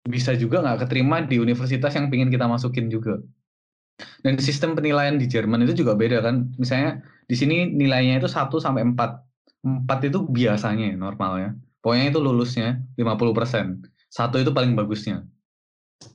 bisa 0.04 0.36
juga 0.36 0.60
nggak 0.60 0.84
keterima 0.84 1.24
di 1.24 1.40
universitas 1.40 1.96
yang 1.96 2.12
ingin 2.12 2.28
kita 2.28 2.44
masukin 2.44 2.92
juga. 2.92 3.18
Dan 4.20 4.36
sistem 4.42 4.76
penilaian 4.76 5.16
di 5.16 5.24
Jerman 5.24 5.64
itu 5.64 5.84
juga 5.84 5.96
beda 5.96 6.20
kan. 6.20 6.52
Misalnya 6.60 7.00
di 7.24 7.36
sini 7.38 7.72
nilainya 7.72 8.20
itu 8.20 8.28
1 8.28 8.60
sampai 8.60 8.84
4. 8.84 9.00
4 9.64 10.08
itu 10.12 10.18
biasanya 10.28 10.92
ya, 10.92 10.96
normalnya. 11.00 11.56
Pokoknya 11.80 12.12
itu 12.12 12.20
lulusnya 12.20 12.84
50%. 13.00 13.80
Satu 14.12 14.36
itu 14.36 14.52
paling 14.52 14.76
bagusnya. 14.76 15.24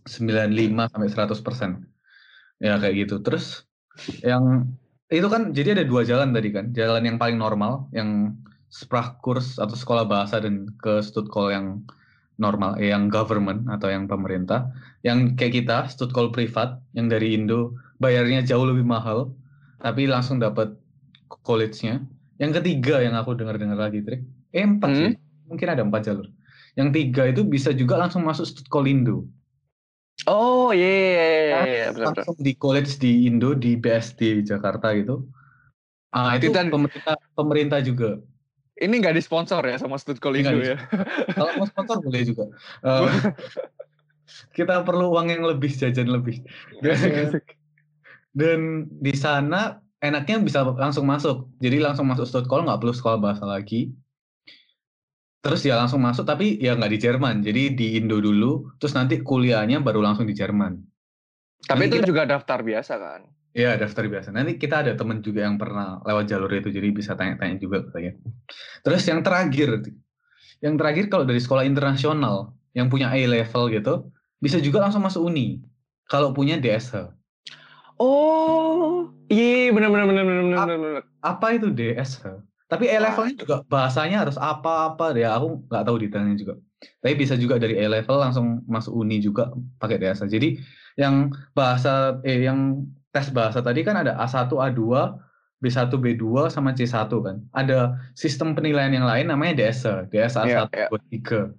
95 0.06 0.86
sampai 0.86 1.10
100%. 1.10 1.82
Ya 2.62 2.78
kayak 2.78 2.96
gitu. 3.08 3.16
Terus 3.26 3.66
yang 4.22 4.70
itu 5.10 5.26
kan 5.26 5.50
jadi 5.50 5.74
ada 5.74 5.86
dua 5.88 6.06
jalan 6.06 6.30
tadi 6.30 6.54
kan. 6.54 6.70
Jalan 6.76 7.06
yang 7.10 7.18
paling 7.18 7.42
normal 7.42 7.90
yang 7.96 8.38
Sprachkurs 8.70 9.58
atau 9.58 9.74
sekolah 9.74 10.06
bahasa 10.06 10.38
dan 10.38 10.70
ke 10.78 11.02
Stuttgart 11.02 11.50
yang 11.58 11.82
normal, 12.40 12.80
eh, 12.80 12.90
yang 12.96 13.12
government 13.12 13.68
atau 13.68 13.92
yang 13.92 14.08
pemerintah. 14.08 14.72
Yang 15.04 15.36
kayak 15.38 15.54
kita 15.64 15.78
Stuttgart 15.92 16.32
privat 16.32 16.80
yang 16.96 17.12
dari 17.12 17.36
Indo 17.36 17.76
bayarnya 18.00 18.42
jauh 18.48 18.64
lebih 18.64 18.88
mahal 18.88 19.36
tapi 19.80 20.08
langsung 20.08 20.40
dapat 20.40 20.76
college-nya. 21.44 22.04
Yang 22.40 22.64
ketiga 22.64 23.04
yang 23.04 23.16
aku 23.20 23.36
dengar-dengar 23.36 23.76
lagi, 23.80 24.00
Trik. 24.04 24.24
Eh, 24.56 24.64
empat 24.64 24.90
Hmm? 24.92 25.00
sih. 25.00 25.12
Mungkin 25.52 25.68
ada 25.68 25.84
empat 25.84 26.02
jalur. 26.08 26.28
Yang 26.80 26.90
tiga 26.96 27.24
itu 27.28 27.42
bisa 27.44 27.70
juga 27.76 28.00
langsung 28.00 28.24
masuk 28.24 28.48
Stuttgart 28.48 28.88
Indo. 28.88 29.28
Oh 30.28 30.76
iya, 30.76 30.88
iya, 30.88 31.60
iya, 31.64 31.86
benar, 31.96 32.12
benar. 32.12 32.28
langsung 32.28 32.36
di 32.44 32.54
college 32.60 32.92
di 33.00 33.12
Indo 33.28 33.56
di 33.56 33.80
BSD 33.80 34.44
Jakarta 34.44 34.92
gitu. 34.96 35.24
Ah 36.12 36.36
itu 36.36 36.50
pemerintah 36.52 37.16
pemerintah 37.38 37.80
juga. 37.86 38.20
Ini 38.80 38.96
nggak 38.96 39.16
disponsor 39.20 39.60
ya 39.68 39.76
sama 39.76 40.00
Stuttgart 40.00 40.32
Nggak 40.40 40.56
Indo 40.56 40.64
ya? 40.64 40.78
Kalau 41.36 41.52
mau 41.60 41.68
sponsor 41.68 42.00
boleh 42.00 42.24
juga. 42.24 42.48
Eh, 42.80 43.08
kita 44.58 44.88
perlu 44.88 45.12
uang 45.12 45.28
yang 45.28 45.44
lebih 45.44 45.68
jajan 45.68 46.08
lebih. 46.08 46.40
Dan 48.32 48.88
di 48.88 49.14
sana 49.20 49.84
enaknya 50.00 50.40
bisa 50.40 50.64
langsung 50.64 51.04
masuk. 51.04 51.52
Jadi 51.60 51.84
langsung 51.84 52.08
masuk 52.08 52.24
Stuttgart 52.24 52.64
nggak 52.64 52.80
perlu 52.80 52.96
sekolah 52.96 53.20
bahasa 53.20 53.44
lagi. 53.44 53.92
Terus 55.40 55.64
ya 55.64 55.80
langsung 55.80 56.04
masuk 56.04 56.28
tapi 56.28 56.60
ya 56.60 56.76
nggak 56.76 56.92
di 56.96 57.00
Jerman. 57.00 57.36
Jadi 57.44 57.76
di 57.76 57.88
Indo 58.00 58.24
dulu. 58.24 58.76
Terus 58.80 58.96
nanti 58.96 59.20
kuliahnya 59.20 59.84
baru 59.84 60.00
langsung 60.00 60.24
di 60.24 60.36
Jerman. 60.36 60.80
Tapi 61.68 61.84
Nanti 61.84 61.92
itu 61.92 61.98
kita- 62.00 62.08
juga 62.08 62.24
daftar 62.24 62.60
biasa 62.64 62.94
kan? 62.96 63.22
Iya 63.50 63.82
daftar 63.82 64.06
biasa. 64.06 64.30
Nanti 64.30 64.62
kita 64.62 64.86
ada 64.86 64.94
temen 64.94 65.26
juga 65.26 65.42
yang 65.42 65.58
pernah 65.58 65.98
lewat 66.06 66.30
jalur 66.30 66.52
itu, 66.54 66.70
jadi 66.70 66.94
bisa 66.94 67.18
tanya-tanya 67.18 67.58
juga 67.58 67.82
ke 67.82 67.90
saya. 67.90 68.12
Terus 68.86 69.02
yang 69.10 69.26
terakhir, 69.26 69.70
yang 70.62 70.76
terakhir 70.78 71.10
kalau 71.10 71.26
dari 71.26 71.42
sekolah 71.42 71.66
internasional 71.66 72.54
yang 72.78 72.94
punya 72.94 73.10
A 73.10 73.22
level 73.26 73.74
gitu, 73.74 73.94
bisa 74.38 74.62
juga 74.62 74.86
langsung 74.86 75.02
masuk 75.02 75.26
uni. 75.26 75.66
Kalau 76.06 76.30
punya 76.30 76.62
DSH. 76.62 77.10
Oh, 78.00 79.10
iya 79.28 79.74
benar 79.74 79.92
benar 79.92 80.06
benar 80.08 80.24
benar 80.24 80.44
benar. 80.46 80.78
benar. 80.78 81.04
Apa 81.20 81.58
itu 81.58 81.74
DSH? 81.74 82.30
Tapi 82.70 82.86
A 82.86 83.02
levelnya 83.02 83.34
juga 83.34 83.56
bahasanya 83.66 84.30
harus 84.30 84.38
apa-apa 84.38 85.18
ya 85.18 85.34
aku 85.34 85.66
nggak 85.66 85.84
tahu 85.90 85.96
detailnya 86.06 86.38
juga. 86.38 86.54
Tapi 87.02 87.14
bisa 87.18 87.34
juga 87.34 87.58
dari 87.58 87.82
A 87.82 87.90
level 87.90 88.18
langsung 88.22 88.62
masuk 88.70 88.94
uni 88.94 89.18
juga 89.20 89.50
pakai 89.82 89.98
DSH. 89.98 90.30
Jadi 90.30 90.62
yang 91.02 91.34
bahasa 91.58 92.22
eh 92.22 92.46
yang 92.46 92.86
tes 93.10 93.28
bahasa 93.34 93.60
tadi 93.60 93.82
kan 93.82 93.98
ada 93.98 94.18
A1, 94.22 94.50
A2, 94.50 94.82
B1, 95.60 95.92
B2 95.92 96.48
sama 96.48 96.72
C1 96.72 97.12
kan. 97.12 97.44
Ada 97.52 98.00
sistem 98.16 98.56
penilaian 98.56 98.96
yang 98.96 99.04
lain 99.04 99.28
namanya 99.28 99.60
DSH, 99.60 100.08
DSH 100.08 100.38
Iya, 100.48 100.60
1, 100.72 100.72
iya. 100.72 100.88
2, 100.88 101.52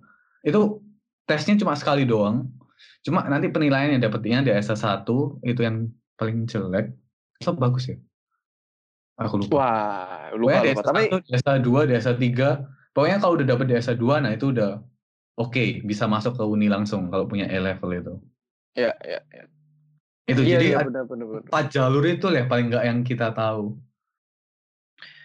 3. 0.43 0.49
Itu 0.49 0.81
tesnya 1.29 1.61
cuma 1.61 1.77
sekali 1.77 2.09
doang. 2.09 2.49
Cuma 3.05 3.29
nanti 3.29 3.53
penilaian 3.53 3.93
yang 3.93 4.01
dapetnya 4.01 4.41
DSH 4.41 5.05
1 5.05 5.45
itu 5.45 5.61
yang 5.61 5.93
paling 6.17 6.49
jelek. 6.49 6.97
So 7.45 7.53
bagus 7.53 7.93
ya. 7.93 7.97
Aku 9.21 9.45
lupa. 9.45 9.53
Wah, 9.53 10.33
lupa 10.33 10.65
Pokoknya 10.65 10.73
lupa. 10.73 10.81
DSA 10.81 10.89
Tapi 10.89 11.03
1, 11.13 11.29
DSA 11.29 11.55
2, 11.61 11.91
DSA 11.93 12.13
3. 12.17 12.97
Pokoknya 12.97 13.17
kalau 13.21 13.33
udah 13.37 13.47
dapet 13.47 13.67
DSA 13.69 13.95
2, 14.01 14.25
nah 14.25 14.33
itu 14.33 14.47
udah 14.49 14.81
oke, 15.37 15.65
bisa 15.85 16.09
masuk 16.09 16.41
ke 16.41 16.45
uni 16.45 16.73
langsung 16.73 17.13
kalau 17.13 17.29
punya 17.29 17.45
A 17.53 17.59
level 17.61 17.91
itu. 17.93 18.15
Iya, 18.81 18.97
iya, 19.05 19.21
iya. 19.29 19.45
Itu 20.31 20.43
Iya, 20.47 20.53
jadi 20.57 20.67
iya, 20.71 20.77
ada 20.79 20.87
benar, 20.87 21.05
benar, 21.11 21.27
benar. 21.27 21.43
empat 21.51 21.65
jalur 21.75 22.05
itu 22.07 22.27
lah 22.31 22.47
paling 22.47 22.67
nggak 22.71 22.85
yang 22.87 22.99
kita 23.03 23.29
tahu 23.35 23.75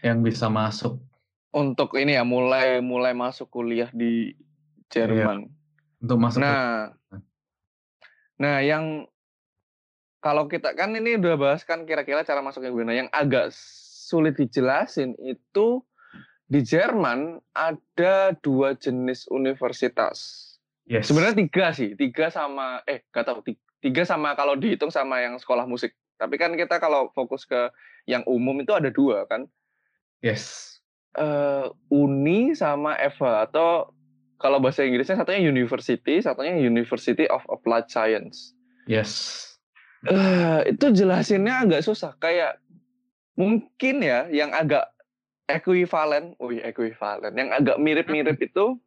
yang 0.02 0.26
bisa 0.26 0.50
masuk. 0.50 0.98
Untuk 1.54 1.94
ini 1.96 2.18
ya 2.18 2.26
mulai 2.26 2.82
mulai 2.82 3.14
masuk 3.14 3.54
kuliah 3.54 3.88
di 3.94 4.34
Jerman. 4.90 5.50
untuk 6.02 6.18
masuk 6.22 6.38
ke- 6.38 6.46
Nah, 6.46 6.94
nah 8.38 8.58
yang 8.62 9.10
kalau 10.20 10.46
kita 10.46 10.74
kan 10.74 10.94
ini 10.94 11.18
udah 11.18 11.38
bahas 11.38 11.62
kan 11.62 11.86
kira-kira 11.86 12.22
cara 12.22 12.42
masuknya 12.42 12.70
gimana. 12.70 12.94
Yang 12.94 13.10
agak 13.14 13.46
sulit 14.06 14.38
dijelasin 14.38 15.18
itu 15.18 15.82
di 16.46 16.62
Jerman 16.62 17.42
ada 17.54 18.34
dua 18.38 18.78
jenis 18.78 19.26
universitas. 19.30 20.42
yes. 20.86 21.10
Sebenarnya 21.10 21.42
tiga 21.42 21.74
sih, 21.74 21.98
tiga 21.98 22.30
sama 22.30 22.86
eh 22.86 23.02
gak 23.10 23.26
tahu 23.26 23.42
ti- 23.42 23.65
tiga 23.86 24.02
sama 24.02 24.34
kalau 24.34 24.58
dihitung 24.58 24.90
sama 24.90 25.22
yang 25.22 25.38
sekolah 25.38 25.70
musik. 25.70 25.94
Tapi 26.18 26.42
kan 26.42 26.58
kita 26.58 26.82
kalau 26.82 27.14
fokus 27.14 27.46
ke 27.46 27.70
yang 28.10 28.26
umum 28.26 28.58
itu 28.58 28.74
ada 28.74 28.90
dua 28.90 29.30
kan, 29.30 29.46
yes. 30.26 30.78
eh 31.14 31.70
Uni 31.94 32.58
sama 32.58 32.98
EVA 32.98 33.46
atau 33.46 33.94
kalau 34.42 34.58
bahasa 34.58 34.82
Inggrisnya 34.82 35.22
satunya 35.22 35.46
University, 35.46 36.18
satunya 36.18 36.58
University 36.58 37.30
of 37.30 37.46
Applied 37.46 37.94
Science. 37.94 38.58
Yes. 38.90 39.42
Eh 40.10 40.74
itu 40.74 40.90
jelasinnya 40.94 41.66
agak 41.66 41.86
susah. 41.86 42.18
Kayak 42.18 42.58
mungkin 43.38 44.02
ya 44.02 44.26
yang 44.32 44.50
agak 44.56 44.90
ekuivalen, 45.46 46.34
wih 46.42 46.62
ekuivalen, 46.64 47.34
yang 47.38 47.50
agak 47.54 47.78
mirip-mirip 47.78 48.38
itu 48.42 48.82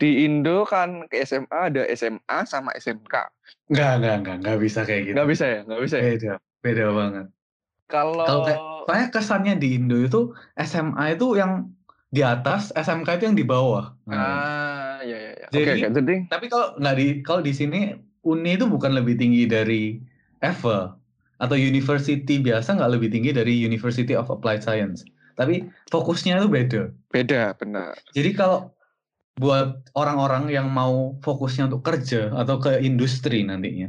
di 0.00 0.24
Indo 0.24 0.64
kan 0.64 1.04
ke 1.06 1.20
SMA 1.22 1.68
ada 1.68 1.84
SMA 1.92 2.38
sama 2.42 2.72
SMK. 2.72 3.14
Nggak, 3.68 3.92
nggak, 4.00 4.16
nggak, 4.18 4.36
nggak 4.40 4.58
bisa 4.58 4.80
kayak 4.82 5.02
gitu. 5.04 5.14
Nggak 5.14 5.28
bisa 5.28 5.44
ya, 5.44 5.58
nggak 5.62 5.80
bisa 5.84 5.96
ya. 5.96 6.04
Beda, 6.08 6.32
beda 6.58 6.84
banget. 6.90 7.26
Kalau 7.86 8.24
Kalau 8.24 8.42
kayak- 8.42 8.62
Soalnya 8.80 9.08
kesannya 9.12 9.54
di 9.54 9.68
Indo 9.76 9.94
itu 9.94 10.34
SMA 10.56 11.14
itu 11.14 11.36
yang 11.36 11.70
di 12.08 12.26
atas, 12.26 12.74
SMK 12.74 13.20
itu 13.20 13.24
yang 13.28 13.38
di 13.38 13.46
bawah. 13.46 13.94
Nah, 14.02 14.18
ah 14.18 14.98
ya 15.00 15.14
ya 15.14 15.32
ya. 15.36 15.46
Oke 15.46 15.54
Jadi- 15.54 15.84
oke. 15.84 15.94
Jadi 15.94 16.14
Tapi 16.26 16.46
kalau 16.48 16.66
nggak 16.74 16.96
di 16.96 17.06
kalau 17.22 17.40
di 17.40 17.52
sini 17.54 17.80
Uni 18.20 18.58
itu 18.58 18.66
bukan 18.66 18.92
lebih 18.92 19.14
tinggi 19.14 19.46
dari 19.46 20.00
EVA 20.40 20.92
atau 21.38 21.56
university 21.56 22.36
biasa 22.36 22.74
nggak 22.74 22.92
lebih 22.98 23.08
tinggi 23.08 23.30
dari 23.30 23.56
University 23.56 24.12
of 24.12 24.26
Applied 24.26 24.60
Science. 24.60 25.06
Tapi 25.38 25.64
fokusnya 25.88 26.36
itu 26.36 26.48
beda. 26.48 26.82
beda 27.08 27.54
benar. 27.56 27.94
Jadi 28.10 28.34
kalau 28.34 28.74
buat 29.40 29.88
orang-orang 29.96 30.52
yang 30.52 30.68
mau 30.68 31.16
fokusnya 31.24 31.72
untuk 31.72 31.80
kerja 31.80 32.28
atau 32.36 32.60
ke 32.60 32.84
industri 32.84 33.40
nantinya, 33.40 33.88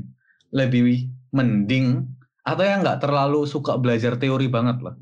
lebih 0.56 1.12
mending 1.36 2.08
atau 2.48 2.64
yang 2.64 2.88
nggak 2.88 3.04
terlalu 3.04 3.44
suka 3.44 3.76
belajar 3.76 4.16
teori 4.16 4.48
banget 4.48 4.80
lah, 4.80 4.96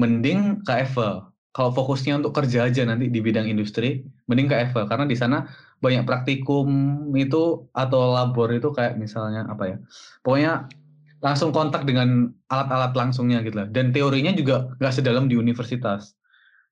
mending 0.00 0.64
ke 0.64 0.72
EVA. 0.88 1.28
Kalau 1.54 1.70
fokusnya 1.70 2.18
untuk 2.18 2.34
kerja 2.34 2.66
aja 2.66 2.82
nanti 2.82 3.12
di 3.12 3.20
bidang 3.22 3.46
industri, 3.46 4.02
mending 4.26 4.48
ke 4.50 4.56
EVA 4.64 4.88
karena 4.90 5.06
di 5.06 5.14
sana 5.14 5.46
banyak 5.78 6.08
praktikum 6.08 6.66
itu 7.14 7.68
atau 7.76 8.16
labor 8.16 8.48
itu 8.50 8.72
kayak 8.72 8.96
misalnya 8.96 9.46
apa 9.46 9.64
ya, 9.70 9.76
pokoknya 10.24 10.66
langsung 11.20 11.52
kontak 11.52 11.84
dengan 11.84 12.32
alat-alat 12.48 12.96
langsungnya 12.96 13.44
gitu 13.44 13.60
lah. 13.60 13.68
Dan 13.68 13.92
teorinya 13.92 14.32
juga 14.32 14.72
nggak 14.80 14.92
sedalam 14.92 15.28
di 15.28 15.36
universitas. 15.36 16.16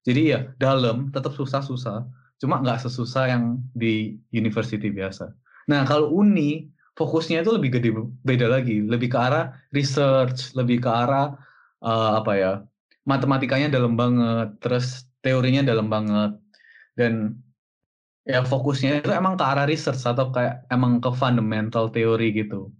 Jadi 0.03 0.35
ya 0.35 0.51
dalam 0.59 1.15
tetap 1.15 1.37
susah-susah, 1.37 2.03
cuma 2.43 2.59
nggak 2.59 2.83
sesusah 2.83 3.31
yang 3.31 3.63
di 3.71 4.19
university 4.35 4.91
biasa. 4.91 5.31
Nah 5.71 5.87
kalau 5.87 6.11
uni 6.11 6.67
fokusnya 6.99 7.47
itu 7.47 7.55
lebih 7.55 7.79
gede 7.79 7.95
beda 8.27 8.51
lagi, 8.51 8.83
lebih 8.83 9.15
ke 9.15 9.19
arah 9.23 9.55
research, 9.71 10.51
lebih 10.59 10.83
ke 10.83 10.91
arah 10.91 11.39
eh, 11.87 12.13
apa 12.19 12.33
ya 12.35 12.53
matematikanya 13.07 13.71
dalam 13.71 13.95
banget, 13.95 14.59
terus 14.59 15.07
teorinya 15.23 15.63
dalam 15.63 15.87
banget 15.87 16.35
dan 16.99 17.39
ya 18.27 18.43
fokusnya 18.43 19.07
itu 19.07 19.11
emang 19.15 19.39
ke 19.39 19.45
arah 19.47 19.67
research 19.71 20.03
atau 20.03 20.35
kayak 20.35 20.67
emang 20.75 20.99
ke 20.99 21.11
fundamental 21.15 21.95
teori 21.95 22.35
gitu. 22.35 22.75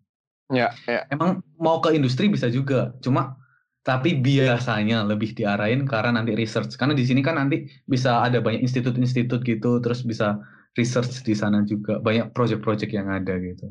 Ya 0.51 0.75
ya. 0.91 1.07
Emang 1.09 1.39
mau 1.57 1.79
ke 1.79 1.95
industri 1.95 2.27
bisa 2.27 2.51
juga, 2.51 2.91
cuma 2.99 3.39
tapi 3.83 4.23
biasanya 4.23 5.03
lebih 5.03 5.35
diarahin 5.35 5.91
karena 5.91 6.23
nanti 6.23 6.39
research. 6.39 6.79
Karena 6.79 6.95
di 6.95 7.03
sini 7.03 7.19
kan 7.19 7.35
nanti 7.35 7.67
bisa 7.91 8.23
ada 8.23 8.39
banyak 8.39 8.63
institut-institut 8.63 9.43
gitu, 9.43 9.83
terus 9.83 10.07
bisa 10.07 10.39
research 10.79 11.27
di 11.27 11.35
sana 11.35 11.67
juga, 11.67 11.99
banyak 11.99 12.31
project-project 12.31 12.95
yang 12.95 13.11
ada 13.11 13.35
gitu. 13.43 13.67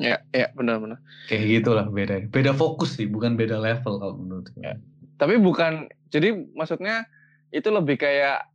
Ya 0.00 0.24
ya 0.32 0.48
benar-benar. 0.56 0.96
Kayak 1.28 1.62
gitulah 1.62 1.86
beda. 1.92 2.32
Beda 2.32 2.56
fokus 2.56 2.96
sih, 2.96 3.04
bukan 3.04 3.36
beda 3.36 3.60
level 3.60 4.00
kalau 4.00 4.16
menurutku. 4.16 4.56
Ya. 4.64 4.80
Tapi 5.20 5.36
bukan 5.36 5.92
jadi 6.08 6.32
maksudnya 6.56 7.04
itu 7.52 7.68
lebih 7.68 8.00
kayak 8.00 8.48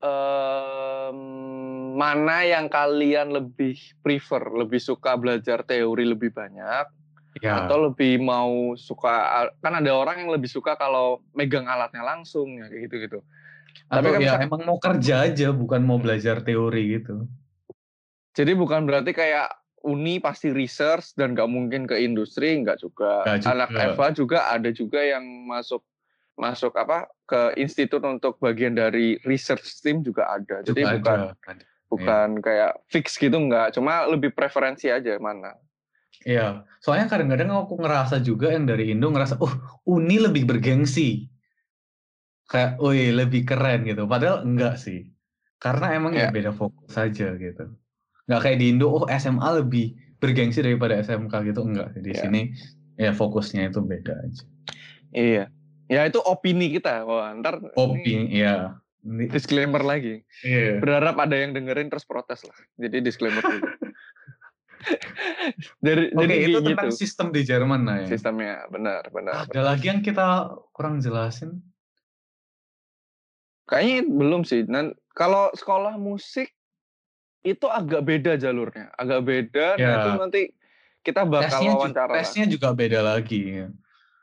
em, 0.00 1.18
mana 2.00 2.48
yang 2.48 2.72
kalian 2.72 3.28
lebih 3.28 3.76
prefer, 4.00 4.40
lebih 4.56 4.80
suka 4.80 5.20
belajar 5.20 5.68
teori 5.68 6.08
lebih 6.08 6.32
banyak 6.32 6.97
Ya. 7.38 7.64
atau 7.64 7.92
lebih 7.92 8.18
mau 8.18 8.74
suka 8.74 9.46
kan 9.62 9.74
ada 9.78 9.92
orang 9.94 10.26
yang 10.26 10.30
lebih 10.34 10.50
suka 10.50 10.74
kalau 10.74 11.22
megang 11.36 11.70
alatnya 11.70 12.02
langsung 12.02 12.58
ya 12.58 12.66
kayak 12.66 12.82
gitu-gitu. 12.90 13.20
Atau 13.86 14.02
tapi 14.02 14.08
kan 14.16 14.20
ya 14.20 14.34
emang 14.42 14.62
mau 14.66 14.78
kerja 14.80 15.28
aja, 15.28 15.54
bukan 15.54 15.80
mau 15.86 16.02
belajar 16.02 16.42
teori 16.42 16.98
gitu. 16.98 17.28
Jadi 18.34 18.52
bukan 18.58 18.88
berarti 18.88 19.14
kayak 19.14 19.54
uni 19.86 20.18
pasti 20.18 20.50
research 20.50 21.14
dan 21.14 21.38
nggak 21.38 21.50
mungkin 21.50 21.86
ke 21.86 21.94
industri 22.02 22.58
nggak 22.58 22.82
juga. 22.82 23.22
Juga. 23.38 23.54
Anak 23.54 23.70
Eva 23.76 24.06
juga 24.10 24.38
ada 24.50 24.70
juga 24.74 24.98
yang 24.98 25.22
masuk 25.46 25.84
masuk 26.38 26.74
apa 26.78 27.10
ke 27.26 27.58
institut 27.58 28.02
untuk 28.06 28.38
bagian 28.38 28.78
dari 28.78 29.18
research 29.26 29.82
team 29.82 30.06
juga 30.06 30.30
ada. 30.30 30.62
Jadi 30.62 30.80
Juga 30.86 30.94
bukan 30.98 31.18
ada. 31.18 31.34
Ada. 31.50 31.64
bukan 31.88 32.28
kayak 32.44 32.72
fix 32.92 33.16
gitu 33.18 33.34
nggak, 33.34 33.74
cuma 33.74 34.06
lebih 34.06 34.30
preferensi 34.30 34.86
aja 34.92 35.18
mana. 35.18 35.56
Iya, 36.22 36.66
soalnya 36.82 37.06
kadang-kadang 37.06 37.50
aku 37.54 37.78
ngerasa 37.78 38.18
juga 38.18 38.50
yang 38.50 38.66
dari 38.66 38.90
Indo 38.90 39.06
ngerasa, 39.08 39.38
oh 39.38 39.52
Uni 39.86 40.18
lebih 40.18 40.44
bergengsi, 40.44 41.30
kayak, 42.46 42.80
wih 42.82 43.14
lebih 43.14 43.46
keren 43.46 43.86
gitu. 43.86 44.04
Padahal 44.04 44.42
enggak 44.42 44.80
sih, 44.80 45.06
karena 45.58 45.94
emang 45.94 46.12
ya 46.14 46.28
Iya. 46.28 46.34
beda 46.34 46.50
fokus 46.50 46.90
saja 46.90 47.38
gitu. 47.38 47.70
Nggak 48.26 48.40
kayak 48.42 48.58
di 48.58 48.66
Indo, 48.74 48.86
oh 48.90 49.04
SMA 49.06 49.62
lebih 49.62 49.94
bergengsi 50.18 50.58
daripada 50.60 50.98
SMK 50.98 51.54
gitu, 51.54 51.62
enggak. 51.62 51.94
Di 51.94 52.10
Iya. 52.10 52.20
sini 52.26 52.40
ya 52.98 53.14
fokusnya 53.14 53.70
itu 53.70 53.78
beda 53.78 54.14
aja. 54.18 54.44
Iya. 55.14 55.44
Ya 55.88 56.04
itu 56.04 56.20
opini 56.20 56.68
kita. 56.68 57.06
Wah, 57.06 57.32
ntar 57.38 57.62
ini 57.62 57.72
Opini, 57.72 58.24
iya. 58.34 58.76
Ini- 59.00 59.30
disclaimer 59.30 59.80
lagi. 59.80 60.20
Iya. 60.44 60.82
Berharap 60.82 61.16
ada 61.16 61.32
yang 61.32 61.54
dengerin 61.54 61.88
terus 61.88 62.04
protes 62.04 62.44
lah. 62.44 62.58
Jadi 62.76 63.00
disclaimer 63.00 63.40
dulu. 63.40 63.62
Dari, 65.84 66.14
Oke, 66.14 66.22
jadi 66.24 66.34
itu 66.38 66.48
gitu 66.48 66.58
tentang 66.72 66.90
sistem 66.94 67.26
di 67.34 67.42
Jerman 67.42 67.80
nah 67.82 67.96
ya. 68.02 68.08
sistemnya 68.08 68.64
benar 68.70 69.02
benar. 69.10 69.46
Ada 69.46 69.62
lagi 69.62 69.90
yang 69.90 70.00
kita 70.00 70.54
kurang 70.72 71.02
jelasin? 71.02 71.58
Kayaknya 73.68 73.98
belum 74.08 74.42
sih. 74.48 74.64
Dan 74.64 74.96
kalau 75.12 75.52
sekolah 75.52 76.00
musik 76.00 76.54
itu 77.44 77.66
agak 77.68 78.02
beda 78.02 78.34
jalurnya, 78.40 78.90
agak 78.96 79.20
beda. 79.24 79.66
Ya. 79.76 79.92
itu 80.04 80.10
nanti 80.18 80.42
kita 81.04 81.22
bakal 81.24 81.60
Tesnya, 81.62 81.70
wawancara. 81.76 82.10
lah. 82.10 82.16
tesnya 82.20 82.44
juga 82.48 82.68
beda 82.74 83.00
lagi. 83.04 83.40
Ya. 83.62 83.68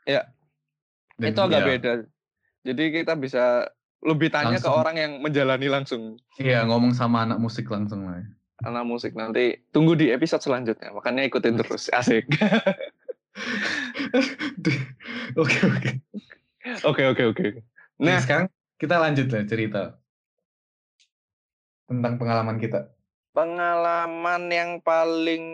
Ya. 0.06 0.22
Dan 1.16 1.32
itu 1.32 1.40
agak 1.40 1.60
ya, 1.62 1.66
beda. 1.66 1.92
Jadi 2.66 2.84
kita 2.92 3.14
bisa 3.16 3.44
lebih 4.04 4.28
tanya 4.28 4.60
ke 4.60 4.66
Langsung. 4.66 4.76
orang 4.76 4.96
yang 5.00 5.12
menjalani 5.18 5.66
langsung 5.66 6.20
Iya, 6.36 6.62
ngomong 6.68 6.92
sama 6.92 7.24
anak 7.24 7.40
musik 7.40 7.66
langsung 7.72 8.06
lah. 8.06 8.22
Anak 8.62 8.84
musik 8.86 9.12
nanti. 9.12 9.60
Tunggu 9.68 9.92
di 9.92 10.08
episode 10.08 10.40
selanjutnya. 10.40 10.94
Makanya 10.94 11.26
ikutin 11.26 11.58
terus. 11.58 11.90
Asik. 11.90 12.24
Oke, 15.36 15.58
oke. 15.60 15.90
Oke 16.82 17.02
oke 17.04 17.22
oke. 17.28 17.46
Nah, 18.00 18.16
Nah, 18.16 18.18
sekarang 18.18 18.46
kita 18.76 18.96
lanjut 18.96 19.28
lah 19.28 19.44
cerita 19.44 19.82
tentang 21.84 22.16
pengalaman 22.16 22.56
kita. 22.56 22.90
pengalaman 23.30 24.48
yang 24.48 24.80
paling 24.80 25.44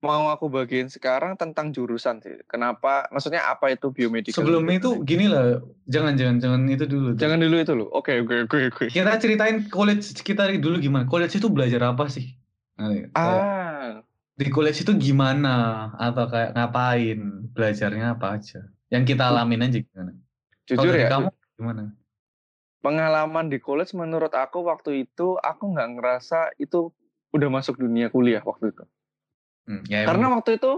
mau 0.00 0.32
aku 0.32 0.48
bagiin 0.48 0.88
sekarang 0.88 1.36
tentang 1.36 1.76
jurusan 1.76 2.24
sih. 2.24 2.40
Kenapa? 2.48 3.08
Maksudnya 3.12 3.44
apa 3.44 3.68
itu 3.68 3.92
biomedical? 3.92 4.40
Sebelum 4.40 4.64
itu 4.72 5.04
gini 5.04 5.28
lah, 5.28 5.60
jangan 5.84 6.16
jangan 6.16 6.36
jangan 6.40 6.60
itu 6.72 6.84
dulu. 6.88 7.08
Jangan 7.20 7.38
dulu 7.40 7.56
itu 7.60 7.72
loh. 7.76 7.88
Oke 7.92 8.24
oke 8.24 8.48
oke 8.48 8.58
oke. 8.72 8.84
Kita 8.88 9.20
ceritain 9.20 9.68
college 9.68 10.16
kita 10.24 10.48
dulu 10.56 10.80
gimana. 10.80 11.04
College 11.04 11.36
itu 11.36 11.48
belajar 11.52 11.92
apa 11.92 12.08
sih? 12.08 12.32
Nah, 12.80 12.96
Ah, 13.12 14.00
di 14.40 14.48
college 14.48 14.88
itu 14.88 14.96
gimana 14.96 15.92
atau 16.00 16.24
kayak 16.32 16.56
ngapain? 16.56 17.20
Belajarnya 17.52 18.16
apa 18.16 18.40
aja? 18.40 18.64
Yang 18.88 19.14
kita 19.14 19.28
alamin 19.28 19.68
aja 19.68 19.78
gimana? 19.84 20.16
Jujur 20.64 20.96
ya. 20.96 21.12
kamu 21.12 21.28
gimana? 21.60 21.92
Pengalaman 22.80 23.52
di 23.52 23.60
college 23.60 23.92
menurut 23.92 24.32
aku 24.32 24.64
waktu 24.64 25.04
itu 25.04 25.36
aku 25.36 25.76
nggak 25.76 26.00
ngerasa 26.00 26.56
itu 26.56 26.88
udah 27.36 27.48
masuk 27.52 27.76
dunia 27.76 28.08
kuliah 28.08 28.40
waktu 28.40 28.72
itu. 28.72 28.88
Hmm, 29.68 29.82
ya 29.88 30.04
Karena 30.08 30.30
emang. 30.30 30.40
waktu 30.40 30.56
itu 30.60 30.72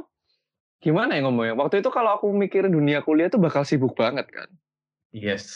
gimana 0.83 1.14
ya 1.14 1.23
ngomongnya? 1.27 1.55
Waktu 1.55 1.83
itu 1.85 1.88
kalau 1.95 2.18
aku 2.18 2.31
mikirin 2.35 2.75
dunia 2.75 3.03
kuliah 3.07 3.31
itu 3.31 3.38
bakal 3.38 3.62
sibuk 3.62 3.95
banget 3.95 4.27
kan. 4.31 4.49
yes. 5.14 5.47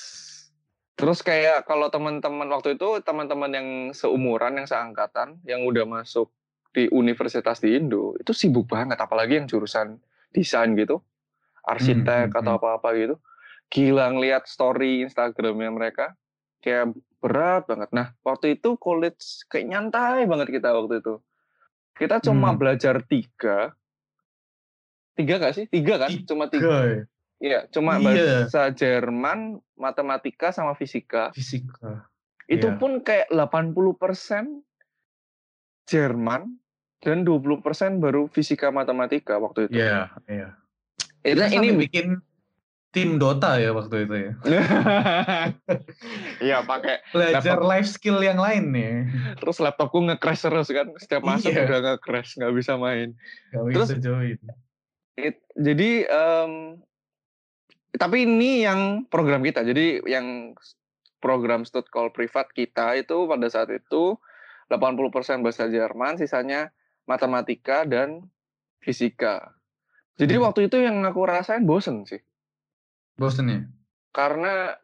Terus 0.96 1.20
kayak 1.20 1.68
kalau 1.68 1.92
teman-teman 1.92 2.48
waktu 2.48 2.80
itu 2.80 3.04
teman-teman 3.04 3.52
yang 3.52 3.68
seumuran, 3.92 4.56
yang 4.56 4.64
seangkatan, 4.64 5.44
yang 5.44 5.60
udah 5.68 5.84
masuk 5.84 6.32
di 6.72 6.88
universitas 6.88 7.60
di 7.60 7.76
Indo, 7.76 8.16
itu 8.16 8.32
sibuk 8.32 8.64
banget. 8.64 8.96
Apalagi 8.96 9.36
yang 9.36 9.44
jurusan 9.44 10.00
desain 10.32 10.72
gitu, 10.72 11.04
arsitek 11.68 12.32
Hmm, 12.32 12.32
hmm, 12.32 12.40
atau 12.40 12.52
hmm. 12.56 12.60
apa-apa 12.64 12.88
gitu. 12.96 13.16
Gila 13.68 14.08
ngeliat 14.08 14.48
story 14.48 15.04
Instagramnya 15.04 15.68
mereka, 15.68 16.16
kayak 16.64 16.96
berat 17.20 17.68
banget. 17.68 17.90
Nah 17.92 18.16
waktu 18.24 18.56
itu 18.56 18.80
college 18.80 19.44
kayak 19.52 19.66
nyantai 19.68 20.24
banget 20.24 20.48
kita 20.48 20.72
waktu 20.72 21.04
itu. 21.04 21.20
Kita 21.96 22.20
cuma 22.20 22.52
Hmm. 22.52 22.60
belajar 22.60 23.00
tiga, 23.02 23.72
tiga 25.16 25.34
gak 25.40 25.54
sih? 25.56 25.64
Tiga 25.66 25.96
kan? 25.96 26.12
Cuma 26.28 26.46
tiga. 26.52 26.68
Guy, 26.84 26.92
Iya, 27.36 27.68
cuma 27.68 28.00
Iya. 28.00 28.48
bahasa 28.48 28.72
Jerman, 28.72 29.60
matematika 29.76 30.56
sama 30.56 30.72
fisika. 30.72 31.36
fisika. 31.36 32.08
Itu 32.48 32.72
Iya. 32.72 32.78
pun 32.80 33.04
kayak 33.04 33.28
80% 33.28 34.64
Jerman 35.84 36.56
dan 37.04 37.28
20% 37.28 38.00
baru 38.00 38.24
fisika 38.32 38.72
matematika 38.72 39.36
waktu 39.36 39.68
itu. 39.68 39.76
Iya, 39.76 40.16
iya. 40.26 40.48
Itu 41.20 41.42
ini 41.44 41.76
bikin 41.76 42.24
tim 42.90 43.20
Dota 43.20 43.56
ya 43.56 43.70
waktu 43.70 44.04
itu 44.04 44.14
ya. 44.16 44.32
Iya, 46.38 46.64
pakai 46.64 47.02
Belajar 47.10 47.56
Laptop. 47.58 47.68
life 47.68 47.88
skill 47.88 48.18
yang 48.20 48.36
lain 48.36 48.70
nih. 48.70 48.94
terus 49.36 49.58
laptopku 49.58 50.00
nge-crash 50.02 50.42
terus 50.42 50.68
kan. 50.68 50.92
Setiap 50.96 51.22
masuk 51.22 51.50
Iya. 51.50 51.64
udah 51.64 51.80
nge-crash, 51.92 52.36
nggak 52.36 52.54
bisa 52.54 52.76
main. 52.76 53.12
Gak 53.50 53.62
Terus- 53.72 53.90
bisa 53.90 54.00
join. 54.02 54.38
It- 55.16 55.44
jadi 55.52 55.90
em, 56.04 56.52
tapi 57.92 58.24
ini 58.24 58.62
yang 58.62 58.80
program 59.06 59.40
kita. 59.40 59.60
Jadi 59.60 60.04
yang 60.04 60.52
program 61.18 61.64
stud 61.64 61.88
call 61.88 62.12
privat 62.12 62.52
kita 62.52 62.92
itu 62.94 63.24
pada 63.24 63.48
saat 63.48 63.72
itu 63.72 64.20
80% 64.68 65.08
bahasa 65.40 65.66
Jerman, 65.66 66.16
sisanya 66.16 66.68
matematika 67.04 67.82
dan 67.82 68.28
fisika. 68.78 69.56
Jadi 70.16 70.36
Hmm. 70.36 70.44
waktu 70.44 70.60
itu 70.66 70.76
yang 70.76 71.00
aku 71.02 71.24
rasain 71.24 71.64
bosen 71.64 72.04
sih. 72.04 72.20
Bosen 73.16 73.46
ya? 73.48 73.60
Karena 74.12 74.76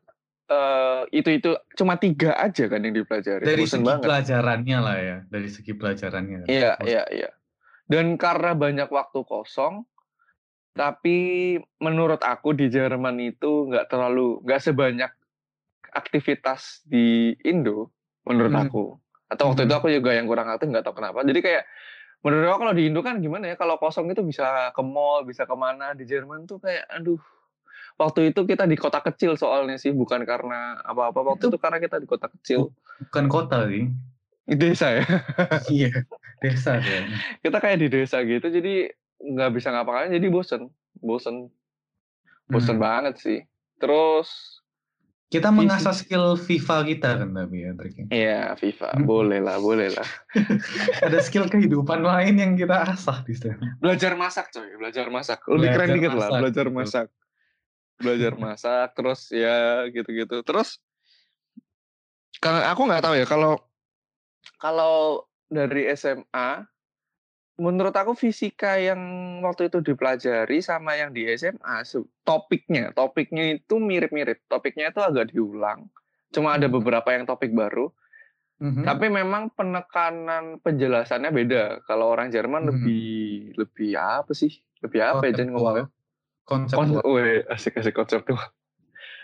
eh, 0.48 1.02
itu-itu 1.12 1.56
cuma 1.76 1.96
tiga 1.96 2.36
aja 2.36 2.68
kan 2.68 2.80
yang 2.84 2.92
dipelajari. 2.96 3.44
Dari 3.44 3.64
bosen 3.64 3.80
segi 3.80 3.88
banget. 3.88 4.04
pelajarannya 4.08 4.78
lah 4.80 4.96
ya. 5.00 5.16
Dari 5.28 5.48
segi 5.48 5.72
pelajarannya. 5.72 6.48
Iya, 6.48 6.76
Bosen. 6.76 6.88
iya, 6.88 7.04
iya. 7.12 7.30
Dan 7.88 8.16
karena 8.16 8.56
banyak 8.56 8.88
waktu 8.88 9.20
kosong, 9.24 9.84
tapi 10.72 11.56
menurut 11.80 12.24
aku 12.24 12.56
di 12.56 12.72
Jerman 12.72 13.20
itu 13.20 13.68
nggak 13.68 13.92
terlalu, 13.92 14.40
nggak 14.44 14.60
sebanyak 14.64 15.12
aktivitas 15.92 16.80
di 16.88 17.36
Indo, 17.44 17.92
menurut 18.24 18.52
Hmm. 18.56 18.62
aku. 18.68 18.84
Atau 19.28 19.52
waktu 19.52 19.64
Hmm. 19.64 19.68
itu 19.68 19.74
aku 19.76 19.88
juga 19.92 20.16
yang 20.16 20.24
kurang 20.24 20.48
aktif, 20.48 20.68
nggak 20.72 20.84
tahu 20.84 20.96
kenapa. 20.96 21.24
Jadi 21.24 21.40
kayak, 21.40 21.64
menurut 22.24 22.48
aku 22.48 22.58
kalau 22.64 22.74
di 22.76 22.84
Indo 22.88 23.00
kan 23.04 23.20
gimana 23.20 23.52
ya, 23.52 23.56
kalau 23.60 23.76
kosong 23.76 24.08
itu 24.08 24.24
bisa 24.24 24.72
ke 24.72 24.82
mall, 24.84 25.24
bisa 25.28 25.44
ke 25.44 25.52
mana. 25.56 25.92
Di 25.92 26.08
Jerman 26.08 26.48
tuh 26.48 26.60
kayak, 26.60 26.88
aduh, 26.88 27.20
waktu 27.94 28.30
itu 28.30 28.40
kita 28.42 28.64
di 28.64 28.74
kota 28.74 28.98
kecil 28.98 29.34
soalnya 29.34 29.74
sih, 29.74 29.90
bukan 29.90 30.22
karena 30.22 30.78
apa-apa. 30.80 31.20
Waktu 31.26 31.46
Itu- 31.46 31.50
itu 31.50 31.58
karena 31.58 31.78
kita 31.78 31.96
di 31.96 32.06
kota 32.06 32.26
kecil. 32.28 32.70
Bukan 33.02 33.26
kota 33.26 33.66
sih. 33.66 33.88
Desa 34.44 34.88
ya. 34.92 35.04
iya. 35.72 35.90
Desa 36.38 36.76
kayaknya. 36.76 37.16
kita 37.38 37.56
kayak 37.56 37.78
di 37.78 37.88
desa 37.88 38.18
gitu 38.20 38.42
jadi 38.44 38.90
nggak 39.16 39.50
bisa 39.54 39.70
ngapa-ngapain 39.70 40.10
jadi 40.10 40.26
bosen 40.26 40.66
bosen 40.96 41.46
bosen 42.44 42.74
Hmm. 42.74 42.82
banget 42.82 43.14
sih 43.16 43.38
terus 43.78 44.58
Kita 45.28 45.48
mengasah 45.48 45.94
skill 45.94 46.34
FIFA 46.34 46.76
kita 46.84 47.10
kan 47.16 47.30
tapi 47.30 47.62
ya 47.62 47.70
triknya. 47.72 48.04
ya 48.10 48.42
FIFA 48.52 48.98
boleh 49.00 49.38
lah 49.38 49.56
boleh 49.56 49.88
lah 49.88 50.08
Ada 51.06 51.22
skill 51.22 51.46
kehidupan 51.46 52.02
lain 52.02 52.34
yang 52.36 52.52
kita 52.52 52.82
asah 52.84 53.22
di 53.22 53.32
sana. 53.32 53.78
belajar 53.78 54.12
masak 54.12 54.50
coy 54.50 54.66
belajar 54.74 55.06
masak 55.06 55.38
lebih 55.46 55.68
keren 55.70 55.86
Belajar 55.86 55.96
dikit 55.96 56.12
lah 56.12 56.28
belajar 56.34 56.66
betul. 56.66 56.76
masak 56.76 57.06
belajar 58.02 58.34
masak 58.34 58.98
terus 58.98 59.30
ya 59.30 59.86
gitu-gitu. 59.88 60.42
Terus? 60.42 60.82
Kalau 62.42 62.58
aku 62.58 62.82
nggak 62.90 63.02
tahu 63.06 63.14
ya 63.14 63.26
kalau 63.26 63.54
kalau 64.58 65.22
dari 65.46 65.86
SMA 65.94 66.66
menurut 67.60 67.94
aku 67.94 68.18
fisika 68.18 68.80
yang 68.80 68.98
waktu 69.46 69.70
itu 69.70 69.78
dipelajari 69.84 70.58
sama 70.58 70.98
yang 70.98 71.14
di 71.14 71.28
SMA 71.30 71.86
topiknya 72.26 72.90
topiknya 72.90 73.54
itu 73.54 73.78
mirip-mirip. 73.78 74.42
Topiknya 74.50 74.90
itu 74.90 74.98
agak 74.98 75.30
diulang 75.30 75.86
cuma 76.32 76.56
ada 76.56 76.66
Hmm. 76.66 76.80
beberapa 76.80 77.08
yang 77.14 77.24
topik 77.24 77.54
baru. 77.54 77.92
Mhm. 78.62 78.86
tapi 78.86 79.10
memang 79.10 79.50
penekanan 79.58 80.62
penjelasannya 80.62 81.34
beda. 81.34 81.82
Kalau 81.82 82.14
orang 82.14 82.30
Jerman 82.30 82.62
Mhm. 82.62 82.68
lebih 82.70 83.06
lebih 83.58 83.90
apa 83.98 84.30
sih? 84.38 84.62
Lebih 84.86 85.02
apa 85.02 85.26
ya 85.26 85.34
Jen 85.34 85.50
ngomongnya 85.50 85.90
Konsep 86.42 86.76
Kon 86.76 86.98
asik 87.48 87.78
asik 87.78 87.94
konseptual. 87.94 88.42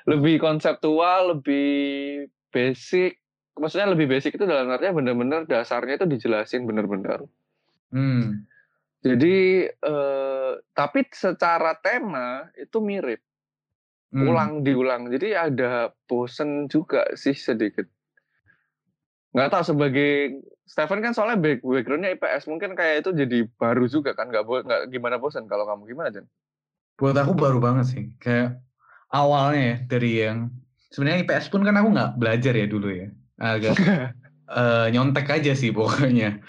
Lebih 0.06 0.40
konseptual, 0.40 1.36
lebih 1.36 1.68
basic. 2.48 3.18
Maksudnya 3.58 3.90
lebih 3.90 4.06
basic 4.06 4.38
itu 4.38 4.46
dalam 4.46 4.70
artinya 4.70 5.02
benar-benar 5.02 5.42
dasarnya 5.44 5.98
itu 5.98 6.06
dijelasin 6.06 6.62
benar-benar. 6.64 7.26
Hmm. 7.90 8.46
Jadi 9.02 9.66
eh, 9.66 10.52
tapi 10.74 11.00
secara 11.10 11.74
tema 11.78 12.50
itu 12.54 12.78
mirip, 12.78 13.20
Hmm. 14.08 14.24
ulang 14.24 14.52
diulang. 14.64 15.12
Jadi 15.12 15.36
ada 15.36 15.92
bosen 16.08 16.64
juga 16.72 17.04
sih 17.12 17.36
sedikit. 17.36 17.84
Nggak 19.36 19.50
tahu 19.52 19.64
sebagai 19.76 20.40
Stephen 20.64 21.04
kan 21.04 21.12
soalnya 21.12 21.36
back- 21.36 21.60
backgroundnya 21.64 22.16
IPS 22.16 22.48
mungkin 22.48 22.72
kayak 22.72 23.04
itu 23.04 23.10
jadi 23.12 23.44
baru 23.60 23.84
juga 23.84 24.16
kan 24.16 24.32
nggak 24.32 24.44
nggak 24.44 24.82
gimana 24.88 25.20
bosen 25.20 25.44
kalau 25.44 25.68
kamu 25.68 25.92
gimana 25.92 26.08
Jen? 26.08 26.24
Buat 26.98 27.16
aku 27.22 27.32
baru 27.38 27.58
banget 27.62 27.86
sih. 27.94 28.04
Kayak 28.18 28.60
awalnya 29.14 29.60
ya 29.62 29.76
dari 29.86 30.10
yang 30.26 30.38
sebenarnya 30.92 31.24
IPS 31.24 31.46
pun 31.52 31.62
kan 31.64 31.76
aku 31.78 31.88
nggak 31.94 32.10
belajar 32.20 32.52
ya 32.58 32.66
dulu 32.66 32.88
ya. 32.90 33.08
Agak 33.38 33.76
eh, 34.60 34.86
nyontek 34.92 35.26
aja 35.30 35.52
sih 35.54 35.70
pokoknya. 35.70 36.42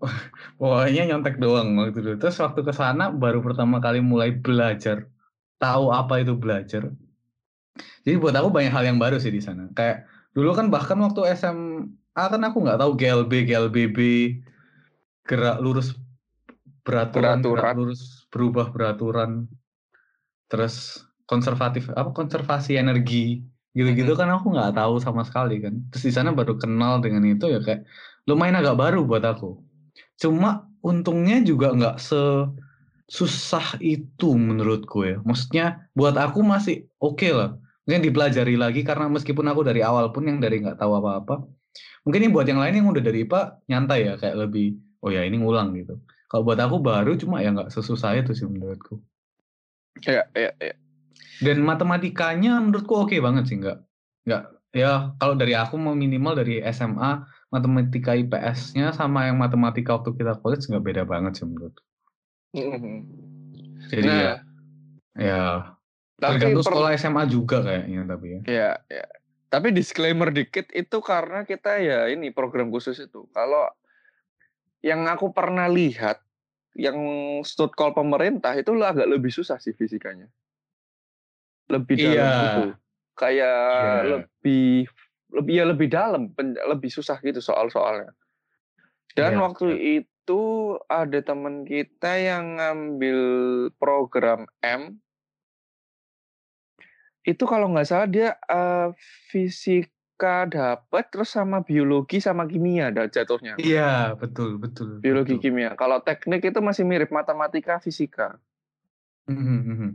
pokoknya 0.60 1.02
nyontek 1.10 1.36
doang 1.42 1.74
waktu 1.76 2.00
dulu. 2.00 2.16
Terus 2.22 2.36
waktu 2.40 2.60
ke 2.64 2.72
sana 2.72 3.10
baru 3.12 3.42
pertama 3.44 3.82
kali 3.82 4.00
mulai 4.00 4.30
belajar, 4.32 5.10
tahu 5.60 5.92
apa 5.92 6.22
itu 6.22 6.32
belajar. 6.38 6.88
Jadi 8.04 8.16
buat 8.16 8.34
aku 8.36 8.48
banyak 8.52 8.72
hal 8.72 8.84
yang 8.88 8.98
baru 9.00 9.16
sih 9.20 9.32
di 9.32 9.42
sana. 9.44 9.68
Kayak 9.76 10.08
dulu 10.32 10.50
kan 10.56 10.66
bahkan 10.72 10.96
waktu 11.00 11.20
SMA 11.36 12.24
kan 12.32 12.42
aku 12.46 12.58
nggak 12.64 12.80
tahu 12.80 12.92
GLB, 12.96 13.32
GLBB, 13.48 13.98
gerak 15.28 15.56
lurus 15.64 15.94
beraturan, 16.86 17.40
gerak 17.44 17.72
Beraturan. 17.72 17.74
lurus 17.76 18.02
berubah 18.32 18.66
beraturan, 18.72 19.30
terus 20.50 21.06
konservatif 21.30 21.86
apa 21.94 22.10
konservasi 22.10 22.74
energi 22.74 23.46
gitu-gitu 23.70 24.18
kan 24.18 24.26
aku 24.34 24.50
nggak 24.50 24.74
tahu 24.74 24.98
sama 24.98 25.22
sekali 25.22 25.62
kan. 25.62 25.78
Terus 25.94 26.04
di 26.10 26.12
sana 26.12 26.34
baru 26.34 26.58
kenal 26.58 26.98
dengan 26.98 27.22
itu 27.22 27.46
ya 27.46 27.62
kayak 27.62 27.86
lumayan 28.26 28.58
agak 28.58 28.76
baru 28.76 29.06
buat 29.06 29.22
aku. 29.22 29.62
Cuma 30.18 30.66
untungnya 30.82 31.38
juga 31.46 31.70
nggak 31.70 31.96
sesusah 32.02 33.78
itu 33.78 34.34
menurutku 34.34 35.06
ya. 35.06 35.16
Maksudnya 35.22 35.86
buat 35.94 36.18
aku 36.18 36.42
masih 36.42 36.90
oke 36.98 37.30
lah. 37.30 37.54
Mungkin 37.86 38.02
dipelajari 38.10 38.54
lagi 38.58 38.82
karena 38.82 39.06
meskipun 39.06 39.46
aku 39.50 39.62
dari 39.62 39.86
awal 39.86 40.10
pun 40.10 40.26
yang 40.26 40.42
dari 40.42 40.62
nggak 40.62 40.78
tahu 40.82 40.98
apa-apa. 40.98 41.46
Mungkin 42.02 42.26
ini 42.26 42.30
buat 42.34 42.46
yang 42.50 42.58
lain 42.58 42.74
yang 42.82 42.88
udah 42.90 43.02
dari 43.02 43.22
IPA 43.22 43.40
nyantai 43.70 44.00
ya 44.10 44.14
kayak 44.18 44.36
lebih 44.46 44.74
oh 45.06 45.10
ya 45.14 45.22
ini 45.22 45.38
ngulang 45.38 45.78
gitu. 45.78 45.94
Kalau 46.30 46.42
buat 46.46 46.58
aku 46.58 46.82
baru 46.82 47.14
cuma 47.18 47.38
ya 47.42 47.54
nggak 47.54 47.70
sesusah 47.70 48.18
itu 48.18 48.34
sih 48.34 48.46
menurutku. 48.46 48.98
Ya, 50.06 50.24
ya, 50.32 50.50
ya. 50.56 50.74
Dan 51.40 51.64
matematikanya 51.64 52.60
menurutku 52.60 52.94
oke 52.94 53.16
banget 53.18 53.48
sih 53.48 53.56
nggak 53.58 53.78
nggak 54.28 54.42
ya 54.76 55.16
kalau 55.18 55.34
dari 55.34 55.56
aku 55.56 55.74
mau 55.80 55.96
minimal 55.96 56.36
dari 56.38 56.62
SMA 56.62 57.26
matematika 57.50 58.14
IPS-nya 58.14 58.94
sama 58.94 59.26
yang 59.26 59.40
matematika 59.40 59.98
waktu 59.98 60.14
kita 60.14 60.38
college 60.38 60.68
nggak 60.70 60.84
beda 60.84 61.02
banget 61.08 61.40
sih 61.40 61.44
menurutku. 61.48 61.82
Mhm. 62.54 62.96
Jadi 63.90 64.06
ya 64.06 64.34
Nah, 65.10 65.26
ya 65.26 65.42
tapi 66.20 66.38
tergantung 66.38 66.62
per- 66.62 66.70
sekolah 66.70 66.90
SMA 66.94 67.22
juga 67.26 67.56
kayaknya 67.66 68.00
tapi 68.06 68.26
ya. 68.30 68.40
Ya, 68.46 68.70
ya. 68.86 69.06
Tapi 69.50 69.74
disclaimer 69.74 70.30
dikit 70.30 70.70
itu 70.70 70.98
karena 71.02 71.42
kita 71.42 71.82
ya 71.82 72.06
ini 72.06 72.30
program 72.30 72.70
khusus 72.70 72.94
itu. 73.02 73.26
Kalau 73.34 73.66
yang 74.80 75.10
aku 75.10 75.34
pernah 75.34 75.66
lihat 75.66 76.22
yang 76.80 76.96
stud 77.44 77.76
call 77.76 77.92
pemerintah 77.92 78.56
itu 78.56 78.72
lah 78.72 78.96
agak 78.96 79.04
lebih 79.12 79.28
susah 79.28 79.60
sih 79.60 79.76
fisikanya. 79.76 80.32
Lebih 81.68 81.94
dalam 82.00 82.16
Iya. 82.16 82.40
gitu. 82.40 82.62
Kayak 83.20 83.60
Iya. 83.60 84.08
lebih 84.16 84.68
lebih 85.30 85.52
ya 85.54 85.64
lebih 85.68 85.88
dalam, 85.92 86.22
lebih 86.40 86.90
susah 86.90 87.20
gitu 87.20 87.38
soal-soalnya. 87.38 88.16
Dan 89.14 89.36
Iya, 89.36 89.42
waktu 89.44 89.68
itu 90.02 90.42
ada 90.88 91.18
teman 91.22 91.62
kita 91.68 92.18
yang 92.18 92.58
ngambil 92.58 93.20
program 93.78 94.48
M. 94.64 94.98
Itu 97.22 97.44
kalau 97.44 97.68
nggak 97.70 97.86
salah 97.86 98.08
dia 98.08 98.34
uh, 98.48 98.90
fisika 100.20 100.44
dapat 100.52 101.04
terus 101.08 101.32
sama 101.32 101.64
biologi 101.64 102.20
sama 102.20 102.44
kimia 102.44 102.92
ada 102.92 103.08
jatuhnya. 103.08 103.56
Iya, 103.56 104.12
betul, 104.20 104.60
betul. 104.60 105.00
Biologi 105.00 105.40
betul. 105.40 105.48
kimia. 105.48 105.72
Kalau 105.80 106.04
teknik 106.04 106.44
itu 106.44 106.60
masih 106.60 106.84
mirip 106.84 107.08
matematika 107.08 107.80
fisika. 107.80 108.36
Mhm, 109.24 109.58
mhm. 109.64 109.90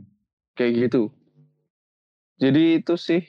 Kayak 0.58 0.90
gitu. 0.90 1.14
Jadi 2.42 2.82
itu 2.82 2.98
sih 2.98 3.22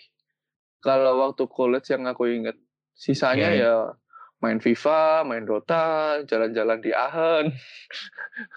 kalau 0.81 1.21
waktu 1.21 1.45
college 1.45 1.85
yang 1.93 2.09
aku 2.09 2.25
inget. 2.33 2.57
Sisanya 2.97 3.53
Iya, 3.53 3.61
iya. 3.61 3.73
ya 3.77 3.93
main 4.41 4.57
FIFA, 4.57 5.21
main 5.21 5.45
Dota, 5.45 6.17
jalan-jalan 6.25 6.81
di 6.81 6.89
Ahen. 6.97 7.53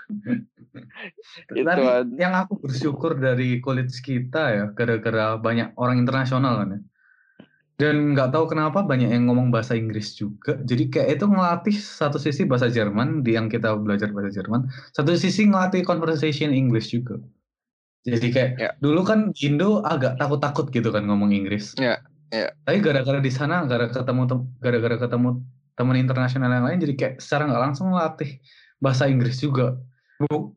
Itu 1.53 1.67
Tapi 1.69 2.17
yang 2.17 2.33
aku 2.33 2.57
bersyukur 2.57 3.21
dari 3.21 3.61
college 3.61 4.01
kita 4.01 4.43
ya, 4.57 4.65
gara-gara 4.73 5.37
banyak 5.37 5.77
orang 5.77 6.01
internasional 6.01 6.65
kan 6.65 6.69
ya. 6.73 6.81
Dan 7.81 8.13
nggak 8.13 8.37
tahu 8.37 8.45
kenapa 8.53 8.85
banyak 8.85 9.09
yang 9.09 9.25
ngomong 9.33 9.49
bahasa 9.49 9.73
Inggris 9.73 10.13
juga. 10.13 10.61
Jadi 10.69 10.93
kayak 10.93 11.17
itu 11.17 11.25
ngelatih 11.25 11.73
satu 11.81 12.21
sisi 12.21 12.45
bahasa 12.45 12.69
Jerman 12.69 13.25
di 13.25 13.41
yang 13.41 13.49
kita 13.49 13.73
belajar 13.81 14.13
bahasa 14.13 14.29
Jerman, 14.37 14.69
satu 14.93 15.17
sisi 15.17 15.49
ngelatih 15.49 15.81
conversation 15.89 16.53
English 16.53 16.93
juga. 16.93 17.17
Jadi 18.05 18.29
kayak 18.29 18.51
Ya. 18.57 18.71
dulu 18.81 19.01
kan 19.05 19.33
Indo 19.41 19.81
agak 19.81 20.21
takut-takut 20.21 20.69
gitu 20.69 20.93
kan 20.93 21.09
ngomong 21.09 21.33
Inggris. 21.33 21.73
Ya, 21.81 22.05
ya. 22.29 22.53
Tapi 22.69 22.85
gara-gara 22.85 23.21
di 23.21 23.33
sana, 23.33 23.65
gara-gara 23.65 24.05
ketemu 24.05 24.23
tem- 24.29 24.49
gara-gara 24.61 24.97
ketemu 25.01 25.29
teman 25.73 25.97
internasional 25.97 26.53
yang 26.53 26.65
lain, 26.69 26.81
jadi 26.85 26.95
kayak 26.97 27.15
secara 27.25 27.49
nggak 27.49 27.63
langsung 27.65 27.93
ngelatih 27.93 28.41
bahasa 28.77 29.09
Inggris 29.09 29.41
juga. 29.41 29.81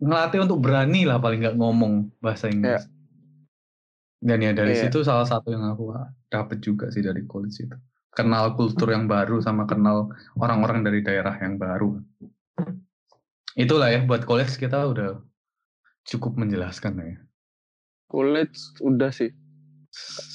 Ngelatih 0.04 0.44
untuk 0.44 0.60
berani 0.60 1.08
lah 1.08 1.24
paling 1.24 1.40
nggak 1.40 1.56
ngomong 1.56 2.12
bahasa 2.20 2.52
Inggris. 2.52 2.84
Dan 4.24 4.40
ya 4.40 4.56
dari 4.56 4.72
Iya. 4.72 4.88
situ 4.88 5.04
salah 5.04 5.28
satu 5.28 5.52
yang 5.52 5.68
aku 5.68 5.92
dapat 6.32 6.64
juga 6.64 6.88
sih 6.88 7.04
dari 7.04 7.28
college 7.28 7.60
itu. 7.60 7.76
Kenal 8.16 8.56
kultur 8.56 8.88
yang 8.88 9.04
baru 9.10 9.44
sama 9.44 9.68
kenal 9.68 10.08
orang-orang 10.40 10.80
dari 10.86 11.04
daerah 11.04 11.36
yang 11.44 11.60
baru. 11.60 12.00
Itulah 13.54 13.92
ya 13.92 14.00
buat 14.08 14.24
college 14.24 14.56
kita 14.56 14.80
udah 14.88 15.20
cukup 16.08 16.40
menjelaskan 16.40 16.94
ya. 17.04 17.18
College 18.08 18.80
udah 18.80 19.12
sih. 19.12 19.34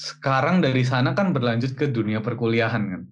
Sekarang 0.05 0.61
dari 0.61 0.85
sana 0.85 1.17
kan 1.17 1.33
berlanjut 1.33 1.73
ke 1.75 1.89
dunia 1.89 2.21
perkuliahan 2.21 2.83
kan. 2.85 3.03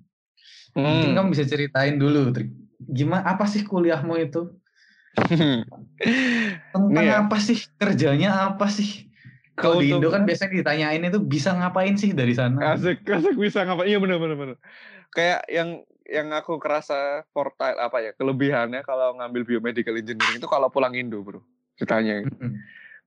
Mungkin 0.76 1.10
Hmm. 1.10 1.16
kamu 1.16 1.28
bisa 1.32 1.44
ceritain 1.48 1.96
dulu, 1.96 2.28
Trik. 2.36 2.52
Gimana 2.84 3.24
apa 3.32 3.48
sih 3.48 3.64
kuliahmu 3.64 4.14
itu? 4.20 4.60
Tentang 6.76 7.06
ya. 7.06 7.24
apa 7.24 7.40
sih? 7.40 7.56
Kerjanya 7.80 8.52
apa 8.52 8.68
sih? 8.68 9.05
Kalau 9.56 9.80
di 9.80 9.88
Indo 9.88 10.12
kan 10.12 10.28
biasanya 10.28 10.52
ditanyain 10.60 11.00
itu 11.00 11.20
bisa 11.20 11.56
ngapain 11.56 11.96
sih 11.96 12.12
dari 12.12 12.36
sana? 12.36 12.76
asik 12.76 13.02
asik 13.16 13.36
bisa 13.40 13.64
ngapain. 13.64 13.88
Iya 13.88 13.98
benar 13.98 14.20
benar 14.20 14.36
benar 14.36 14.56
kayak 15.16 15.48
yang 15.48 15.80
yang 16.06 16.28
aku 16.30 16.60
kerasa 16.60 17.26
portal 17.34 17.74
apa 17.80 17.98
ya 17.98 18.10
kelebihannya 18.14 18.84
kalau 18.86 19.16
ngambil 19.18 19.42
biomedical 19.42 19.96
engineering 19.96 20.38
itu 20.38 20.46
kalau 20.46 20.68
pulang 20.70 20.94
Indo 20.94 21.24
bro. 21.24 21.40
Ditanya 21.80 22.22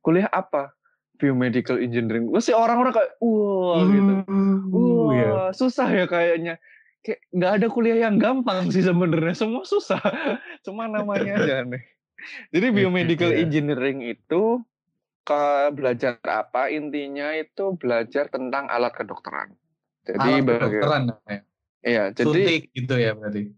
kuliah 0.04 0.28
apa? 0.34 0.74
Biomedical 1.20 1.80
engineering. 1.80 2.32
Pasti 2.32 2.56
orang-orang 2.56 2.96
kayak 2.96 3.12
wah 3.20 3.84
gitu. 3.88 4.14
Uh, 4.26 4.58
wah 4.72 5.10
iya. 5.12 5.32
susah 5.52 5.88
ya 5.92 6.06
kayaknya. 6.08 6.56
Kayak 7.04 7.20
nggak 7.32 7.52
ada 7.60 7.68
kuliah 7.72 7.98
yang 8.08 8.16
gampang 8.20 8.72
sih 8.72 8.84
sebenarnya. 8.84 9.36
Semua 9.36 9.64
susah. 9.68 10.00
Cuma 10.66 10.88
namanya 10.88 11.44
aja 11.44 11.64
aneh. 11.64 11.84
Jadi 12.52 12.68
biomedical 12.76 13.32
Iya. 13.32 13.48
engineering 13.48 14.04
itu 14.04 14.64
ke 15.30 15.42
belajar 15.72 16.18
apa 16.24 16.68
intinya 16.68 17.30
itu 17.32 17.78
belajar 17.78 18.26
tentang 18.28 18.66
alat 18.66 18.90
kedokteran 18.92 19.54
jadi 20.02 20.18
Alat 20.18 20.46
kedokteran 20.66 21.02
namanya. 21.08 21.42
iya 21.80 22.10
jadi 22.10 22.26
Suntik 22.26 22.62
gitu 22.74 22.96
ya 22.96 23.14
berarti. 23.14 23.54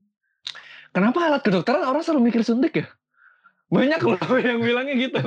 kenapa 0.92 1.20
alat 1.26 1.42
kedokteran 1.42 1.82
orang 1.82 2.04
selalu 2.04 2.28
mikir 2.28 2.44
suntik 2.44 2.76
ya 2.76 2.88
banyak 3.68 4.02
loh 4.02 4.20
yang 4.44 4.60
bilangnya 4.60 4.96
gitu 5.00 5.24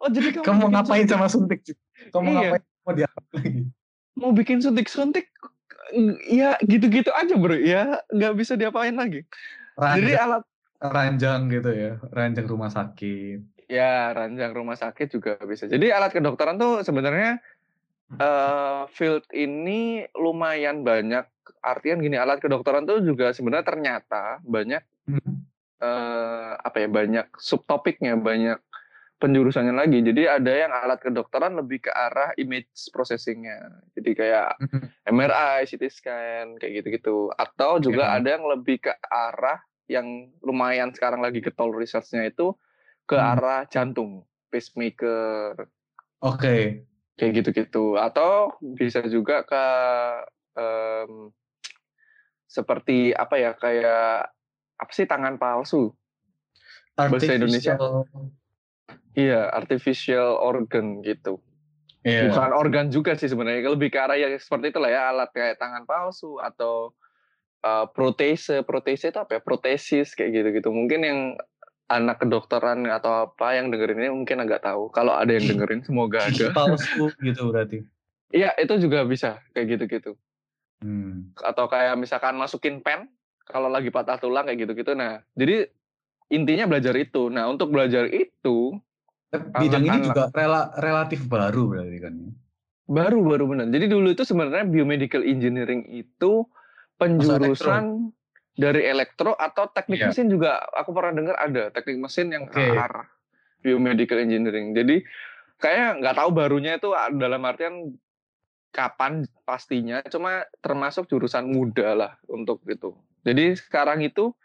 oh 0.00 0.08
jadi 0.08 0.28
kamu, 0.32 0.42
Kamu 0.42 0.56
bikin 0.58 0.72
ngapain 0.72 0.96
suntik- 0.98 1.12
sama 1.12 1.26
suntik? 1.28 1.60
Kamu 2.08 2.26
Iya. 2.26 2.38
ngapain 2.50 2.62
mau 2.80 2.92
diapa 2.94 3.20
lagi? 3.30 3.60
mau 4.16 4.30
bikin 4.32 4.58
suntik-suntik 4.58 5.28
ya 6.26 6.56
gitu-gitu 6.62 7.12
aja 7.12 7.34
bro 7.36 7.52
ya 7.52 8.00
nggak 8.08 8.32
bisa 8.34 8.56
diapain 8.56 8.96
lagi 8.96 9.28
jadi 9.76 10.16
Ranjang, 10.16 10.24
alat 10.24 10.44
ranjang 10.78 11.40
gitu 11.48 11.70
ya, 11.70 11.92
ranjang 12.10 12.44
rumah 12.44 12.68
sakit. 12.68 13.40
Ya 13.66 14.14
ranjang 14.14 14.50
rumah 14.50 14.74
sakit 14.74 15.10
juga 15.10 15.38
bisa. 15.42 15.66
Jadi 15.66 15.90
alat 15.90 16.10
kedokteran 16.10 16.56
tuh 16.56 16.80
sebenarnya 16.80 17.38
eh 18.12 18.82
field 18.94 19.26
ini 19.34 20.06
lumayan 20.14 20.82
banyak. 20.82 21.26
Artian 21.60 21.98
gini 21.98 22.14
alat 22.14 22.38
kedokteran 22.38 22.86
tuh 22.86 23.02
juga 23.02 23.34
sebenarnya 23.34 23.66
ternyata 23.66 24.38
banyak 24.42 24.82
Hmm. 25.06 25.46
eh 25.78 26.52
apa 26.58 26.82
ya 26.82 26.88
banyak 26.90 27.26
subtopiknya 27.38 28.18
banyak 28.18 28.58
penjurusannya 29.16 29.72
lagi. 29.72 30.02
Jadi 30.02 30.26
ada 30.26 30.52
yang 30.52 30.72
alat 30.72 31.00
kedokteran 31.00 31.56
lebih 31.56 31.86
ke 31.86 31.90
arah 31.90 32.36
image 32.36 32.90
processingnya. 32.90 33.70
Jadi 33.94 34.10
kayak 34.12 34.60
MRI, 35.06 35.64
CT 35.64 35.82
scan 35.88 36.46
kayak 36.60 36.82
gitu-gitu. 36.82 37.32
Atau 37.32 37.80
juga 37.80 38.12
Ya. 38.12 38.20
ada 38.20 38.28
yang 38.36 38.44
lebih 38.44 38.82
ke 38.82 38.92
arah 39.06 39.58
yang 39.86 40.28
lumayan 40.42 40.90
sekarang 40.92 41.22
lagi 41.22 41.38
getol 41.40 41.70
researchnya 41.72 42.28
itu 42.28 42.52
ke 43.06 43.14
Hmm. 43.14 43.30
arah 43.32 43.60
jantung 43.66 44.26
pacemaker 44.50 45.70
Oke. 46.20 46.82
kayak 47.14 47.32
gitu-gitu 47.34 47.94
atau 47.96 48.50
bisa 48.60 49.00
juga 49.06 49.40
ke 49.42 49.64
em, 50.54 51.30
seperti 52.46 53.12
apa 53.12 53.34
ya 53.36 53.50
kayak 53.52 54.30
apa 54.76 54.92
sih 54.92 55.06
tangan 55.06 55.36
palsu 55.36 55.92
Bahasa 56.96 57.28
Indonesia. 57.30 57.76
Artificial- 57.76 58.32
iya 59.12 59.48
artificial 59.48 60.36
organ 60.36 61.00
gitu 61.00 61.40
Iya. 62.00 62.30
bukan 62.30 62.50
organ 62.54 62.86
juga 62.88 63.18
sih 63.18 63.26
sebenarnya 63.26 63.66
lebih 63.66 63.90
ke 63.90 63.98
arah 63.98 64.14
ya 64.14 64.30
seperti 64.32 64.70
itulah 64.70 64.88
ya 64.88 65.10
alat 65.10 65.26
kayak 65.34 65.58
tangan 65.58 65.82
palsu 65.84 66.38
atau 66.38 66.94
uh, 67.66 67.90
protese 67.90 68.62
protese 68.62 69.10
itu 69.10 69.18
apa 69.18 69.36
ya 69.36 69.40
protesis 69.42 70.14
kayak 70.14 70.30
gitu 70.32 70.48
gitu 70.54 70.68
mungkin 70.70 71.00
yang 71.02 71.20
anak 71.86 72.18
kedokteran 72.18 72.86
atau 72.90 73.30
apa 73.30 73.54
yang 73.54 73.70
dengerin 73.70 74.02
ini 74.02 74.10
mungkin 74.10 74.42
agak 74.42 74.66
tahu 74.66 74.90
kalau 74.90 75.14
ada 75.14 75.30
yang 75.30 75.46
dengerin 75.46 75.86
semoga 75.86 76.24
ada 76.28 76.50
palsu 76.50 77.10
gitu 77.26 77.50
berarti. 77.50 77.86
iya 78.30 78.50
itu 78.58 78.74
juga 78.78 79.06
bisa 79.06 79.38
kayak 79.52 79.66
gitu 79.78 79.84
gitu 79.88 80.12
Hmm. 80.76 81.32
atau 81.40 81.72
kayak 81.72 81.96
misalkan 81.96 82.36
masukin 82.36 82.84
pen 82.84 83.08
kalau 83.48 83.72
lagi 83.72 83.88
patah 83.88 84.20
tulang 84.20 84.44
kayak 84.44 84.68
gitu 84.68 84.76
gitu 84.76 84.92
nah 84.92 85.24
jadi 85.32 85.72
intinya 86.28 86.68
belajar 86.68 86.92
itu 87.00 87.32
nah 87.32 87.48
untuk 87.48 87.72
belajar 87.72 88.04
itu 88.12 88.76
Bidang 89.32 89.84
ini 89.84 89.98
juga 90.04 90.28
rela- 90.32 90.70
relatif 90.78 91.26
baru 91.26 91.68
berarti 91.68 91.98
kan. 91.98 92.12
ya? 92.14 92.30
Baru 92.86 93.26
baru 93.26 93.44
benar. 93.50 93.66
Jadi 93.68 93.90
dulu 93.90 94.14
itu 94.14 94.22
sebenarnya 94.22 94.64
biomedical 94.64 95.20
engineering 95.20 95.82
itu 95.90 96.46
penjurusan 96.96 98.14
dari 98.56 98.88
elektro 98.88 99.36
atau 99.36 99.68
teknik 99.68 100.00
Iya. 100.00 100.08
mesin 100.10 100.32
juga 100.32 100.64
aku 100.72 100.96
pernah 100.96 101.12
dengar 101.12 101.36
ada 101.36 101.68
teknik 101.68 102.00
mesin 102.08 102.32
yang 102.32 102.48
ke 102.48 102.56
Oke. 102.56 102.80
arah 102.80 103.06
biomedical 103.60 104.16
engineering. 104.16 104.72
Jadi 104.72 105.04
kayak 105.60 106.00
nggak 106.00 106.16
tahu 106.16 106.30
barunya 106.32 106.80
itu 106.80 106.92
dalam 107.20 107.44
artian 107.44 107.92
kapan 108.72 109.24
pastinya, 109.48 110.04
cuma 110.08 110.44
termasuk 110.60 111.08
jurusan 111.08 111.48
muda 111.48 111.96
lah 111.96 112.12
untuk 112.28 112.60
itu. 112.68 112.92
Jadi 113.24 113.56
sekarang 113.56 114.04
itu 114.04 114.36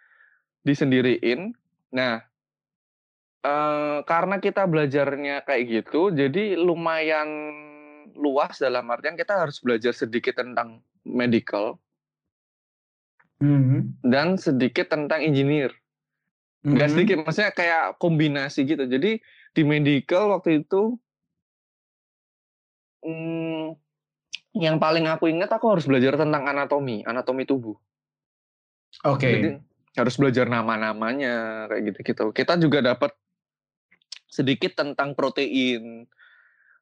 disendiriin. 0.63 1.51
Nah, 1.91 2.23
eh, 3.43 3.97
karena 4.07 4.39
kita 4.39 4.63
belajarnya 4.67 5.43
kayak 5.43 5.63
gitu, 5.67 6.15
jadi 6.15 6.55
lumayan 6.55 7.27
luas 8.15 8.59
dalam 8.59 8.87
artian 8.91 9.19
kita 9.19 9.35
harus 9.35 9.59
belajar 9.59 9.91
sedikit 9.91 10.39
tentang 10.39 10.79
medical 11.03 11.79
Mhm. 13.41 14.05
dan 14.05 14.37
sedikit 14.37 14.93
tentang 14.93 15.25
engineer. 15.25 15.73
Nggak 16.61 16.87
Mhm. 16.87 16.93
sedikit, 16.93 17.15
maksudnya 17.25 17.51
kayak 17.57 17.97
kombinasi 17.97 18.69
gitu. 18.69 18.85
Jadi 18.85 19.17
di 19.51 19.61
medical 19.65 20.29
waktu 20.37 20.61
itu, 20.61 20.95
hmm, 23.01 23.73
yang 24.57 24.77
paling 24.77 25.07
aku 25.09 25.31
ingat 25.31 25.49
aku 25.51 25.73
harus 25.73 25.85
belajar 25.89 26.19
tentang 26.19 26.43
anatomi, 26.45 27.01
anatomi 27.07 27.43
tubuh. 27.49 27.75
Oke. 29.07 29.25
Jadi 29.25 29.49
harus 29.97 30.15
belajar 30.15 30.47
nama-namanya 30.47 31.67
kayak 31.67 31.81
gitu-gitu. 31.91 32.25
Kita 32.31 32.55
juga 32.61 32.79
dapat 32.79 33.11
sedikit 34.31 34.77
tentang 34.77 35.17
protein. 35.17 36.07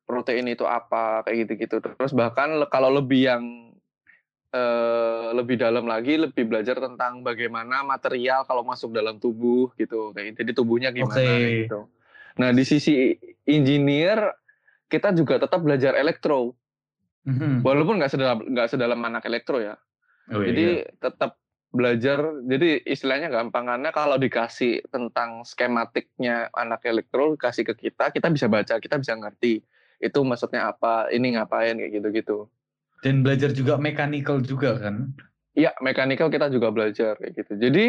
Protein 0.06 0.50
itu 0.50 0.66
apa 0.66 1.22
kayak 1.26 1.46
gitu-gitu. 1.46 1.82
Terus 1.82 2.14
bahkan 2.14 2.50
kalau 2.70 2.90
lebih 2.94 3.30
yang 3.30 3.44
uh, 4.54 5.34
lebih 5.34 5.62
dalam 5.62 5.86
lagi, 5.86 6.18
lebih 6.18 6.50
belajar 6.50 6.78
tentang 6.78 7.22
bagaimana 7.22 7.86
material 7.86 8.46
kalau 8.46 8.66
masuk 8.66 8.94
dalam 8.94 9.22
tubuh 9.22 9.74
gitu. 9.78 10.12
Kayak 10.14 10.42
jadi 10.42 10.52
tubuhnya 10.54 10.90
gimana 10.90 11.20
Oke. 11.20 11.66
gitu. 11.66 11.80
Nah, 12.40 12.50
di 12.56 12.64
sisi 12.64 13.14
engineer 13.44 14.34
kita 14.90 15.14
juga 15.14 15.38
tetap 15.38 15.62
belajar 15.62 15.94
elektro. 15.96 16.58
Mhm. 17.28 17.62
Walaupun 17.62 18.00
nggak 18.02 18.12
sedalam 18.12 18.40
nggak 18.42 18.70
sedalam 18.74 19.00
anak 19.06 19.24
elektro 19.30 19.62
ya. 19.62 19.78
Oh, 20.30 20.42
Jadi 20.42 20.86
iya. 20.86 20.98
tetap 20.98 21.38
belajar. 21.70 22.42
Jadi 22.46 22.82
istilahnya 22.86 23.30
gampangannya 23.30 23.94
kalau 23.94 24.18
dikasih 24.18 24.86
tentang 24.90 25.46
skematiknya 25.46 26.50
anak 26.54 26.86
elektro 26.86 27.38
kasih 27.38 27.66
ke 27.66 27.90
kita, 27.90 28.10
kita 28.10 28.30
bisa 28.34 28.50
baca, 28.50 28.82
kita 28.82 28.98
bisa 28.98 29.14
ngerti. 29.14 29.62
Itu 30.02 30.24
maksudnya 30.26 30.74
apa, 30.74 31.12
ini 31.14 31.38
ngapain 31.38 31.78
kayak 31.78 31.92
gitu-gitu. 32.02 32.50
Dan 33.00 33.24
belajar 33.24 33.56
juga 33.56 33.80
mechanical 33.80 34.44
juga 34.44 34.76
kan? 34.76 35.16
Iya, 35.56 35.76
mechanical 35.80 36.28
kita 36.32 36.52
juga 36.52 36.72
belajar 36.72 37.16
kayak 37.20 37.34
gitu. 37.36 37.54
Jadi 37.60 37.86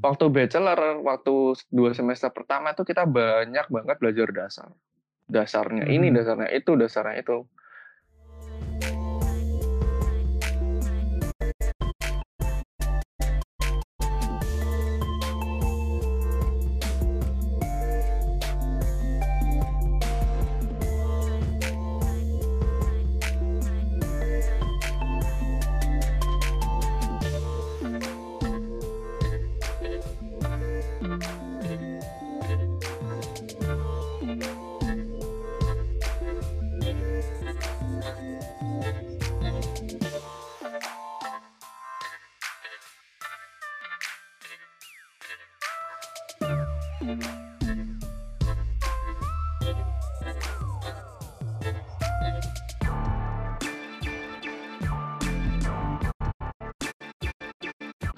waktu 0.00 0.24
bachelor, 0.28 1.00
waktu 1.04 1.56
dua 1.72 1.90
semester 1.96 2.28
pertama 2.32 2.72
itu 2.72 2.84
kita 2.84 3.08
banyak 3.08 3.66
banget 3.68 3.96
belajar 4.00 4.28
dasar. 4.32 4.68
Dasarnya 5.28 5.84
ini, 5.88 6.08
Mhm. 6.08 6.16
dasarnya 6.16 6.48
itu, 6.52 6.72
dasarnya 6.76 7.20
itu. 7.20 7.44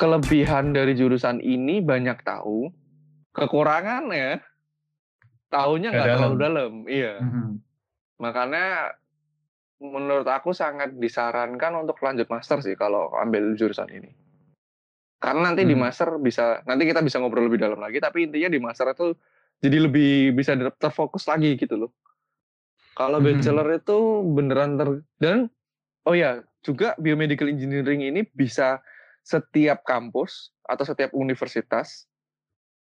Kelebihan 0.00 0.72
dari 0.72 0.96
jurusan 0.96 1.44
ini 1.44 1.84
banyak 1.84 2.24
tahu, 2.24 2.72
kekurangannya 3.36 4.40
tahunya 5.52 5.92
Nggak 5.92 6.08
terlalu 6.16 6.36
dalam. 6.40 6.72
Iya. 6.88 7.20
Mhm. 7.20 7.48
Makanya 8.16 8.96
menurut 9.80 10.24
aku 10.24 10.56
sangat 10.56 10.96
disarankan 10.96 11.84
untuk 11.84 12.00
lanjut 12.00 12.28
master 12.32 12.64
sih 12.64 12.76
kalau 12.76 13.12
ambil 13.16 13.52
jurusan 13.56 13.92
ini. 13.92 14.12
Karena 15.20 15.52
nanti 15.52 15.68
di 15.68 15.76
Hmm. 15.76 15.84
master 15.84 16.16
bisa 16.16 16.64
nanti 16.64 16.88
kita 16.88 17.04
bisa 17.04 17.20
ngobrol 17.20 17.44
lebih 17.44 17.60
dalam 17.60 17.76
lagi, 17.76 18.00
tapi 18.00 18.24
intinya 18.24 18.48
di 18.48 18.56
master 18.56 18.96
itu 18.96 19.12
jadi 19.60 19.84
lebih 19.84 20.32
bisa 20.32 20.56
ter- 20.56 20.80
terfokus 20.80 21.28
lagi 21.28 21.60
gitu 21.60 21.76
loh. 21.76 21.92
Kalau 22.96 23.20
Mhm. 23.20 23.36
bachelor 23.36 23.68
itu 23.76 23.98
beneran 24.32 24.80
ter 24.80 24.88
dan 25.20 25.38
oh 26.08 26.16
ya, 26.16 26.40
juga 26.64 26.96
biomedical 26.96 27.52
engineering 27.52 28.00
ini 28.00 28.24
bisa 28.24 28.80
setiap 29.20 29.84
kampus 29.84 30.50
atau 30.64 30.84
setiap 30.84 31.12
universitas 31.12 32.08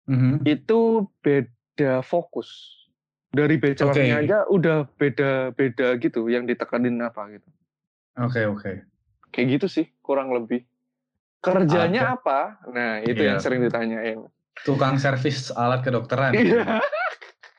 Mhm. 0.08 0.44
itu 0.44 1.06
beda 1.22 2.02
fokus. 2.02 2.50
Dari 3.32 3.56
bachelornya 3.56 4.20
Oke. 4.20 4.24
aja 4.28 4.38
udah 4.52 4.78
beda-beda 5.00 5.88
gitu 5.96 6.28
yang 6.28 6.44
ditekanin 6.44 7.00
apa 7.00 7.32
gitu. 7.32 7.48
Oke, 8.20 8.44
oke. 8.44 8.72
Kayak 9.32 9.48
gitu 9.56 9.68
sih 9.72 9.86
kurang 10.04 10.36
lebih. 10.36 10.68
Kerjanya 11.40 12.20
apa? 12.20 12.60
Nah, 12.68 13.00
itu 13.00 13.24
Iya. 13.24 13.34
yang 13.34 13.40
sering 13.40 13.64
ditanyain. 13.64 14.20
Tukang 14.68 15.00
servis 15.00 15.48
alat 15.50 15.80
kedokteran. 15.82 16.36
Iya. 16.36 16.80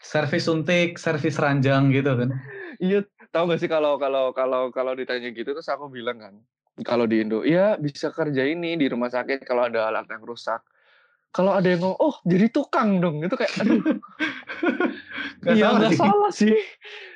Servis 0.02 0.44
suntik, 0.44 1.00
servis 1.00 1.40
ranjang 1.40 1.88
gitu 1.88 2.12
kan. 2.12 2.36
Iya, 2.76 3.00
tahu 3.32 3.48
gak 3.48 3.64
sih 3.64 3.70
kalau 3.70 3.96
kalau 3.96 4.36
kalau 4.36 4.68
kalau 4.68 4.92
ditanya 4.92 5.32
gitu 5.32 5.56
terus 5.56 5.72
aku 5.72 5.88
bilang 5.88 6.20
kan, 6.20 6.34
kalau 6.80 7.04
di 7.04 7.20
Indo, 7.20 7.44
iya 7.44 7.76
bisa 7.76 8.08
kerja 8.08 8.42
ini 8.42 8.80
di 8.80 8.88
rumah 8.88 9.08
sakit 9.08 9.44
kalau 9.44 9.68
ada 9.68 9.92
alat 9.92 10.08
yang 10.08 10.24
rusak. 10.24 10.64
Kalau 11.28 11.52
ada 11.52 11.64
yang 11.64 11.80
ngomong, 11.80 11.96
oh 11.96 12.16
jadi 12.24 12.48
tukang 12.48 13.00
dong, 13.00 13.24
itu 13.24 13.32
kayak, 13.32 13.52
aduh, 13.56 13.80
iya 15.56 15.64
salah 15.64 15.76
nggak 15.80 15.92
sih. 15.92 16.00
salah 16.00 16.32
sih, 16.32 16.56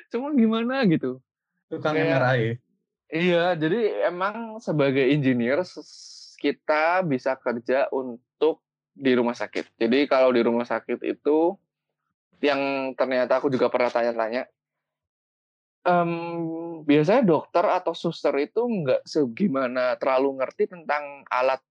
cuma 0.09 0.33
gimana 0.33 0.81
gitu. 0.89 1.21
Tukang 1.69 1.93
Kayak- 1.93 2.17
MRI. 2.17 2.41
Iya, 3.07 3.55
jadi 3.55 4.09
emang 4.09 4.57
sebagai 4.59 5.05
engineer 5.05 5.61
kita 6.35 7.05
bisa 7.05 7.37
kerja 7.39 7.87
untuk 7.87 8.59
di 8.91 9.13
rumah 9.13 9.31
sakit. 9.31 9.77
Jadi 9.77 10.09
kalau 10.09 10.33
di 10.33 10.41
rumah 10.41 10.65
sakit 10.65 11.05
itu 11.05 11.53
yang 12.41 12.59
ternyata 12.93 13.37
aku 13.37 13.47
juga 13.47 13.69
pernah 13.69 13.87
tanya-tanya, 13.87 14.49
em, 15.85 16.11
biasanya 16.83 17.23
dokter 17.25 17.65
atau 17.65 17.93
suster 17.95 18.33
itu 18.37 18.61
nggak 18.61 19.05
segimana 19.07 19.95
terlalu 19.97 20.41
ngerti 20.41 20.69
tentang 20.69 21.23
alat 21.31 21.61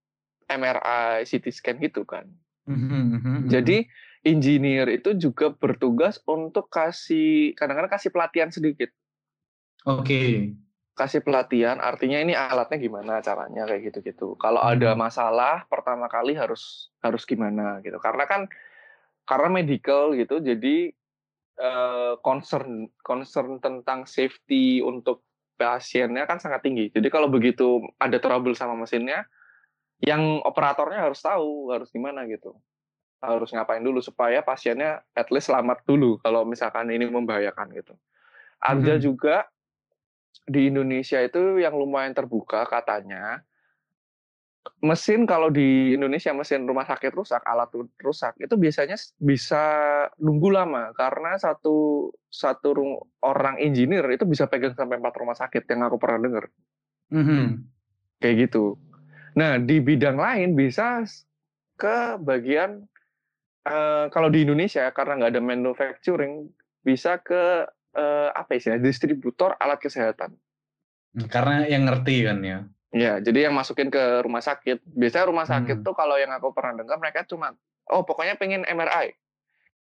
MRI, 0.47 1.27
CT 1.27 1.45
scan 1.51 1.77
gitu 1.83 2.07
kan. 2.07 2.27
Mhm, 2.67 3.03
mhm, 3.19 3.35
Jadi 3.47 3.87
engineer 4.27 4.87
itu 4.91 5.15
juga 5.15 5.51
bertugas 5.55 6.19
untuk 6.27 6.67
kasih 6.67 7.55
kadang-kadang 7.55 7.91
kasih 7.91 8.11
pelatihan 8.11 8.51
sedikit. 8.51 8.91
Oke. 9.87 10.51
kasih 10.97 11.21
pelatihan 11.21 11.77
artinya 11.77 12.17
ini 12.17 12.33
alatnya 12.33 12.81
gimana 12.81 13.21
caranya 13.21 13.69
kayak 13.69 13.93
gitu-gitu. 13.93 14.33
Kalau 14.41 14.65
ada 14.65 14.97
Hmm. 14.97 14.99
masalah 15.05 15.69
pertama 15.69 16.09
kali 16.09 16.33
harus 16.33 16.89
harus 17.05 17.21
gimana 17.29 17.77
gitu. 17.85 18.01
Karena 18.01 18.25
kan 18.25 18.49
karena 19.29 19.49
medical 19.61 20.17
gitu 20.17 20.41
jadi 20.41 20.89
eh, 21.57 22.13
concern 22.21 22.89
concern 23.01 23.57
tentang 23.57 24.05
safety 24.05 24.79
untuk 24.81 25.25
pasiennya 25.57 26.29
kan 26.29 26.37
sangat 26.37 26.61
tinggi. 26.61 26.93
Jadi 26.93 27.09
kalau 27.09 27.27
begitu 27.27 27.81
ada 27.97 28.21
trouble 28.21 28.53
sama 28.53 28.77
mesinnya 28.77 29.25
yang 29.97 30.45
operatornya 30.45 31.09
harus 31.09 31.17
tahu 31.19 31.73
harus 31.73 31.89
gimana 31.89 32.29
gitu. 32.29 32.53
Harus 33.17 33.49
ngapain 33.49 33.81
dulu 33.81 33.97
supaya 33.97 34.45
pasiennya 34.45 35.01
at 35.17 35.33
least 35.33 35.49
selamat 35.49 35.81
dulu 35.89 36.21
kalau 36.21 36.45
misalkan 36.45 36.93
ini 36.93 37.09
membahayakan 37.09 37.73
gitu. 37.73 37.97
Ada 38.61 39.01
Mhm. 39.01 39.01
juga 39.01 39.49
di 40.45 40.69
Indonesia 40.69 41.17
itu 41.25 41.57
yang 41.57 41.73
lumayan 41.73 42.13
terbuka 42.13 42.69
katanya 42.69 43.41
mesin 44.77 45.25
kalau 45.25 45.49
di 45.49 45.97
Indonesia 45.97 46.29
mesin 46.37 46.69
rumah 46.69 46.85
sakit 46.85 47.09
rusak 47.09 47.41
alat 47.41 47.73
rusak 47.97 48.37
itu 48.37 48.53
biasanya 48.53 48.93
bisa 49.17 49.63
nunggu 50.21 50.53
lama 50.53 50.93
karena 50.93 51.33
satu 51.41 52.09
satu 52.29 52.77
orang 53.25 53.57
engineer 53.57 54.05
itu 54.13 54.29
bisa 54.29 54.45
pegang 54.45 54.77
sampai 54.77 55.01
empat 55.01 55.17
rumah 55.17 55.33
sakit 55.33 55.65
yang 55.65 55.81
aku 55.89 55.97
pernah 55.97 56.21
dengar 56.21 56.45
Mhm. 57.07 57.63
kayak 58.19 58.35
gitu. 58.49 58.75
Nah 59.33 59.57
di 59.57 59.79
bidang 59.81 60.19
lain 60.19 60.53
bisa 60.53 61.01
ke 61.79 62.19
bagian 62.21 62.85
eh, 63.65 64.05
kalau 64.13 64.29
di 64.29 64.45
Indonesia 64.45 64.91
karena 64.93 65.17
nggak 65.17 65.31
ada 65.33 65.41
manufacturing 65.41 66.53
bisa 66.85 67.17
ke 67.17 67.65
eh, 67.97 68.29
apa 68.29 68.51
istilah 68.53 68.77
distributor 68.77 69.57
alat 69.57 69.81
kesehatan. 69.81 70.37
Karena 71.33 71.65
yang 71.65 71.89
ngerti 71.89 72.15
kan 72.29 72.39
ya. 72.45 72.59
Ya, 72.95 73.19
jadi 73.19 73.51
yang 73.51 73.55
masukin 73.55 73.91
ke 73.91 74.23
rumah 74.23 74.39
sakit. 74.39 74.79
Biasanya 74.95 75.25
rumah 75.27 75.43
sakit 75.43 75.83
Hmm. 75.83 75.85
tuh 75.85 75.91
kalau 75.91 76.15
yang 76.15 76.31
aku 76.31 76.55
pernah 76.55 76.79
dengar 76.79 76.95
mereka 76.97 77.27
cuma, 77.27 77.51
oh 77.91 78.07
pokoknya 78.07 78.39
pengen 78.39 78.63
MRI. 78.63 79.11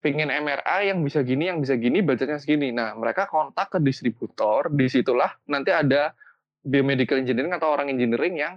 Pengen 0.01 0.32
MRI 0.32 0.95
yang 0.95 1.05
bisa 1.05 1.20
gini, 1.20 1.53
yang 1.53 1.61
bisa 1.61 1.76
gini, 1.76 2.01
budgetnya 2.01 2.41
segini. 2.41 2.72
Nah, 2.72 2.97
mereka 2.97 3.28
kontak 3.28 3.76
ke 3.76 3.78
distributor, 3.82 4.72
di 4.72 4.89
situlah 4.89 5.36
nanti 5.51 5.74
ada 5.74 6.16
biomedical 6.64 7.20
engineering 7.20 7.53
atau 7.53 7.68
orang 7.76 7.93
engineering 7.93 8.41
yang 8.41 8.55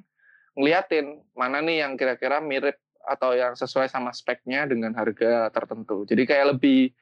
ngeliatin 0.55 1.19
mana 1.36 1.59
nih 1.59 1.84
yang 1.84 1.97
kira-kira 1.99 2.39
mirip 2.39 2.77
atau 3.01 3.34
yang 3.34 3.57
sesuai 3.57 3.89
sama 3.89 4.13
speknya 4.13 4.69
dengan 4.69 4.93
harga 4.93 5.49
tertentu. 5.49 6.05
Jadi 6.05 6.23
kayak 6.23 6.55
lebih 6.55 6.93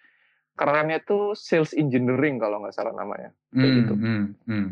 kerennya 0.55 0.99
tuh 1.03 1.35
sales 1.35 1.75
engineering 1.75 2.39
kalau 2.39 2.63
nggak 2.63 2.75
salah 2.75 2.95
namanya. 2.95 3.35
Kayak 3.51 3.73
gitu. 3.83 3.93
Hmm, 3.95 4.07
hmm, 4.07 4.23
hmm. 4.47 4.67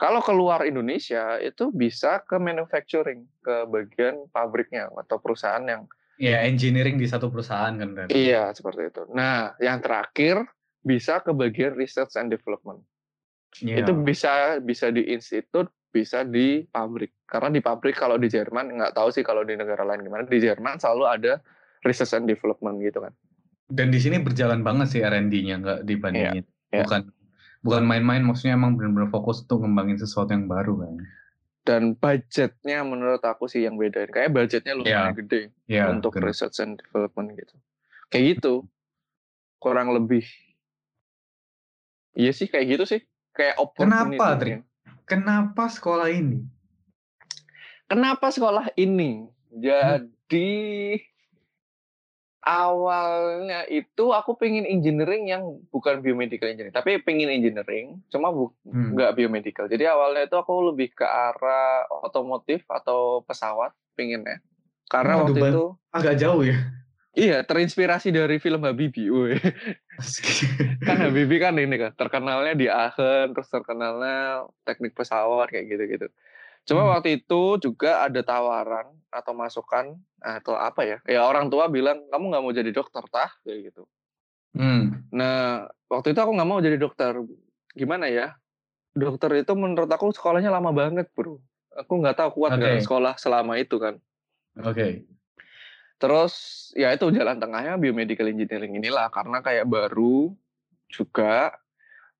Kalau 0.00 0.24
keluar 0.24 0.64
Indonesia 0.64 1.36
itu 1.44 1.68
bisa 1.68 2.24
ke 2.24 2.40
manufacturing, 2.40 3.28
ke 3.44 3.68
bagian 3.68 4.24
pabriknya 4.32 4.88
atau 4.88 5.20
perusahaan 5.20 5.60
yang 5.60 5.84
Ya 6.20 6.44
engineering 6.44 7.00
di 7.00 7.08
satu 7.08 7.32
perusahaan 7.32 7.72
kan 7.72 7.96
berarti. 7.96 8.12
iya 8.12 8.52
seperti 8.52 8.92
itu. 8.92 9.08
Nah, 9.12 9.56
yang 9.56 9.80
terakhir 9.80 10.44
bisa 10.84 11.20
ke 11.24 11.32
bagian 11.32 11.72
research 11.76 12.16
and 12.20 12.28
development. 12.28 12.80
Iya. 13.60 13.84
Itu 13.84 13.96
bisa 13.96 14.60
bisa 14.60 14.92
di 14.92 15.08
institut, 15.12 15.72
bisa 15.88 16.24
di 16.24 16.64
pabrik. 16.68 17.24
Karena 17.24 17.48
di 17.48 17.60
pabrik 17.64 17.96
kalau 17.96 18.20
di 18.20 18.28
Jerman 18.28 18.76
nggak 18.76 18.92
tahu 18.96 19.08
sih 19.12 19.24
kalau 19.24 19.48
di 19.48 19.56
negara 19.56 19.80
lain 19.84 20.04
gimana. 20.04 20.28
Di 20.28 20.40
Jerman 20.44 20.76
selalu 20.76 21.04
ada 21.08 21.32
research 21.88 22.12
and 22.16 22.28
development 22.28 22.84
gitu 22.84 23.00
kan. 23.00 23.12
Dan 23.68 23.88
di 23.88 24.00
sini 24.00 24.20
berjalan 24.20 24.60
banget 24.60 24.96
sih 24.96 25.00
R&D-nya 25.00 25.56
nggak 25.60 25.80
dibandingin. 25.88 26.44
Iya, 26.44 26.72
iya. 26.72 26.84
Bukan 26.84 27.00
bukan 27.60 27.84
main-main, 27.84 28.24
maksudnya 28.24 28.56
emang 28.56 28.76
benar-benar 28.76 29.08
fokus 29.08 29.44
untuk 29.44 29.64
ngembangin 29.64 29.96
sesuatu 29.96 30.32
yang 30.32 30.48
baru 30.48 30.80
kan. 30.80 30.94
Dan 31.60 31.82
budgetnya 31.94 32.80
menurut 32.82 33.20
aku 33.20 33.44
sih 33.44 33.62
yang 33.62 33.76
beda. 33.76 34.08
Kayak 34.08 34.32
budgetnya 34.32 34.72
lumayan 34.74 35.12
Iya. 35.12 35.18
gede 35.20 35.42
Iya. 35.68 35.84
untuk 35.92 36.16
benar. 36.16 36.32
research 36.32 36.56
and 36.58 36.80
development 36.80 37.36
gitu. 37.36 37.54
Kayak 38.08 38.24
gitu. 38.40 38.54
Kurang 39.60 39.92
lebih. 39.92 40.24
Iya 42.16 42.32
sih 42.32 42.48
kayak 42.48 42.66
gitu 42.74 42.84
sih. 42.88 43.00
Kayak. 43.36 43.60
Kenapa, 43.76 44.34
Tri? 44.40 44.64
Kenapa 45.04 45.68
sekolah 45.68 46.08
ini? 46.10 46.42
Kenapa 47.86 48.32
sekolah 48.32 48.72
ini? 48.74 49.28
Jadi 49.50 50.48
awalnya 52.40 53.68
itu 53.68 54.16
aku 54.16 54.36
pengen 54.36 54.64
engineering 54.64 55.28
yang 55.28 55.60
bukan 55.68 56.00
biomedical 56.00 56.48
engineering, 56.48 56.72
tapi 56.72 56.96
pengen 57.04 57.28
engineering, 57.28 58.00
cuma 58.08 58.32
bu- 58.32 58.56
Hmm. 58.64 58.96
nggak 58.96 59.12
biomedical. 59.16 59.68
Jadi 59.68 59.84
awalnya 59.84 60.24
itu 60.24 60.36
aku 60.36 60.72
lebih 60.72 60.96
ke 60.96 61.04
arah 61.04 61.84
otomotif 62.02 62.64
atau 62.66 63.20
pesawat 63.24 63.76
pengennya. 63.92 64.40
Karena 64.88 65.20
Waduh, 65.20 65.36
waktu 65.36 65.40
itu 65.52 65.64
Agak 65.90 66.14
jauh 66.16 66.42
ya. 66.42 66.56
iya 67.12 67.38
terinspirasi 67.44 68.14
dari 68.14 68.40
film 68.40 68.62
Habibie. 68.64 69.36
Kan 70.80 70.96
Habibie 70.96 71.38
kan 71.42 71.54
ini 71.60 71.76
kan 71.76 71.92
terkenalnya 71.92 72.56
di 72.56 72.66
Aachen, 72.66 73.36
terus 73.36 73.52
terkenalnya 73.52 74.48
teknik 74.64 74.96
pesawat 74.96 75.52
kayak 75.52 75.66
gitu-gitu. 75.68 76.08
Cuma 76.68 76.86
Hmm. 76.86 76.92
waktu 76.98 77.22
itu 77.22 77.58
juga 77.58 78.04
ada 78.04 78.20
tawaran 78.22 78.86
atau 79.10 79.32
masukan 79.34 79.96
atau 80.22 80.54
apa 80.54 80.86
ya? 80.86 80.98
Ya 81.08 81.26
orang 81.26 81.50
tua 81.50 81.66
bilang 81.66 82.04
kamu 82.12 82.24
nggak 82.30 82.42
mau 82.44 82.52
jadi 82.54 82.70
dokter 82.70 83.02
tah 83.10 83.30
kayak 83.42 83.72
gitu. 83.72 83.82
Hmm. 84.54 85.06
Nah 85.10 85.66
waktu 85.90 86.12
itu 86.14 86.20
aku 86.20 86.32
nggak 86.36 86.48
mau 86.48 86.62
jadi 86.62 86.76
dokter. 86.78 87.16
Gimana 87.74 88.06
ya? 88.06 88.36
Dokter 88.94 89.30
itu 89.38 89.52
menurut 89.54 89.90
aku 89.90 90.10
sekolahnya 90.10 90.50
lama 90.50 90.70
banget 90.74 91.10
bro. 91.14 91.38
Aku 91.74 92.02
nggak 92.02 92.18
tahu 92.18 92.42
kuat 92.42 92.58
nggak 92.58 92.82
Oke. 92.82 92.86
sekolah 92.86 93.14
selama 93.18 93.58
itu 93.58 93.78
kan. 93.78 93.98
Oke. 94.62 95.06
Terus 96.00 96.34
ya 96.74 96.90
itu 96.96 97.12
jalan 97.12 97.38
tengahnya 97.38 97.76
biomedical 97.76 98.26
engineering 98.26 98.78
inilah 98.78 99.12
karena 99.12 99.44
kayak 99.44 99.68
baru 99.68 100.32
juga. 100.90 101.54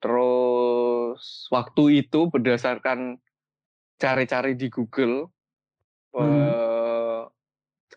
Terus 0.00 1.48
waktu 1.52 2.04
itu 2.06 2.30
berdasarkan 2.30 3.20
cari-cari 4.00 4.56
di 4.56 4.72
Google 4.72 5.28
Hmm. 6.10 6.26
eh, 6.26 7.22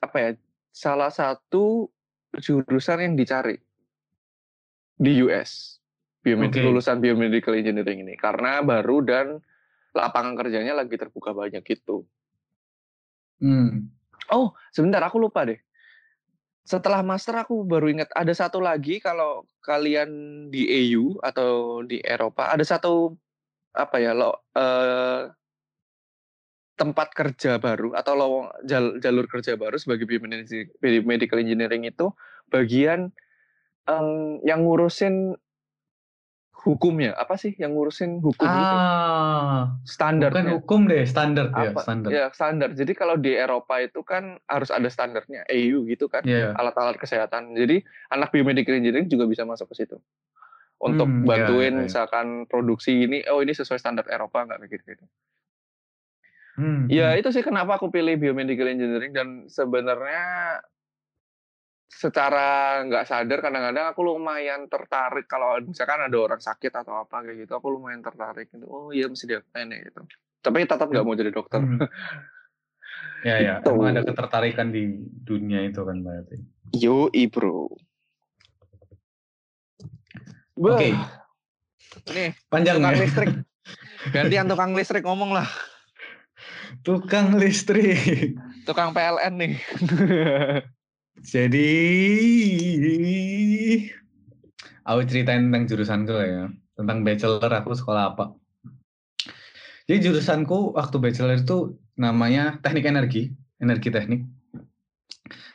apa 0.03 0.17
ya 0.19 0.29
salah 0.69 1.09
satu 1.09 1.89
jurusan 2.37 3.01
yang 3.01 3.15
dicari 3.17 3.57
di 4.93 5.17
US 5.25 5.81
biomed- 6.21 6.53
Oke. 6.53 6.61
lulusan 6.61 7.01
biomedical 7.01 7.57
engineering 7.57 8.05
ini 8.05 8.13
karena 8.13 8.61
baru 8.61 9.01
dan 9.01 9.41
lapangan 9.97 10.37
kerjanya 10.37 10.77
lagi 10.77 10.93
terbuka 10.97 11.33
banyak 11.33 11.61
gitu. 11.65 12.05
Hmm. 13.41 13.89
Oh, 14.29 14.53
sebentar 14.73 15.01
aku 15.03 15.17
lupa 15.21 15.45
deh. 15.45 15.59
Setelah 16.63 17.03
master 17.03 17.43
aku 17.43 17.67
baru 17.67 17.91
ingat 17.91 18.09
ada 18.15 18.31
satu 18.31 18.63
lagi 18.63 19.03
kalau 19.03 19.43
kalian 19.59 20.09
di 20.47 20.63
EU 20.69 21.19
atau 21.19 21.83
di 21.83 21.99
Eropa 21.99 22.49
ada 22.55 22.63
satu 22.63 23.13
apa 23.75 23.99
ya 23.99 24.15
lo 24.15 24.47
eh, 24.55 25.27
tempat 26.73 27.13
kerja 27.13 27.61
baru 27.61 27.93
atau 27.93 28.13
lowong 28.17 28.47
jal- 28.65 28.97
jalur 28.97 29.29
kerja 29.29 29.53
baru 29.53 29.77
sebagai 29.77 30.09
biomedi- 30.09 30.73
biomedical 30.81 31.37
engineering 31.37 31.85
itu 31.85 32.09
bagian 32.49 33.13
em, 33.85 34.07
yang 34.41 34.65
ngurusin 34.65 35.37
hukumnya 36.63 37.11
apa 37.19 37.35
sih 37.35 37.51
yang 37.59 37.75
ngurusin 37.75 38.23
hukum 38.23 38.47
gitu 38.47 38.75
Ah, 38.79 39.75
bukan 39.75 39.83
standarnya 39.83 40.53
hukum 40.55 40.87
deh, 40.87 41.03
standar 41.03 41.51
ya, 41.51 41.75
standar. 41.75 42.09
ya 42.09 42.25
standar 42.31 42.69
jadi 42.71 42.91
kalau 42.95 43.19
di 43.19 43.35
Eropa 43.35 43.83
itu 43.83 43.99
kan 44.01 44.39
harus 44.47 44.71
ada 44.71 44.87
standarnya 44.87 45.43
EU 45.51 45.83
gitu 45.91 46.07
kan 46.07 46.23
Iya. 46.23 46.55
alat-alat 46.55 46.95
kesehatan. 46.95 47.51
Jadi 47.51 47.83
anak 48.07 48.31
biomedical 48.31 48.79
engineering 48.79 49.11
juga 49.11 49.27
bisa 49.27 49.43
masuk 49.43 49.75
ke 49.75 49.83
situ 49.83 49.99
untuk 50.79 51.11
Hmm, 51.11 51.27
iya, 51.27 51.27
bantuin 51.27 51.73
iya, 51.75 51.79
iya. 51.79 51.85
misalkan 51.85 52.27
produksi 52.47 53.07
ini, 53.07 53.27
oh 53.27 53.43
ini 53.43 53.51
sesuai 53.51 53.79
standar 53.79 54.07
Eropa 54.07 54.47
nggak 54.47 54.61
begitu 54.63 54.83
gitu. 54.95 55.03
Hmm, 56.53 56.85
Ya 56.85 57.13
hmm. 57.13 57.19
itu 57.19 57.29
sih 57.33 57.41
kenapa 57.41 57.81
aku 57.81 57.89
pilih 57.89 58.13
biomedical 58.13 58.69
engineering 58.69 59.09
dan 59.09 59.27
sebenarnya 59.49 60.61
secara 61.89 62.81
nggak 62.85 63.05
sadar 63.05 63.39
kadang-kadang 63.41 63.85
aku 63.89 64.01
lumayan 64.01 64.65
tertarik 64.65 65.29
kalau 65.29 65.61
misalkan 65.61 66.01
ada 66.09 66.17
orang 66.17 66.41
sakit 66.41 66.73
atau 66.73 67.05
apa 67.05 67.21
kayak 67.21 67.45
gitu 67.45 67.53
aku 67.53 67.69
lumayan 67.69 68.01
tertarik 68.01 68.49
gitu 68.49 68.65
oh 68.65 68.89
iya 68.89 69.05
mesti 69.05 69.29
diapain 69.29 69.69
ya 69.69 69.77
gitu 69.81 70.01
tapi 70.41 70.65
tetap 70.65 70.89
nggak 70.89 71.05
mau 71.05 71.17
jadi 71.17 71.31
dokter 71.33 71.61
Hmm. 71.61 71.79
Ya, 73.23 73.39
ya. 73.39 73.63
Gitu. 73.63 73.71
Emang 73.71 73.95
ada 73.95 74.03
ketertarikan 74.03 74.67
di 74.75 74.99
dunia 75.23 75.63
itu 75.63 75.79
kan 75.87 76.03
berarti. 76.03 76.43
yo 76.75 77.07
bro 77.31 77.71
Oke. 80.59 80.91
Wah. 80.91 81.07
nih 82.11 82.29
Panjang 82.51 82.83
tukang 82.83 82.93
ya. 82.93 82.99
listrik 82.99 83.31
gantian 84.13 84.45
tukang 84.51 84.71
listrik 84.75 85.03
ngomong 85.07 85.31
lah 85.31 85.47
Tukang 86.81 87.37
listrik. 87.37 88.35
tukang 88.63 88.95
PLN 88.95 89.33
nih 89.39 89.53
Jadi 91.33 91.71
aku 94.83 94.99
ceritain 95.07 95.47
tentang 95.47 95.63
jurusanku 95.69 96.15
ya. 96.19 96.51
Tentang 96.73 97.05
bachelor 97.05 97.47
aku 97.47 97.77
sekolah 97.77 98.15
apa. 98.15 98.33
Jadi 99.87 100.09
jurusanku 100.09 100.75
waktu 100.75 100.95
bachelor 100.99 101.37
itu 101.37 101.77
namanya 101.99 102.59
teknik 102.63 102.87
energi, 102.87 103.31
energi 103.61 103.91
teknik. 103.91 104.27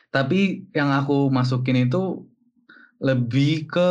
Tapi 0.08 0.68
yang 0.72 0.88
aku 0.92 1.28
masukin 1.28 1.88
itu 1.88 2.24
lebih 3.00 3.68
ke 3.68 3.90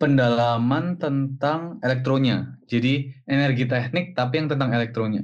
pendalaman 0.00 0.96
tentang 0.96 1.76
elektronya. 1.84 2.56
Jadi 2.64 3.12
energi 3.28 3.68
teknik 3.68 4.16
tapi 4.16 4.40
yang 4.40 4.48
tentang 4.48 4.72
elektronya. 4.72 5.22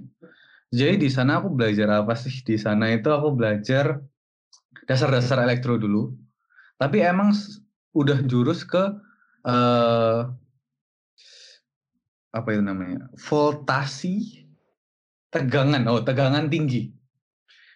Jadi 0.69 1.09
di 1.09 1.11
sana 1.11 1.41
aku 1.41 1.49
belajar 1.57 1.89
apa 2.05 2.13
sih? 2.13 2.45
Di 2.45 2.61
sana 2.61 2.93
itu 2.93 3.09
aku 3.09 3.33
belajar 3.33 4.05
dasar-dasar 4.85 5.41
elektro 5.41 5.81
dulu. 5.81 6.13
Tapi 6.77 7.01
emang 7.01 7.33
udah 7.97 8.21
jurus 8.29 8.69
ke 8.69 8.85
eh 9.49 10.21
apa 12.37 12.49
itu 12.53 12.61
namanya? 12.61 13.09
Voltasi 13.17 14.45
tegangan. 15.33 15.89
Oh, 15.89 16.05
tegangan 16.05 16.53
tinggi. 16.53 16.96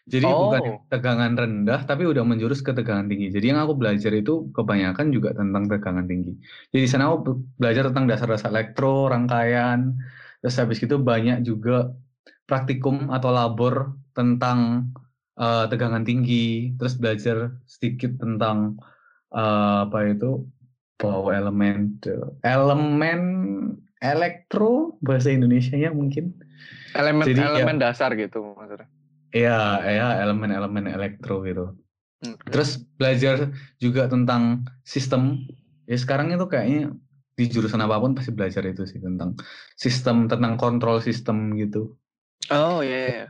Jadi 0.08 0.26
bukan 0.26 0.62
Oh. 0.64 0.78
tegangan 0.88 1.32
rendah 1.36 1.84
tapi 1.84 2.08
udah 2.08 2.24
menjurus 2.24 2.64
ke 2.64 2.72
tegangan 2.72 3.06
tinggi. 3.06 3.28
Jadi 3.28 3.52
yang 3.52 3.60
aku 3.60 3.76
belajar 3.76 4.10
itu 4.16 4.48
kebanyakan 4.56 5.12
juga 5.12 5.36
tentang 5.36 5.68
tegangan 5.68 6.06
tinggi. 6.08 6.34
Jadi 6.72 6.80
di 6.82 6.90
sana 6.90 7.12
aku 7.12 7.18
be- 7.20 7.40
belajar 7.60 7.92
tentang 7.92 8.06
dasar-dasar 8.08 8.48
elektro, 8.50 9.06
rangkaian, 9.12 9.94
terus 10.40 10.56
habis 10.56 10.80
itu 10.80 10.96
banyak 10.96 11.44
juga 11.44 11.92
praktikum 12.48 13.12
atau 13.12 13.30
labor 13.30 13.94
tentang 14.16 14.90
eh, 15.40 15.64
tegangan 15.72 16.04
tinggi, 16.04 16.74
terus 16.76 16.96
belajar 16.96 17.56
sedikit 17.64 18.16
tentang 18.20 18.80
eh, 19.32 19.76
apa 19.88 20.10
itu 20.10 20.44
power 21.00 21.32
element, 21.32 22.02
eh, 22.08 22.28
elemen 22.44 23.20
elektro 24.00 24.96
bahasa 25.00 25.32
Indonesianya 25.32 25.92
mungkin. 25.92 26.34
elemen 26.96 27.24
Jadi, 27.24 27.40
ya. 27.40 27.48
elemen 27.54 27.78
dasar 27.78 28.12
gitu 28.18 28.56
maksudnya 28.58 28.88
Ya, 29.30 29.78
ya 29.86 30.06
elemen-elemen 30.26 30.90
elektro 30.90 31.46
gitu. 31.46 31.78
Hmm. 32.20 32.36
Terus 32.50 32.82
belajar 32.98 33.54
juga 33.80 34.10
tentang 34.10 34.66
sistem. 34.84 35.46
Ya 35.88 35.96
sekarang 35.96 36.34
itu 36.34 36.46
kayaknya 36.50 36.92
di 37.38 37.44
jurusan 37.48 37.80
apa 37.80 37.96
pun 37.96 38.12
pasti 38.12 38.36
belajar 38.36 38.60
itu 38.68 38.84
sih 38.84 39.00
tentang 39.00 39.32
sistem, 39.78 40.28
tentang 40.28 40.60
kontrol 40.60 41.00
sistem 41.00 41.56
gitu. 41.56 41.96
oh 42.52 42.84
iya 42.84 43.00
iya. 43.08 43.26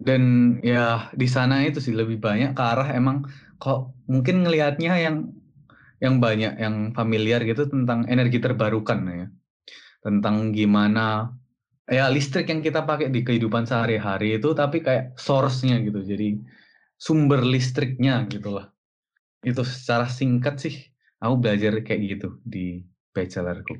Dan 0.00 0.56
ya 0.64 1.12
di 1.12 1.28
sana 1.28 1.60
itu 1.68 1.76
sih 1.76 1.92
lebih 1.92 2.16
banyak 2.16 2.56
ke 2.56 2.62
arah 2.64 2.88
emang 2.96 3.28
kok 3.60 3.92
mungkin 4.08 4.48
ngelihatnya 4.48 4.96
yang 4.96 5.16
yang 6.00 6.16
banyak 6.16 6.56
yang 6.56 6.96
familiar 6.96 7.44
gitu 7.44 7.68
tentang 7.68 8.08
energi 8.08 8.40
terbarukan 8.40 8.98
ya. 9.12 9.28
Tentang 10.00 10.56
gimana 10.56 11.36
ya 11.90 12.06
listrik 12.06 12.46
yang 12.46 12.62
kita 12.62 12.86
pakai 12.86 13.10
di 13.10 13.26
kehidupan 13.26 13.66
sehari-hari 13.66 14.38
itu 14.38 14.54
tapi 14.54 14.80
kayak 14.80 15.18
source-nya 15.18 15.82
gitu. 15.82 16.00
Jadi 16.06 16.38
sumber 16.94 17.42
listriknya 17.42 18.24
gitu 18.30 18.54
lah. 18.54 18.70
Itu 19.42 19.66
secara 19.66 20.06
singkat 20.06 20.62
sih 20.62 20.74
aku 21.18 21.34
belajar 21.42 21.72
kayak 21.82 22.00
gitu 22.16 22.28
di 22.46 22.86
bachelorku. 23.12 23.74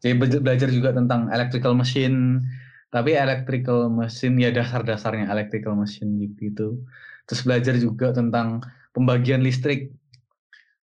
Jadi 0.00 0.14
be- 0.16 0.42
belajar 0.42 0.68
juga 0.72 0.90
tentang 0.96 1.28
electrical 1.28 1.74
machine, 1.76 2.40
tapi 2.88 3.14
electrical 3.14 3.90
machine 3.92 4.34
ya 4.40 4.50
dasar-dasarnya 4.54 5.28
electrical 5.28 5.76
machine 5.76 6.16
gitu. 6.38 6.80
Terus 7.28 7.40
belajar 7.44 7.74
juga 7.76 8.10
tentang 8.14 8.64
pembagian 8.94 9.42
listrik 9.44 9.92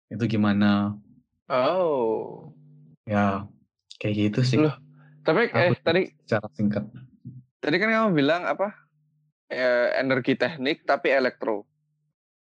itu 0.07 0.23
gimana. 0.27 0.95
Oh. 1.47 2.51
Ya, 3.07 3.47
kayak 3.99 4.15
gitu 4.15 4.39
sih. 4.43 4.59
Loh, 4.59 4.75
tapi 5.27 5.41
eh 5.51 5.71
tadi 5.83 6.01
secara 6.23 6.47
singkat. 6.55 6.83
tadi 7.59 7.75
kan 7.81 7.89
kamu 7.91 8.09
bilang 8.15 8.43
apa? 8.47 8.67
Eh, 9.47 9.89
energi 10.03 10.33
teknik 10.35 10.83
tapi 10.83 11.07
elektro. 11.11 11.63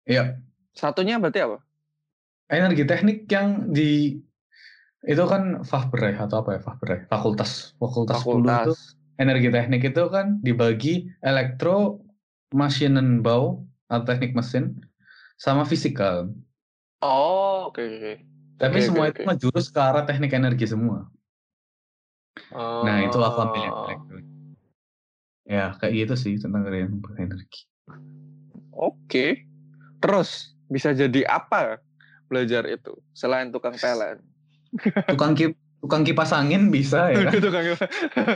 Iya, 0.09 0.41
Satunya 0.73 1.19
berarti 1.23 1.41
apa? 1.47 1.59
energi 2.49 2.85
teknik 2.89 3.19
yang 3.29 3.49
di 3.77 4.17
itu 5.07 5.25
kan 5.33 5.43
Fachbereich 5.71 6.19
atau 6.19 6.37
apa 6.43 6.51
ya 6.59 6.61
Fachbereich 6.67 7.03
fakultas 7.13 7.51
fakultas 7.79 8.19
10 8.25 8.51
itu 8.59 8.73
Fakultas. 8.75 8.99
energi 9.23 9.49
teknik 9.55 9.83
itu 9.91 10.03
kan 10.11 10.27
dibagi 10.47 11.07
elektro 11.23 12.03
Maschinenbau 12.51 13.63
atau 13.89 14.05
teknik 14.09 14.33
mesin 14.39 14.65
sama 15.39 15.63
fisikal 15.69 16.17
Oh, 17.03 17.67
oke 17.71 17.83
oke. 17.83 18.13
tapi 18.59 18.79
Oke, 18.79 18.87
semua 18.87 19.05
oke, 19.07 19.11
itu 19.15 19.21
oke. 19.23 19.25
menjurus 19.29 19.67
ke 19.75 19.81
arah 19.81 20.03
teknik 20.09 20.33
energi 20.35 20.67
semua 20.67 21.07
nah 22.53 22.97
itu 23.01 23.17
aku 23.17 23.39
ambil 23.41 23.61
yang 23.61 23.73
Oh. 23.73 23.85
elektro 23.87 24.17
ya 25.45 25.65
kayak 25.77 25.95
gitu 25.97 26.15
sih 26.15 26.35
tentang 26.37 26.63
gaya 26.63 26.87
energi 27.17 27.65
Oke. 28.71 29.43
Terus 29.99 30.55
bisa 30.67 30.93
jadi 30.93 31.27
apa 31.27 31.83
belajar 32.27 32.63
itu 32.65 32.95
selain 33.11 33.51
tukang 33.51 33.75
PLN? 33.75 34.23
tukang 35.09 35.33
kip 35.33 35.57
tukang 35.81 36.05
kipas 36.05 36.31
angin 36.31 36.69
bisa 36.69 37.11
ya 37.11 37.27
kan? 37.27 37.33
tukang 37.43 37.65
kipas. 37.65 37.89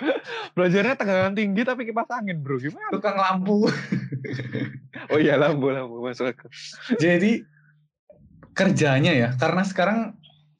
Belajarnya 0.56 0.94
tegangan 0.96 1.36
tinggi 1.36 1.62
tapi 1.62 1.84
kipas 1.84 2.10
angin, 2.10 2.42
Bro. 2.42 2.58
Gimana? 2.58 2.90
tukang 2.90 3.14
lampu 3.14 3.68
Oh 5.12 5.18
iya, 5.20 5.38
lampu 5.38 5.70
lampu 5.70 6.02
masuk 6.02 6.32
akal. 6.32 6.48
Jadi 6.96 7.44
kerjanya 8.52 9.12
ya, 9.12 9.28
karena 9.36 9.62
sekarang 9.62 9.98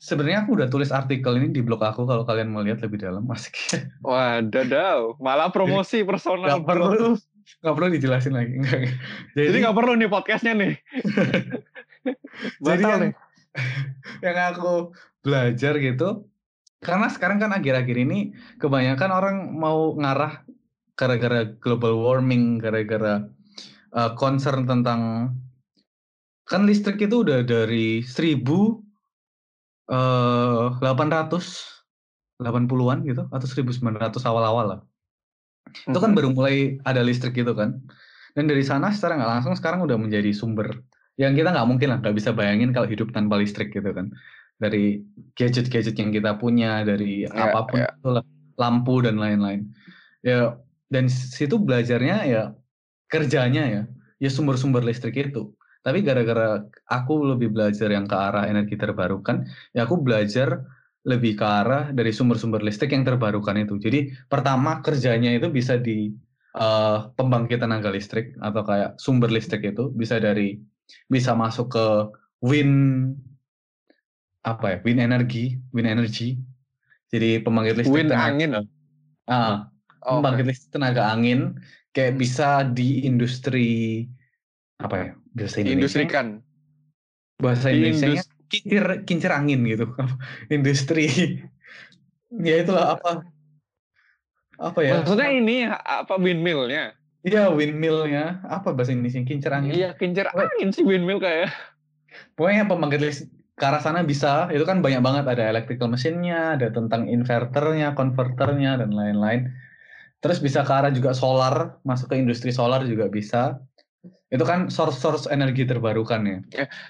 sebenarnya 0.03 0.43
aku 0.43 0.59
udah 0.59 0.67
tulis 0.67 0.91
artikel 0.91 1.39
ini 1.39 1.55
di 1.55 1.63
blog 1.63 1.79
aku 1.79 2.03
kalau 2.03 2.27
kalian 2.27 2.51
mau 2.51 2.67
lihat 2.67 2.83
lebih 2.83 2.99
dalam, 2.99 3.23
asik. 3.31 3.55
Wadaw, 4.03 5.23
malah 5.23 5.55
promosi 5.55 6.03
personal. 6.03 6.59
Gak 6.59 6.67
perlu, 6.67 7.15
gak 7.63 7.75
perlu 7.79 7.89
dijelasin 7.95 8.35
lagi. 8.35 8.59
Enggak. 8.59 8.91
Jadi 9.39 9.47
Jadi, 9.47 9.57
nggak 9.63 9.77
perlu 9.79 9.93
nih 9.95 10.11
podcastnya 10.11 10.53
nih. 10.59 10.75
jadi 12.67 12.83
yang, 12.83 13.01
nih. 13.07 13.13
yang 14.27 14.37
aku 14.51 14.91
belajar 15.23 15.79
gitu, 15.79 16.27
karena 16.83 17.07
sekarang 17.07 17.39
kan 17.39 17.55
akhir-akhir 17.55 17.95
ini 17.95 18.35
kebanyakan 18.59 19.11
orang 19.15 19.37
mau 19.55 19.95
ngarah 19.95 20.43
gara-gara 20.99 21.47
global 21.63 22.03
warming, 22.03 22.59
gara-gara 22.59 23.23
uh, 23.95 24.11
concern 24.19 24.67
tentang 24.67 25.31
kan 26.43 26.67
listrik 26.67 26.99
itu 26.99 27.23
udah 27.23 27.47
dari 27.47 28.03
1000 28.03 28.43
eh 29.93 30.67
800 30.81 31.73
80-an 32.43 33.07
gitu 33.07 33.23
atau 33.31 33.47
1900 33.47 34.19
awal-awal 34.27 34.67
lah. 34.77 34.81
Itu 35.87 35.99
kan 36.03 36.13
baru 36.13 36.35
mulai 36.35 36.83
ada 36.83 37.01
listrik 37.05 37.39
gitu 37.39 37.55
kan. 37.55 37.79
Dan 38.35 38.51
dari 38.51 38.65
sana 38.67 38.91
secara 38.91 39.21
nggak 39.21 39.31
langsung 39.39 39.55
sekarang 39.55 39.85
udah 39.87 39.95
menjadi 40.01 40.33
sumber 40.35 40.83
yang 41.21 41.37
kita 41.37 41.53
nggak 41.53 41.69
mungkin 41.69 41.93
lah 41.93 41.99
nggak 42.01 42.17
bisa 42.17 42.33
bayangin 42.33 42.73
kalau 42.73 42.89
hidup 42.89 43.13
tanpa 43.15 43.39
listrik 43.39 43.71
gitu 43.71 43.93
kan. 43.95 44.11
Dari 44.59 45.03
gadget-gadget 45.39 45.99
yang 45.99 46.11
kita 46.15 46.39
punya, 46.39 46.87
dari 46.87 47.27
Ya, 47.27 47.51
apa 47.51 47.67
pun 47.67 47.79
ya. 47.83 47.91
itu 47.95 48.09
lah, 48.11 48.25
lampu 48.59 49.03
dan 49.05 49.21
lain-lain. 49.21 49.71
Ya 50.27 50.57
dan 50.93 51.09
situ 51.09 51.57
belajarnya 51.57 52.27
ya 52.29 52.43
kerjanya 53.09 53.65
ya 53.65 53.83
ya 54.19 54.31
sumber-sumber 54.31 54.83
listrik 54.83 55.15
itu. 55.15 55.55
Tapi 55.83 55.99
gara-gara 56.07 56.63
aku 56.87 57.13
lebih 57.35 57.49
belajar 57.55 57.89
yang 57.91 58.07
ke 58.07 58.15
arah 58.15 58.45
energi 58.47 58.75
terbarukan, 58.79 59.43
ya 59.75 59.83
aku 59.87 59.99
belajar 59.99 60.63
lebih 61.03 61.35
ke 61.35 61.43
arah 61.47 61.91
dari 61.91 62.15
sumber-sumber 62.15 62.63
listrik 62.63 62.95
yang 62.95 63.03
terbarukan 63.03 63.59
itu. 63.59 63.75
Jadi 63.83 63.99
pertama 64.31 64.79
kerjanya 64.87 65.35
itu 65.35 65.51
bisa 65.51 65.75
di 65.79 66.15
eh, 66.55 66.97
pembangkitan 67.19 67.67
tenaga 67.71 67.91
listrik 67.91 68.39
atau 68.39 68.63
kayak 68.63 68.91
sumber 69.03 69.31
listrik 69.35 69.63
itu 69.67 69.91
bisa 69.91 70.23
dari 70.23 70.63
bisa 71.11 71.35
masuk 71.35 71.67
ke 71.75 71.87
wind 72.47 73.19
apa 74.43 74.65
ya 74.75 74.77
wind 74.87 75.01
energy, 75.03 75.59
wind 75.75 75.89
energy. 75.91 76.39
Jadi 77.13 77.43
pembangkit 77.45 77.75
listrik 77.79 77.95
Wind 77.95 78.11
tenaga- 78.11 78.29
angin. 78.33 78.51
Ah, 79.29 79.69
Oh, 80.03 80.19
pembangkit 80.19 80.47
listrik 80.51 80.71
tenaga 80.75 81.15
angin 81.15 81.55
kayak 81.95 82.19
bisa 82.19 82.67
di 82.67 83.07
industri 83.07 84.03
apa 84.83 84.95
ya 84.99 85.09
bahasa 85.33 85.57
Indonesia 85.63 86.03
Industrikan. 86.03 86.27
bahasa 87.39 87.67
Indonesia 87.71 88.07
indus- 88.19 88.31
kincir 88.53 88.85
kincir 89.09 89.31
angin 89.33 89.65
gitu. 89.65 89.87
Industri. 90.57 91.07
Ya 92.33 92.65
itulah 92.65 92.97
apa 92.97 93.29
apa 94.57 94.81
ya? 94.81 95.05
Maksudnya 95.05 95.29
ini 95.37 95.69
apa 95.69 96.17
windmillnya? 96.17 96.97
iya 97.29 97.53
windmillnya. 97.53 98.41
Apa 98.49 98.73
bahasa 98.73 98.97
Indonesia 98.97 99.21
kincir 99.21 99.53
angin? 99.53 99.77
Iya, 99.77 99.93
kincir 100.01 100.33
angin 100.33 100.73
sih 100.73 100.81
windmill 100.81 101.21
kayak. 101.21 101.53
pokoknya 102.33 102.65
pembangkit 102.73 103.01
listrik 103.05 103.29
ke 103.53 103.65
arah 103.69 103.85
sana 103.85 104.01
bisa. 104.01 104.49
Itu 104.49 104.65
kan 104.65 104.81
banyak 104.81 105.05
banget. 105.05 105.25
Ada 105.29 105.53
electrical 105.53 105.93
mesinnya 105.93 106.57
ada 106.57 106.73
tentang 106.73 107.05
inverternya 107.05 107.93
konverternya 107.93 108.81
dan 108.81 108.97
lain-lain. 108.97 109.53
Terus 110.25 110.41
bisa 110.41 110.65
ke 110.65 110.73
arah 110.73 110.89
juga 110.89 111.13
solar. 111.13 111.85
Masuk 111.85 112.09
ke 112.13 112.17
industri 112.17 112.49
solar 112.49 112.81
juga 112.89 113.13
bisa 113.13 113.61
itu 114.33 114.43
kan 114.43 114.73
source-source 114.73 115.29
energi 115.31 115.63
terbarukan 115.69 116.25
ya? 116.25 116.39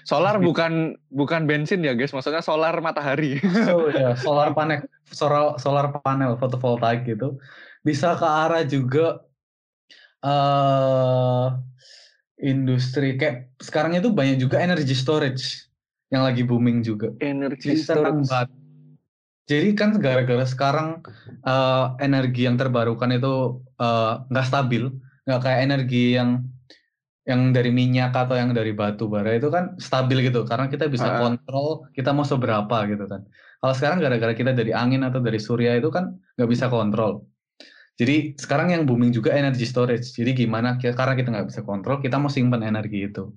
Solar 0.07 0.39
bukan 0.39 0.97
bukan 1.11 1.45
bensin 1.45 1.83
ya, 1.85 1.93
guys. 1.93 2.15
Maksudnya 2.15 2.41
solar 2.41 2.73
matahari. 2.79 3.37
so 3.67 3.85
ya 3.93 4.17
solar 4.17 4.55
panel 4.55 4.87
solar 5.11 5.59
solar 5.59 5.91
panel 6.01 6.39
fotovoltaik 6.39 7.05
gitu. 7.05 7.37
Bisa 7.83 8.15
ke 8.15 8.23
arah 8.25 8.63
juga 8.65 9.21
eh 10.23 11.47
industri. 12.41 13.19
Kayak 13.19 13.53
sekarang 13.61 13.93
itu 13.99 14.09
banyak 14.09 14.39
juga 14.39 14.63
energy 14.63 14.95
storage 14.95 15.67
yang 16.09 16.23
lagi 16.25 16.41
booming 16.41 16.81
juga. 16.81 17.11
Energy 17.19 17.77
bat- 18.25 18.49
Jadi 19.43 19.75
kan 19.75 19.99
gara-gara 19.99 20.47
sekarang 20.47 21.03
eh, 21.43 21.85
energi 21.99 22.47
yang 22.47 22.55
terbarukan 22.55 23.11
itu 23.11 23.59
eh, 23.77 24.13
nggak 24.31 24.47
stabil, 24.47 24.87
nggak 25.27 25.41
kayak 25.43 25.59
energi 25.67 26.15
yang 26.15 26.47
yang 27.23 27.55
dari 27.55 27.71
minyak 27.71 28.11
atau 28.11 28.35
yang 28.35 28.51
dari 28.51 28.75
batu 28.75 29.07
bara 29.07 29.39
itu 29.39 29.47
kan 29.47 29.79
stabil 29.79 30.27
gitu, 30.27 30.43
karena 30.43 30.67
kita 30.67 30.91
bisa 30.91 31.07
Ah. 31.07 31.19
kontrol 31.23 31.87
kita 31.95 32.11
mau 32.11 32.27
seberapa 32.27 32.83
gitu 32.91 33.07
kan. 33.07 33.23
Kalau 33.63 33.73
sekarang 33.79 34.03
gara-gara 34.03 34.35
kita 34.35 34.51
dari 34.51 34.75
angin 34.75 35.07
atau 35.07 35.23
dari 35.23 35.39
surya 35.39 35.79
itu 35.79 35.87
kan 35.87 36.19
nggak 36.35 36.49
bisa 36.51 36.67
kontrol. 36.67 37.23
Jadi 37.95 38.35
sekarang 38.35 38.73
yang 38.75 38.83
booming 38.83 39.13
juga 39.13 39.31
energy 39.37 39.63
storage. 39.63 40.11
Jadi 40.17 40.33
gimana? 40.33 40.75
Karena 40.81 41.13
kita 41.15 41.29
nggak 41.29 41.47
bisa 41.47 41.61
kontrol, 41.63 42.01
kita 42.03 42.19
mau 42.19 42.27
simpan 42.27 42.65
energi 42.65 43.07
itu. 43.07 43.31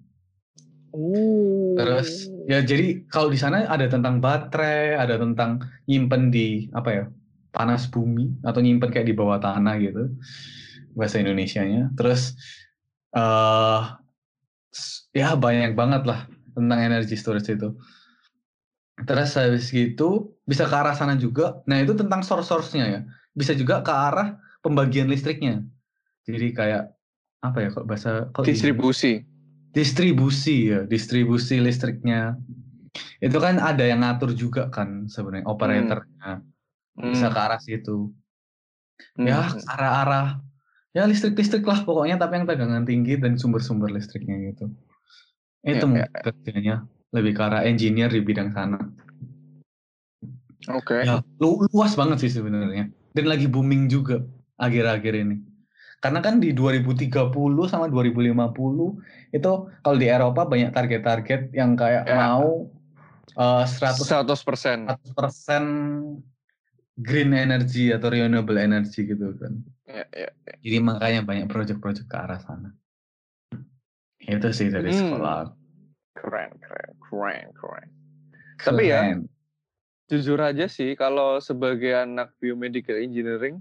Uh. 0.96 1.76
Terus 1.76 2.32
ya 2.48 2.64
jadi 2.64 3.06
kalau 3.06 3.28
di 3.30 3.38
sana 3.38 3.68
ada 3.68 3.86
tentang 3.86 4.18
baterai, 4.18 4.96
ada 4.96 5.20
tentang 5.20 5.60
nyimpen 5.86 6.32
di 6.32 6.72
apa 6.72 6.88
ya 6.90 7.04
panas 7.52 7.86
bumi 7.86 8.42
atau 8.42 8.58
nyimpen 8.64 8.90
kayak 8.90 9.06
di 9.06 9.14
bawah 9.14 9.38
tanah 9.38 9.76
gitu 9.78 10.10
bahasa 10.96 11.20
Indonesianya. 11.20 11.92
Terus 11.94 12.34
eh 13.14 13.82
ya 15.14 15.38
banyak 15.38 15.78
banget 15.78 16.02
lah 16.08 16.26
tentang 16.56 16.78
energy 16.80 17.14
storage 17.14 17.52
itu. 17.52 17.76
Terus 18.96 19.36
habis 19.36 19.68
gitu 19.68 20.32
bisa 20.48 20.64
ke 20.64 20.72
arah 20.72 20.96
sana 20.96 21.14
juga. 21.20 21.60
Nah 21.68 21.84
itu 21.84 21.92
tentang 21.92 22.24
source-source-nya 22.24 22.84
ya. 22.88 23.00
Bisa 23.36 23.52
juga 23.52 23.84
ke 23.84 23.92
arah 23.92 24.40
pembagian 24.64 25.12
listriknya. 25.12 25.60
Jadi 26.24 26.56
kayak 26.56 26.96
apa 27.44 27.58
ya 27.62 27.68
kalau 27.70 27.86
bahasa 27.86 28.10
kalau 28.32 28.48
di- 28.48 28.56
distribusi. 28.56 29.22
distribusi 29.76 30.72
ya 30.72 30.88
distribusi 30.88 31.60
listriknya 31.60 32.32
itu 33.20 33.36
kan 33.36 33.60
ada 33.60 33.84
yang 33.84 34.00
ngatur 34.00 34.32
juga 34.32 34.72
kan 34.72 35.04
sebenarnya 35.04 35.44
operatornya 35.44 36.40
bisa 36.96 37.28
ke 37.28 37.36
arah 37.38 37.60
situ 37.60 38.08
Hmm. 39.20 39.28
ya 39.28 39.52
ke 39.52 39.60
arah-arah 39.68 40.40
ya 40.96 41.04
listrik-listrik 41.04 41.60
lah 41.68 41.84
pokoknya 41.84 42.16
tapi 42.16 42.40
yang 42.40 42.48
tegangan 42.48 42.88
tinggi 42.88 43.20
dan 43.20 43.36
sumber-sumber 43.36 43.92
listriknya 43.92 44.40
gitu 44.48 44.72
itu 45.60 45.76
Ya, 45.76 45.84
mungkin 45.84 46.08
kerjanya 46.24 46.74
lebih 47.12 47.36
ke 47.36 47.42
arah 47.44 47.62
engineer 47.68 48.08
di 48.08 48.24
bidang 48.24 48.48
sana 48.56 48.80
Oke. 50.72 51.04
ya 51.04 51.20
lu- 51.36 51.68
luas 51.68 51.92
banget 51.92 52.24
sih 52.24 52.32
sebenarnya 52.32 52.88
dan 53.12 53.24
lagi 53.28 53.44
booming 53.44 53.92
juga 53.92 54.24
akhir-akhir 54.56 55.14
ini 55.20 55.36
karena 56.00 56.24
kan 56.24 56.40
di 56.40 56.56
2030 56.56 57.68
sama 57.68 57.92
2050 57.92 58.96
itu 59.32 59.52
kalau 59.84 59.96
di 60.00 60.06
Eropa 60.08 60.48
banyak 60.48 60.72
target-target 60.72 61.52
yang 61.52 61.76
kayak 61.76 62.08
Ya. 62.08 62.16
mau 62.16 62.72
eh, 63.36 63.64
100 63.68 64.00
100%. 64.08 64.88
100% 65.12 66.24
green 66.96 67.36
energy 67.36 67.92
atau 67.92 68.08
renewable 68.08 68.56
energy 68.56 69.04
gitu 69.04 69.36
kan. 69.36 69.52
Ya, 69.84 70.04
ya, 70.10 70.30
ya. 70.32 70.54
Jadi 70.64 70.78
makanya 70.80 71.20
banyak 71.22 71.46
project-project 71.52 72.08
ke 72.08 72.16
arah 72.16 72.40
sana. 72.40 72.70
Itu 74.20 74.48
sih 74.50 74.72
dari 74.72 74.90
Hmm. 74.90 75.00
sekolah. 75.06 75.52
Keren, 76.16 76.50
keren, 76.58 76.92
keren, 76.98 77.46
keren. 77.52 77.88
Tapi 78.56 78.82
ya, 78.88 79.12
Keren. 79.12 79.28
jujur 80.08 80.40
aja 80.40 80.66
sih 80.66 80.96
kalau 80.96 81.38
sebagai 81.38 81.92
anak 81.92 82.32
biomedical 82.40 82.96
engineering 82.96 83.60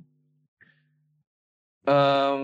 em, 1.86 2.44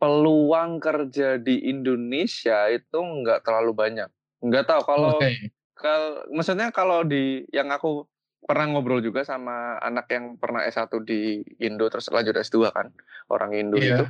peluang 0.00 0.82
kerja 0.82 1.38
di 1.38 1.70
Indonesia 1.70 2.66
itu 2.72 2.98
nggak 2.98 3.46
terlalu 3.46 3.72
banyak. 3.76 4.08
Nggak 4.42 4.64
tahu 4.66 4.82
kalau 4.82 5.18
Oke. 5.22 5.52
kalau 5.78 6.26
maksudnya 6.34 6.74
kalau 6.74 7.06
di 7.06 7.46
yang 7.54 7.70
aku 7.70 8.08
pernah 8.44 8.66
ngobrol 8.70 9.02
juga 9.02 9.26
sama 9.26 9.76
anak 9.82 10.08
yang 10.12 10.38
pernah 10.38 10.64
S1 10.64 10.88
di 11.04 11.42
Indo 11.60 11.90
terus 11.92 12.08
lanjut 12.08 12.38
S2 12.38 12.70
kan, 12.72 12.94
orang 13.28 13.50
Indo 13.56 13.76
Iya. 13.76 13.86
itu. 13.92 14.04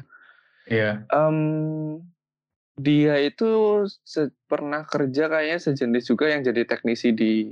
Iya. 0.68 0.90
Em, 1.08 1.38
dia 2.78 3.18
itu 3.18 3.82
pernah 4.46 4.86
kerja 4.86 5.26
kayaknya 5.26 5.58
sejenis 5.58 6.04
juga 6.06 6.30
yang 6.30 6.46
jadi 6.46 6.62
teknisi 6.62 7.10
di 7.10 7.50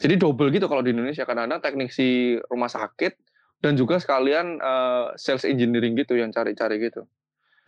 jadi 0.00 0.18
double 0.18 0.50
gitu 0.50 0.66
kalau 0.66 0.82
di 0.82 0.90
Indonesia 0.90 1.22
kadang-kadang 1.28 1.62
teknisi 1.62 2.40
rumah 2.50 2.72
sakit 2.72 3.14
dan 3.60 3.76
juga 3.76 4.00
sekalian 4.00 4.58
eh, 4.58 5.06
sales 5.20 5.44
engineering 5.44 5.94
gitu 5.94 6.16
yang 6.16 6.32
cari-cari 6.32 6.80
gitu. 6.80 7.04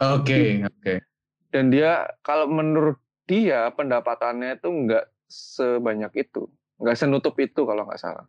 Oke, 0.01 0.65
oke. 0.65 0.95
Dan 1.53 1.73
dia 1.73 2.05
kalau 2.21 2.49
menurut 2.51 2.99
dia 3.25 3.71
pendapatannya 3.73 4.61
itu 4.61 4.69
nggak 4.69 5.05
sebanyak 5.27 6.13
itu, 6.27 6.49
nggak 6.79 6.97
senutup 6.99 7.35
itu 7.41 7.65
kalau 7.65 7.87
nggak 7.89 8.01
salah. 8.01 8.27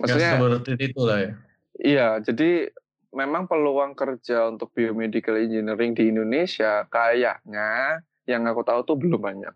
Maksudnya 0.00 0.40
seperti 0.40 0.72
itu 0.92 1.02
lah 1.04 1.18
ya. 1.20 1.32
Iya, 1.82 2.08
jadi 2.24 2.70
memang 3.12 3.44
peluang 3.44 3.92
kerja 3.92 4.48
untuk 4.48 4.72
biomedical 4.72 5.36
engineering 5.36 5.92
di 5.92 6.08
Indonesia 6.08 6.88
kayaknya 6.88 8.00
yang 8.24 8.46
aku 8.48 8.64
tahu 8.64 8.80
tuh 8.88 8.96
belum 8.96 9.20
banyak. 9.20 9.54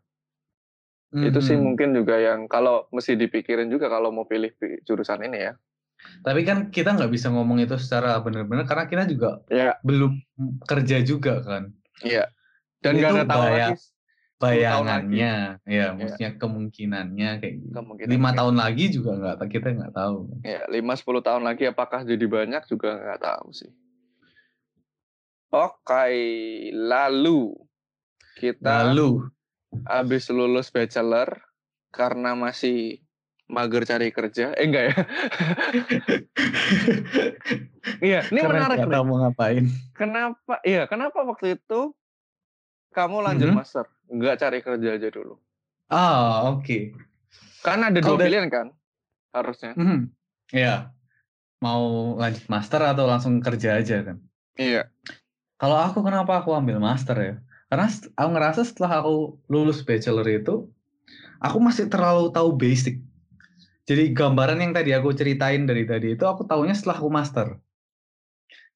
Itu 1.16 1.40
sih 1.40 1.56
Mhm. 1.56 1.64
mungkin 1.64 1.88
juga 1.96 2.20
yang 2.20 2.44
kalau 2.44 2.90
mesti 2.92 3.16
dipikirin 3.16 3.72
juga 3.72 3.88
kalau 3.88 4.12
mau 4.12 4.28
pilih 4.28 4.52
pi- 4.52 4.84
jurusan 4.84 5.24
ini 5.24 5.48
ya. 5.48 5.52
Tapi 6.20 6.44
kan 6.44 6.68
kita 6.68 6.92
nggak 6.92 7.08
bisa 7.08 7.32
ngomong 7.32 7.56
itu 7.64 7.72
secara 7.80 8.20
benar-benar 8.20 8.68
karena 8.68 8.84
kita 8.84 9.08
juga 9.08 9.40
Ya, 9.48 9.80
belum 9.80 10.20
kerja 10.68 11.00
juga 11.00 11.40
kan. 11.40 11.72
iya. 12.04 12.28
Dan 12.84 13.00
nggak 13.00 13.12
ada 13.16 13.24
tahu 13.24 13.42
lagi 13.48 13.72
Bayangannya, 14.36 15.64
ya, 15.64 15.96
maksudnya 15.96 16.36
kemungkinannya 16.36 17.30
kayak 17.40 17.54
gitu. 17.56 17.72
Lima 18.04 18.36
tahun 18.36 18.60
lagi 18.60 18.92
juga 18.92 19.16
nggak, 19.16 19.48
kita 19.48 19.72
nggak 19.72 19.94
tahu. 19.96 20.28
Ya, 20.44 20.60
5-10 20.68 21.24
tahun 21.24 21.40
lagi 21.48 21.64
apakah 21.64 22.04
jadi 22.04 22.20
banyak 22.28 22.68
juga 22.68 23.00
nggak 23.00 23.20
tahu 23.24 23.48
sih. 23.56 23.72
Oke, 25.48 26.12
lalu 26.76 27.56
kita 28.36 28.92
Lalu, 28.92 29.24
habis 29.88 30.28
lulus 30.28 30.68
bachelor 30.68 31.32
karena 31.88 32.36
masih 32.36 33.00
mager 33.48 33.88
cari 33.88 34.12
kerja. 34.12 34.52
Eh 34.52 34.68
enggak 34.68 34.84
ya? 34.92 34.96
Iya, 37.96 38.28
ini 38.28 38.40
karena 38.44 38.68
menarik 38.68 38.76
nggak 38.76 38.88
nih. 38.92 38.96
tahu 39.00 39.04
mau 39.08 39.16
ngapain. 39.24 39.64
Kenapa? 39.96 40.54
Iya, 40.60 40.84
kenapa 40.84 41.24
waktu 41.24 41.56
itu 41.56 41.96
kamu 42.92 43.24
lanjut 43.24 43.48
Mhm. 43.48 43.56
master? 43.56 43.86
Enggak 44.06 44.38
cari 44.42 44.58
kerja 44.62 44.88
aja 44.98 45.08
dulu. 45.10 45.34
Ah, 45.90 46.50
oke. 46.50 46.94
Kan 47.62 47.82
ada 47.82 47.98
Kalau 47.98 48.18
dua 48.18 48.26
pilihan 48.26 48.46
kan? 48.50 48.70
Harusnya. 49.34 49.74
Mhm. 49.74 50.10
Ya, 50.54 50.94
mau 51.58 52.14
lanjut 52.14 52.46
master 52.46 52.80
atau 52.86 53.04
langsung 53.10 53.42
kerja 53.42 53.82
aja 53.82 54.02
kan? 54.06 54.22
Iya. 54.54 54.90
Kalau 55.56 55.78
aku 55.80 56.04
kenapa 56.06 56.44
aku 56.44 56.54
ambil 56.54 56.78
master 56.78 57.16
ya? 57.18 57.34
Karena 57.66 57.90
aku 57.90 58.28
ngerasa 58.30 58.60
setelah 58.62 59.02
aku 59.02 59.42
lulus 59.50 59.82
bachelor 59.82 60.26
itu, 60.30 60.70
aku 61.42 61.58
masih 61.58 61.90
terlalu 61.90 62.30
tahu 62.30 62.54
basic. 62.54 63.02
Jadi 63.86 64.14
gambaran 64.14 64.62
yang 64.62 64.72
tadi 64.74 64.90
aku 64.94 65.14
ceritain 65.14 65.66
dari 65.66 65.86
tadi 65.86 66.14
itu 66.18 66.22
aku 66.26 66.46
tahunya 66.46 66.74
setelah 66.74 66.98
aku 66.98 67.10
master. 67.10 67.46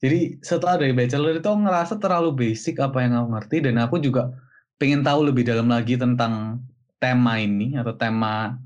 Jadi 0.01 0.41
setelah 0.41 0.81
dari 0.81 0.97
bachelor 0.97 1.37
itu 1.39 1.47
aku 1.47 1.61
ngerasa 1.61 1.95
terlalu 2.01 2.31
basic 2.33 2.81
apa 2.81 3.05
yang 3.05 3.15
aku 3.21 3.29
ngerti 3.37 3.57
dan 3.69 3.77
aku 3.79 4.01
juga 4.01 4.33
pengen 4.81 5.05
tahu 5.05 5.29
lebih 5.29 5.45
dalam 5.45 5.69
lagi 5.69 6.01
tentang 6.01 6.65
tema 6.97 7.37
ini 7.37 7.77
atau 7.77 7.93
tema 7.93 8.57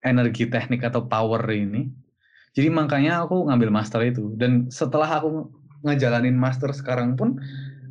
energi 0.00 0.48
teknik 0.48 0.80
atau 0.80 1.04
power 1.04 1.44
ini. 1.52 1.92
Jadi 2.56 2.72
makanya 2.72 3.28
aku 3.28 3.52
ngambil 3.52 3.68
master 3.68 4.00
itu. 4.08 4.32
Dan 4.40 4.72
setelah 4.72 5.20
aku 5.20 5.52
ngejalanin 5.84 6.34
master 6.34 6.72
sekarang 6.72 7.20
pun 7.20 7.36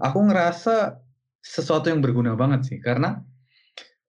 aku 0.02 0.20
ngerasa 0.26 0.98
sesuatu 1.46 1.94
yang 1.94 2.02
berguna 2.02 2.34
banget 2.34 2.66
sih. 2.66 2.82
Karena 2.82 3.22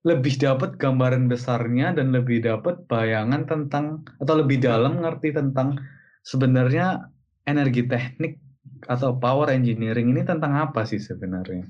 lebih 0.09 0.41
dapat 0.41 0.81
gambaran 0.81 1.29
besarnya 1.29 1.93
dan 1.93 2.17
lebih 2.17 2.41
dapat 2.41 2.89
bayangan 2.89 3.45
tentang 3.45 4.09
atau 4.17 4.35
lebih 4.41 4.65
dalam 4.65 5.05
ngerti 5.05 5.37
tentang 5.37 5.77
sebenarnya 6.25 7.13
energi 7.45 7.85
teknik 7.85 8.41
atau 8.89 9.21
power 9.21 9.53
engineering 9.53 10.17
ini 10.17 10.25
tentang 10.25 10.57
apa 10.57 10.87
sih 10.87 11.03
sebenarnya 11.03 11.67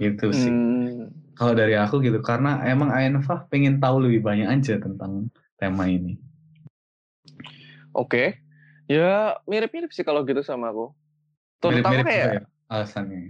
itu 0.00 0.26
sih 0.32 0.50
Hmm, 0.50 1.12
kalau 1.36 1.52
dari 1.52 1.76
aku 1.76 2.00
gitu 2.00 2.18
karena 2.24 2.64
emang 2.64 2.90
Ainfa 2.90 3.46
pengen 3.52 3.78
tahu 3.78 4.08
lebih 4.08 4.24
banyak 4.24 4.48
aja 4.48 4.80
tentang 4.80 5.28
tema 5.60 5.84
ini 5.86 6.16
Oke. 7.90 8.38
Ya, 8.90 9.38
mirip-mirip 9.46 9.90
sih 9.94 10.02
kalau 10.02 10.26
gitu 10.26 10.42
sama 10.42 10.70
aku. 10.70 10.94
Terutama 11.62 12.02
mirip-mirip 12.02 12.06
kayak 12.06 12.22
juga 12.22 12.30
ya 12.34 12.42
alasannya 12.70 13.20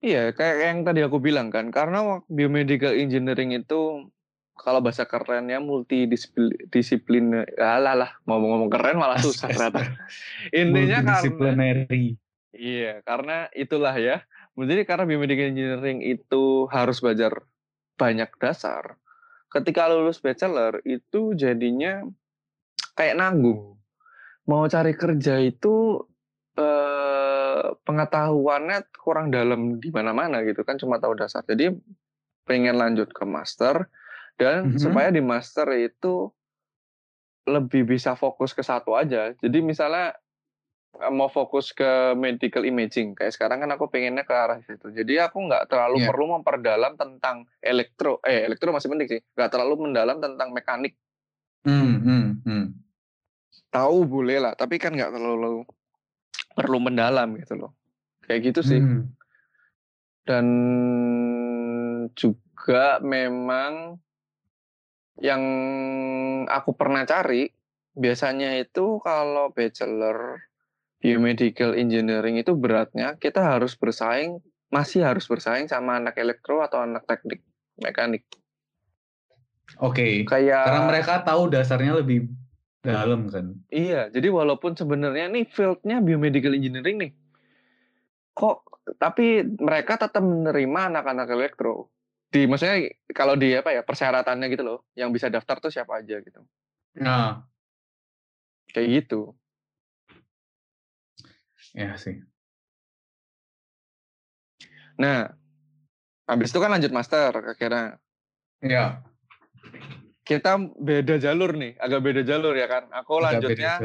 Iya, 0.00 0.32
kayak 0.32 0.56
yang 0.64 0.78
tadi 0.88 1.00
aku 1.04 1.20
bilang 1.20 1.52
kan, 1.52 1.68
karena 1.68 2.24
biomedical 2.24 2.96
engineering 2.96 3.52
itu 3.52 4.08
kalau 4.56 4.80
bahasa 4.80 5.04
kerennya 5.04 5.60
multidisiplin, 5.60 7.44
alah 7.60 7.94
lah, 7.96 8.10
mau 8.24 8.40
ngomong 8.40 8.72
keren 8.72 8.96
malah 8.96 9.20
susah 9.24 9.52
ternyata. 9.52 9.84
Intinya 10.56 11.04
karena, 11.04 11.52
iya, 12.56 13.04
karena 13.04 13.52
itulah 13.52 13.92
ya. 14.00 14.24
Jadi 14.66 14.82
karena 14.84 15.04
biomedical 15.08 15.50
engineering 15.52 16.04
itu 16.04 16.68
harus 16.68 17.00
belajar 17.00 17.44
banyak 17.96 18.28
dasar. 18.40 18.96
Ketika 19.50 19.90
lulus 19.90 20.22
bachelor 20.22 20.78
itu 20.86 21.34
jadinya 21.34 22.04
kayak 22.94 23.18
nanggung. 23.18 23.80
Mau 24.46 24.64
cari 24.66 24.92
kerja 24.96 25.40
itu 25.40 26.04
eh, 26.60 27.64
pengetahuannya 27.86 28.92
kurang 29.00 29.32
dalam 29.32 29.80
di 29.80 29.88
mana-mana 29.88 30.44
gitu 30.44 30.60
kan 30.66 30.76
cuma 30.76 31.00
tahu 31.00 31.16
dasar. 31.16 31.40
Jadi 31.46 31.72
pengen 32.44 32.76
lanjut 32.76 33.08
ke 33.14 33.24
master 33.24 33.88
dan 34.36 34.74
Mhm. 34.74 34.80
supaya 34.80 35.08
di 35.08 35.22
master 35.22 35.70
itu 35.78 36.28
lebih 37.48 37.88
bisa 37.88 38.12
fokus 38.18 38.52
ke 38.52 38.60
satu 38.60 38.92
aja. 38.92 39.32
Jadi 39.40 39.58
misalnya 39.64 40.12
mau 41.10 41.30
fokus 41.30 41.70
ke 41.70 42.12
medical 42.18 42.66
imaging 42.66 43.14
kayak 43.14 43.32
sekarang 43.32 43.62
kan 43.62 43.70
aku 43.72 43.86
pengennya 43.88 44.26
ke 44.26 44.34
arah 44.34 44.58
situ. 44.60 44.90
Jadi 44.90 45.22
aku 45.22 45.46
nggak 45.46 45.70
terlalu 45.70 46.02
Iya. 46.04 46.08
perlu 46.10 46.24
memperdalam 46.36 46.92
tentang 46.98 47.46
elektro. 47.62 48.18
Eh 48.26 48.44
elektro 48.44 48.74
masih 48.74 48.90
penting 48.90 49.08
sih. 49.08 49.20
Nggak 49.38 49.50
terlalu 49.54 49.88
mendalam 49.88 50.18
tentang 50.18 50.50
mekanik. 50.50 50.98
hmm, 51.60 51.96
hmm, 52.00 52.26
hmm. 52.48 52.66
Tahu 53.70 54.08
boleh 54.08 54.40
lah, 54.40 54.56
tapi 54.56 54.80
kan 54.80 54.96
nggak 54.96 55.12
terlalu 55.12 55.62
perlu 56.56 56.78
mendalam 56.80 57.36
gitu 57.38 57.54
loh. 57.54 57.72
Kayak 58.26 58.52
gitu 58.52 58.60
sih. 58.66 58.80
Hmm. 58.82 59.12
dan 60.20 60.46
juga 62.14 63.00
memang 63.02 63.98
yang 65.18 65.42
aku 66.46 66.70
pernah 66.76 67.02
cari 67.02 67.50
biasanya 67.96 68.54
itu 68.60 69.02
kalau 69.02 69.50
bachelor 69.50 70.38
biomedical 71.00 71.72
engineering 71.74 72.36
itu 72.36 72.52
beratnya 72.52 73.16
kita 73.16 73.40
harus 73.40 73.74
bersaing 73.74 74.40
masih 74.70 75.02
harus 75.02 75.26
bersaing 75.26 75.66
sama 75.66 75.98
anak 75.98 76.14
elektro 76.20 76.62
atau 76.62 76.84
anak 76.84 77.02
teknik 77.08 77.42
mekanik 77.80 78.24
Oke, 79.78 80.26
kayak 80.26 80.66
karena 80.66 80.82
mereka 80.90 81.14
tahu 81.22 81.46
dasarnya 81.46 82.02
lebih 82.02 82.26
dalam 82.82 83.30
kan. 83.30 83.54
Iya, 83.70 84.10
jadi 84.10 84.28
walaupun 84.32 84.74
sebenarnya 84.74 85.30
nih 85.30 85.46
fieldnya 85.46 86.02
biomedical 86.02 86.56
engineering 86.56 86.96
nih, 86.98 87.12
kok 88.34 88.66
tapi 88.98 89.46
mereka 89.46 90.00
tetap 90.00 90.24
menerima 90.24 90.80
anak-anak 90.90 91.28
elektro. 91.30 91.92
Di 92.30 92.50
maksudnya 92.50 92.90
kalau 93.14 93.38
di 93.38 93.54
apa 93.54 93.70
ya 93.74 93.82
persyaratannya 93.86 94.46
gitu 94.50 94.62
loh, 94.66 94.78
yang 94.98 95.14
bisa 95.14 95.30
daftar 95.30 95.62
tuh 95.62 95.70
siapa 95.70 96.02
aja 96.02 96.18
gitu, 96.18 96.42
Nah, 96.98 97.46
kayak 98.74 99.06
gitu. 99.06 99.34
Ya 101.74 101.94
sih. 101.96 102.20
Nah, 105.00 105.32
habis 106.28 106.52
itu 106.52 106.58
kan 106.60 106.70
lanjut 106.70 106.92
master 106.92 107.32
akhirnya. 107.56 107.96
Ya, 108.60 109.00
Kita 110.20 110.60
beda 110.60 111.16
jalur 111.16 111.56
nih, 111.56 111.80
agak 111.80 112.00
beda 112.04 112.22
jalur 112.22 112.52
ya 112.54 112.68
kan. 112.68 112.86
Aku 112.92 113.18
lanjutnya 113.18 113.80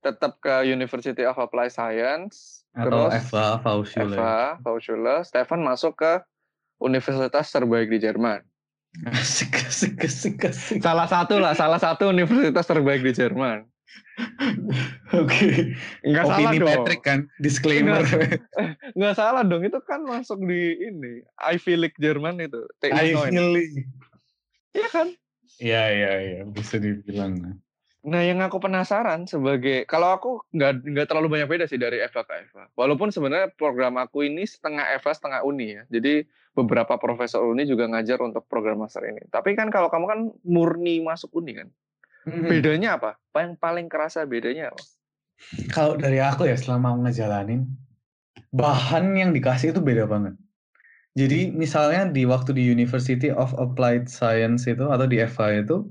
tetap 0.00 0.40
ke 0.40 0.64
University 0.64 1.22
of 1.28 1.36
Applied 1.36 1.70
Science. 1.70 2.64
Atau 2.72 3.10
terus 3.10 3.14
Eva 3.28 3.46
Fauschule. 3.60 4.16
Eva, 4.16 4.36
Fauschule. 4.64 5.16
Stefan 5.26 5.60
masuk 5.60 6.00
ke 6.00 6.12
universitas 6.80 7.50
terbaik 7.52 7.92
di 7.92 7.98
Jerman. 8.00 8.42
Asik, 9.04 9.52
asik, 9.68 10.00
asik, 10.00 10.40
asik. 10.48 10.80
Salah 10.80 11.06
satu 11.06 11.36
lah, 11.36 11.52
salah 11.52 11.78
satu 11.78 12.08
universitas 12.08 12.64
terbaik 12.64 13.04
di 13.04 13.12
Jerman. 13.12 13.68
Oke. 15.22 15.74
Enggak 16.04 16.24
salah 16.26 16.52
dong. 16.52 16.68
Patrick 16.68 17.02
kan, 17.02 17.20
disclaimer. 17.40 18.02
Enggak 18.94 19.16
salah 19.20 19.42
dong, 19.46 19.62
itu 19.64 19.78
kan 19.86 20.02
masuk 20.04 20.42
di 20.44 20.76
ini 20.78 21.22
Ivy 21.38 21.74
League 21.78 21.98
Jerman 21.98 22.42
itu. 22.42 22.60
TU 22.82 22.92
I 22.92 23.14
Neun. 23.14 23.32
feel 23.32 23.48
Iya 24.76 24.88
kan? 24.92 25.06
Iya, 25.58 25.82
iya, 25.90 26.12
iya, 26.22 26.40
bisa 26.46 26.78
dibilang. 26.78 27.58
Nah, 28.06 28.22
yang 28.22 28.38
aku 28.38 28.62
penasaran 28.62 29.26
sebagai 29.26 29.82
kalau 29.90 30.14
aku 30.14 30.30
nggak 30.54 30.86
nggak 30.86 31.06
terlalu 31.10 31.34
banyak 31.34 31.48
beda 31.50 31.64
sih 31.66 31.82
dari 31.82 31.98
Eva 31.98 32.22
ke 32.22 32.46
Eva. 32.46 32.70
Walaupun 32.78 33.10
sebenarnya 33.10 33.50
program 33.58 33.98
aku 33.98 34.22
ini 34.22 34.46
setengah 34.46 34.86
Eva 34.94 35.10
setengah 35.10 35.42
Uni 35.42 35.76
ya. 35.76 35.82
Jadi 35.90 36.22
beberapa 36.54 36.94
profesor 36.96 37.42
Uni 37.42 37.66
juga 37.66 37.90
ngajar 37.90 38.22
untuk 38.22 38.46
program 38.46 38.86
master 38.86 39.02
ini. 39.02 39.26
Tapi 39.28 39.58
kan 39.58 39.68
kalau 39.68 39.90
kamu 39.90 40.06
kan 40.06 40.20
murni 40.46 41.02
masuk 41.02 41.34
Uni 41.36 41.58
kan. 41.58 41.68
Hmm. 42.28 42.44
Bedanya 42.44 43.00
apa? 43.00 43.16
Apa 43.32 43.38
Yang 43.48 43.54
paling 43.56 43.86
kerasa 43.88 44.28
bedanya 44.28 44.70
apa? 44.70 44.82
Kalau 45.72 45.96
dari 45.96 46.20
aku 46.20 46.44
ya 46.44 46.58
selama 46.58 46.98
ngejalanin, 47.06 47.64
bahan 48.52 49.14
yang 49.16 49.30
dikasih 49.32 49.72
itu 49.72 49.80
beda 49.80 50.04
banget. 50.04 50.34
Jadi 51.16 51.50
misalnya 51.50 52.06
di 52.10 52.22
waktu 52.28 52.54
di 52.54 52.62
University 52.68 53.32
of 53.32 53.50
Applied 53.56 54.06
Science 54.06 54.68
itu 54.70 54.86
atau 54.86 55.06
di 55.08 55.18
EVA 55.18 55.66
itu, 55.66 55.88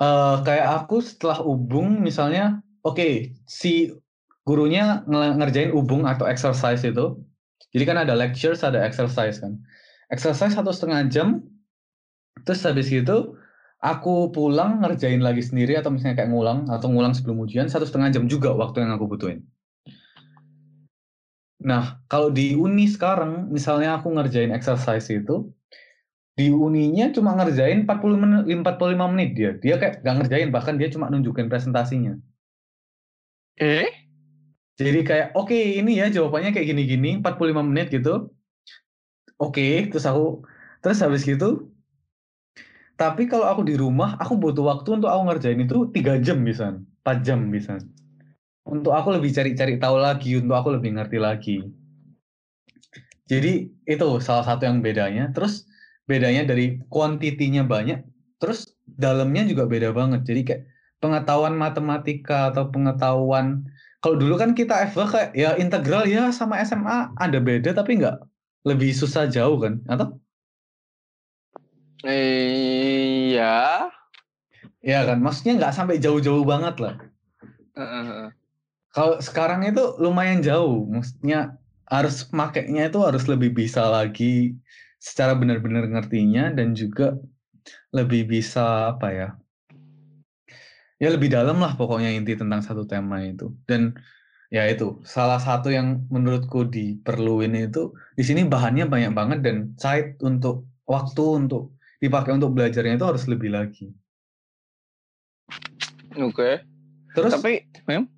eh 0.00 0.36
kayak 0.44 0.66
aku 0.84 1.02
setelah 1.04 1.44
ubung 1.44 2.00
misalnya, 2.00 2.60
oke 2.84 3.36
si 3.44 3.92
gurunya 4.46 5.04
nge- 5.04 5.34
ngerjain 5.40 5.72
ubung 5.76 6.08
atau 6.08 6.24
exercise 6.24 6.84
itu, 6.88 7.20
jadi 7.74 7.84
kan 7.84 7.96
ada 8.06 8.14
lectures 8.16 8.64
ada 8.64 8.80
exercise 8.80 9.42
kan, 9.42 9.60
exercise 10.08 10.56
satu 10.56 10.72
setengah 10.72 11.08
jam, 11.12 11.44
terus 12.48 12.64
habis 12.64 12.88
gitu 12.88 13.36
aku 13.86 14.34
pulang 14.34 14.82
ngerjain 14.82 15.22
lagi 15.22 15.46
sendiri 15.46 15.78
atau 15.78 15.94
misalnya 15.94 16.18
kayak 16.18 16.34
ngulang 16.34 16.66
atau 16.66 16.90
ngulang 16.90 17.14
sebelum 17.14 17.38
ujian 17.46 17.70
satu 17.70 17.86
setengah 17.86 18.10
jam 18.10 18.26
juga 18.26 18.50
waktu 18.50 18.82
yang 18.82 18.98
aku 18.98 19.06
butuhin. 19.06 19.46
Nah, 21.62 22.02
kalau 22.10 22.34
di 22.34 22.58
uni 22.58 22.90
sekarang, 22.90 23.46
misalnya 23.50 23.98
aku 23.98 24.10
ngerjain 24.10 24.50
exercise 24.50 25.06
itu, 25.10 25.50
di 26.36 26.52
uninya 26.52 27.08
cuma 27.14 27.32
ngerjain 27.38 27.88
40 27.88 28.18
menit, 28.18 28.44
45 28.60 29.06
menit 29.08 29.30
dia. 29.32 29.50
Dia 29.56 29.74
kayak 29.80 30.04
nggak 30.04 30.16
ngerjain, 30.20 30.48
bahkan 30.52 30.74
dia 30.76 30.92
cuma 30.92 31.08
nunjukin 31.08 31.48
presentasinya. 31.48 32.18
Eh? 33.56 33.88
Jadi 34.76 35.00
kayak, 35.00 35.32
oke 35.32 35.56
ini 35.56 35.96
ya 35.96 36.12
jawabannya 36.12 36.52
kayak 36.52 36.68
gini-gini, 36.76 37.24
45 37.24 37.64
menit 37.64 37.88
gitu. 37.88 38.30
Oke, 39.40 39.88
terus 39.88 40.04
aku, 40.04 40.44
terus 40.84 41.00
habis 41.00 41.24
gitu, 41.24 41.72
tapi 42.96 43.28
kalau 43.28 43.44
aku 43.44 43.62
di 43.68 43.76
rumah, 43.76 44.16
aku 44.16 44.40
butuh 44.40 44.64
waktu 44.64 44.96
untuk 44.96 45.12
aku 45.12 45.22
ngerjain 45.28 45.60
itu 45.60 45.88
3 45.92 46.16
jam 46.24 46.40
bisa, 46.40 46.80
4 47.04 47.18
jam 47.20 47.52
bisa. 47.52 47.76
Untuk 48.66 48.96
aku 48.96 49.14
lebih 49.14 49.30
cari-cari 49.36 49.76
tahu 49.76 49.96
lagi, 50.00 50.40
untuk 50.40 50.56
aku 50.56 50.74
lebih 50.80 50.96
ngerti 50.96 51.18
lagi. 51.20 51.56
Jadi 53.28 53.68
itu 53.84 54.08
salah 54.18 54.42
satu 54.48 54.64
yang 54.64 54.80
bedanya. 54.80 55.30
Terus 55.30 55.68
bedanya 56.08 56.48
dari 56.48 56.80
kuantitinya 56.88 57.62
banyak, 57.68 58.00
terus 58.40 58.74
dalamnya 58.88 59.44
juga 59.44 59.68
beda 59.68 59.92
banget. 59.92 60.24
Jadi 60.24 60.40
kayak 60.42 60.62
pengetahuan 60.98 61.54
matematika 61.54 62.50
atau 62.50 62.72
pengetahuan 62.72 63.68
kalau 64.00 64.16
dulu 64.16 64.34
kan 64.38 64.54
kita 64.54 64.86
FH 64.92 65.02
kayak 65.12 65.30
ya 65.36 65.50
integral 65.60 66.06
ya 66.08 66.30
sama 66.32 66.62
SMA 66.64 67.12
ada 67.18 67.38
beda 67.42 67.74
tapi 67.76 68.00
nggak 68.00 68.16
lebih 68.64 68.90
susah 68.94 69.28
jauh 69.28 69.58
kan 69.60 69.82
atau 69.90 70.16
Iya. 73.36 73.92
ya 74.80 75.00
kan 75.04 75.18
maksudnya 75.20 75.60
nggak 75.60 75.74
sampai 75.76 76.00
jauh-jauh 76.00 76.42
banget 76.48 76.80
lah 76.80 76.94
Heeh. 77.76 78.32
kalau 78.96 79.20
sekarang 79.20 79.68
itu 79.68 79.82
lumayan 80.00 80.40
jauh 80.40 80.88
maksudnya 80.88 81.60
harus 81.86 82.26
makainya 82.32 82.88
itu 82.88 82.98
harus 83.04 83.28
lebih 83.28 83.52
bisa 83.52 83.84
lagi 83.86 84.56
secara 84.96 85.36
benar-benar 85.36 85.86
ngertinya 85.86 86.50
dan 86.50 86.72
juga 86.72 87.14
lebih 87.92 88.26
bisa 88.26 88.96
apa 88.96 89.08
ya 89.12 89.28
ya 90.96 91.08
lebih 91.12 91.28
dalam 91.28 91.60
lah 91.60 91.76
pokoknya 91.76 92.16
inti 92.16 92.34
tentang 92.34 92.64
satu 92.64 92.88
tema 92.88 93.20
itu 93.20 93.52
dan 93.68 93.92
ya 94.48 94.64
itu 94.64 95.02
salah 95.04 95.36
satu 95.36 95.68
yang 95.68 96.08
menurutku 96.08 96.64
diperluin 96.66 97.52
itu 97.68 97.92
di 98.16 98.24
sini 98.24 98.48
bahannya 98.48 98.88
banyak 98.88 99.12
banget 99.12 99.38
dan 99.44 99.56
side 99.76 100.16
untuk 100.24 100.64
waktu 100.88 101.44
untuk 101.44 101.75
dipakai 102.02 102.36
untuk 102.36 102.52
belajarnya 102.52 102.98
itu 103.00 103.06
harus 103.06 103.24
lebih 103.28 103.50
lagi 103.52 103.92
Oke. 106.16 106.64
terus 107.12 107.36
Tapi 107.36 107.68
Mem? 107.84 108.08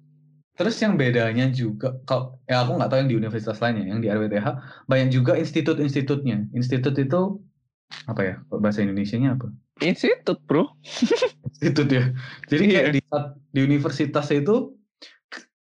Terus 0.59 0.75
yang 0.83 0.99
bedanya 0.99 1.47
juga, 1.55 1.95
kalau 2.03 2.35
ya 2.51 2.67
aku 2.67 2.75
nggak 2.75 2.91
tahu 2.91 2.99
yang 3.07 3.11
di 3.11 3.19
universitas 3.19 3.63
lainnya, 3.63 3.95
yang 3.95 4.03
di 4.03 4.11
RWTH 4.11 4.47
banyak 4.91 5.15
juga 5.15 5.39
institut-institutnya. 5.39 6.51
Institut 6.51 6.99
itu 6.99 7.39
apa 8.11 8.21
ya? 8.27 8.35
Bahasa 8.51 8.83
Indonesianya 8.83 9.39
apa? 9.39 9.55
institut, 9.79 10.43
Bro. 10.51 10.75
Institut 11.55 11.87
ya. 11.95 12.11
Jadi 12.51 12.65
kayak 12.75 12.87
Iya. 12.91 12.95
di, 12.99 13.01
di 13.55 13.61
universitas 13.63 14.27
itu 14.35 14.75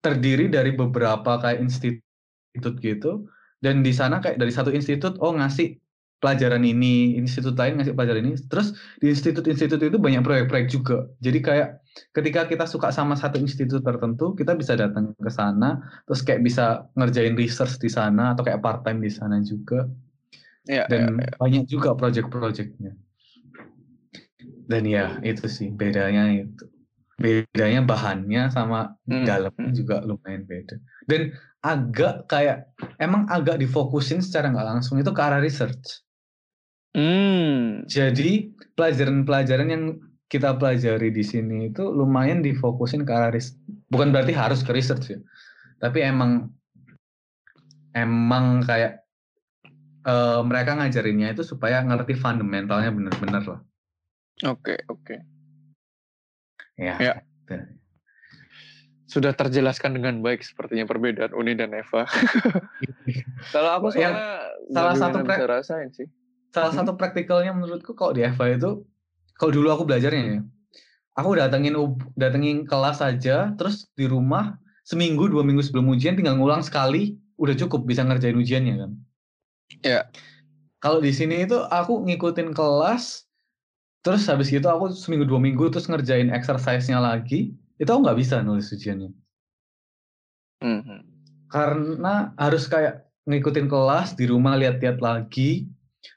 terdiri 0.05 0.53
dari 0.53 0.77
beberapa 0.77 1.41
kayak 1.41 1.65
institut 1.65 2.77
gitu, 2.85 3.25
dan 3.65 3.81
di 3.81 3.97
sana 3.97 4.21
kayak 4.21 4.37
dari 4.37 4.53
satu 4.53 4.69
institut 4.77 5.17
oh 5.25 5.33
ngasih 5.33 5.81
pelajaran 6.23 6.63
ini, 6.63 7.19
institut 7.19 7.59
lain 7.59 7.83
ngasih 7.83 7.99
pelajaran 7.99 8.23
ini. 8.23 8.39
Terus 8.47 8.79
di 9.03 9.11
institut-institut 9.11 9.83
itu 9.83 9.99
banyak 9.99 10.23
proyek-proyek 10.23 10.67
juga. 10.71 11.11
Jadi 11.19 11.39
kayak 11.43 11.69
ketika 12.15 12.47
kita 12.47 12.65
suka 12.71 12.95
sama 12.95 13.19
satu 13.19 13.43
institut 13.43 13.83
tertentu, 13.83 14.39
kita 14.39 14.55
bisa 14.55 14.79
datang 14.79 15.13
ke 15.19 15.31
sana, 15.35 15.83
terus 16.07 16.23
kayak 16.23 16.47
bisa 16.47 16.87
ngerjain 16.95 17.35
research 17.35 17.83
di 17.83 17.91
sana 17.91 18.39
atau 18.39 18.47
kayak 18.47 18.63
part 18.63 18.87
time 18.87 19.03
di 19.03 19.11
sana 19.11 19.43
juga. 19.43 19.91
Iya, 20.71 20.87
Dan 20.87 21.19
banyak 21.43 21.67
juga 21.67 21.99
project-projectnya. 21.99 22.95
Dan 24.71 24.83
ya 24.87 25.19
itu 25.27 25.51
sih 25.51 25.75
bedanya 25.75 26.31
itu. 26.31 26.65
Bedanya 27.19 27.83
bahannya 27.83 28.51
sama 28.51 28.95
Hmm, 29.11 29.27
dalamnya 29.27 29.71
hmm. 29.71 29.77
juga 29.77 29.97
lumayan 30.07 30.47
beda. 30.47 30.79
Dan 31.11 31.35
agak 31.63 32.27
kayak 32.31 32.71
emang 32.99 33.27
agak 33.31 33.59
difokusin 33.59 34.23
secara 34.23 34.51
nggak 34.51 34.69
langsung 34.79 34.99
itu 34.99 35.11
ke 35.11 35.23
arah 35.23 35.43
research. 35.43 36.03
Hmm. 36.93 37.89
Jadi 37.89 38.53
pelajaran-pelajaran 38.77 39.69
yang 39.69 39.85
kita 40.29 40.57
pelajari 40.57 41.13
di 41.13 41.25
sini 41.25 41.69
itu 41.69 41.85
lumayan 41.89 42.41
difokusin 42.41 43.05
ke 43.05 43.13
arah 43.13 43.33
riset. 43.33 43.57
Bukan 43.93 44.13
berarti 44.13 44.33
harus 44.33 44.65
ke 44.65 44.73
research 44.73 45.13
ya. 45.13 45.21
Tapi 45.81 46.05
emang 46.05 46.53
emang 47.93 48.65
kayak 48.65 49.05
eh, 50.09 50.41
mereka 50.45 50.77
ngajarinnya 50.81 51.37
itu 51.37 51.45
supaya 51.45 51.85
ngerti 51.85 52.17
fundamentalnya 52.17 52.93
bener-bener 52.93 53.45
lah. 53.45 53.61
Oke, 54.49 54.81
oke. 54.89 55.17
Ya. 56.81 56.97
Ya. 56.97 57.15
gitu. 57.45 57.57
Sudah 59.05 59.37
terjelaskan 59.37 60.01
dengan 60.01 60.25
baik 60.25 60.41
sepertinya 60.41 60.89
perbedaan 60.89 61.37
Uni 61.37 61.53
dan 61.53 61.77
Eva. 61.77 62.09
Kalau 63.55 63.71
aku 63.77 63.93
Yang 63.93 64.17
soalnya 64.17 64.73
salah 64.73 64.95
satu 64.97 65.17
bisa 65.21 65.45
rasain 65.45 65.93
sih. 65.93 66.09
Salah 66.53 66.73
Hmm. 66.73 66.85
satu 66.85 66.93
praktikalnya 67.01 67.53
menurutku 67.57 67.97
kalau 67.97 68.13
di 68.17 68.23
FA 68.25 68.53
itu 68.57 68.85
kalau 69.41 69.51
dulu 69.57 69.69
aku 69.73 69.85
belajarnya 69.89 70.23
ya. 70.39 70.41
Aku 71.19 71.37
datengin 71.37 71.75
datengin 72.17 72.65
kelas 72.69 73.01
aja 73.05 73.53
terus 73.59 73.89
di 73.97 74.09
rumah 74.09 74.57
seminggu 74.85 75.29
dua 75.33 75.43
minggu 75.45 75.61
sebelum 75.65 75.93
ujian 75.93 76.17
tinggal 76.17 76.37
ngulang 76.41 76.63
sekali 76.65 77.17
udah 77.41 77.55
cukup 77.57 77.85
bisa 77.89 78.05
ngerjain 78.05 78.37
ujiannya 78.37 78.75
kan. 78.81 78.91
Ya. 79.83 80.09
Kalau 80.83 80.99
di 81.01 81.13
sini 81.15 81.47
itu 81.47 81.57
aku 81.71 82.05
ngikutin 82.07 82.53
kelas 82.53 83.25
terus 84.03 84.27
habis 84.27 84.51
gitu 84.51 84.67
aku 84.67 84.91
seminggu 84.91 85.25
dua 85.31 85.39
minggu 85.39 85.71
terus 85.71 85.87
ngerjain 85.87 86.29
exercise-nya 86.35 86.99
lagi 86.99 87.55
itu 87.79 87.89
aku 87.91 88.03
nggak 88.03 88.19
bisa 88.19 88.43
nulis 88.43 88.67
ujiannya 88.75 89.11
Mhm. 90.63 90.99
karena 91.53 92.33
harus 92.39 92.65
kayak 92.67 93.07
ngikutin 93.29 93.67
kelas 93.71 94.19
di 94.19 94.25
rumah 94.27 94.59
lihat-lihat 94.59 94.99
lagi 94.99 95.69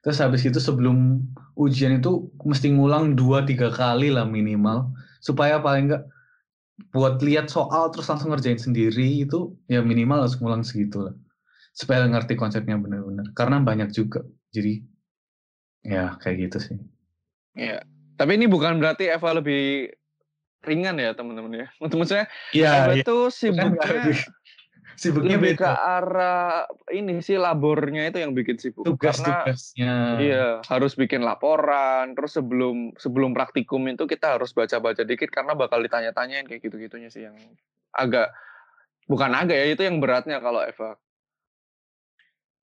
terus 0.02 0.18
habis 0.22 0.42
itu 0.46 0.58
sebelum 0.58 1.22
ujian 1.58 1.98
itu 2.02 2.30
mesti 2.42 2.74
ngulang 2.74 3.14
dua 3.14 3.46
tiga 3.46 3.70
kali 3.70 4.10
lah 4.10 4.26
minimal 4.26 4.90
supaya 5.22 5.62
paling 5.62 5.90
enggak 5.92 6.04
buat 6.92 7.24
lihat 7.24 7.48
soal 7.48 7.88
terus 7.94 8.12
langsung 8.12 8.36
ngerjain 8.36 8.60
sendiri 8.60 9.24
itu 9.24 9.56
ya 9.72 9.80
minimal 9.80 10.28
harus 10.28 10.36
ngulang 10.42 10.66
segitu 10.66 11.08
lah 11.08 11.16
supaya 11.72 12.04
ngerti 12.08 12.36
konsepnya 12.36 12.76
benar-benar 12.76 13.32
karena 13.32 13.64
banyak 13.64 13.90
juga 13.96 14.24
jadi 14.52 14.84
ya 15.86 16.20
kayak 16.20 16.50
gitu 16.52 16.58
sih 16.60 16.78
Iya. 17.56 17.82
Tapi 18.16 18.36
ini 18.36 18.46
bukan 18.48 18.80
berarti 18.80 19.08
Eva 19.08 19.40
lebih 19.40 19.92
ringan 20.68 21.00
ya 21.00 21.16
teman-teman 21.16 21.66
ya. 21.66 21.68
Maksudnya 21.82 22.28
Iya, 22.52 22.72
FH 22.72 22.92
iya. 22.92 23.02
itu 23.02 23.16
Kan 23.56 23.72
sibuknya 24.96 25.38
lebih 25.38 25.56
lebih 25.56 25.62
ke 25.62 25.70
beda. 25.70 25.86
arah 26.00 26.52
ini 26.92 27.20
sih 27.20 27.38
labornya 27.40 28.08
itu 28.10 28.20
yang 28.20 28.32
bikin 28.36 28.58
sibuk. 28.60 28.84
Karena 28.84 28.96
Tugas-tugasnya. 28.96 29.94
iya 30.20 30.46
harus 30.66 30.96
bikin 30.96 31.22
laporan. 31.22 32.16
Terus 32.18 32.40
sebelum 32.40 32.96
sebelum 32.98 33.32
praktikum 33.36 33.86
itu 33.92 34.08
kita 34.08 34.40
harus 34.40 34.52
baca-baca 34.56 35.04
dikit 35.04 35.30
karena 35.30 35.54
bakal 35.54 35.84
ditanya-tanyain 35.84 36.48
kayak 36.48 36.64
gitu-gitunya 36.64 37.08
sih 37.12 37.28
yang 37.28 37.36
agak 37.96 38.32
bukan 39.06 39.32
agak 39.32 39.56
ya 39.56 39.68
itu 39.72 39.84
yang 39.86 40.02
beratnya 40.02 40.42
kalau 40.42 40.64
FH. 40.64 40.98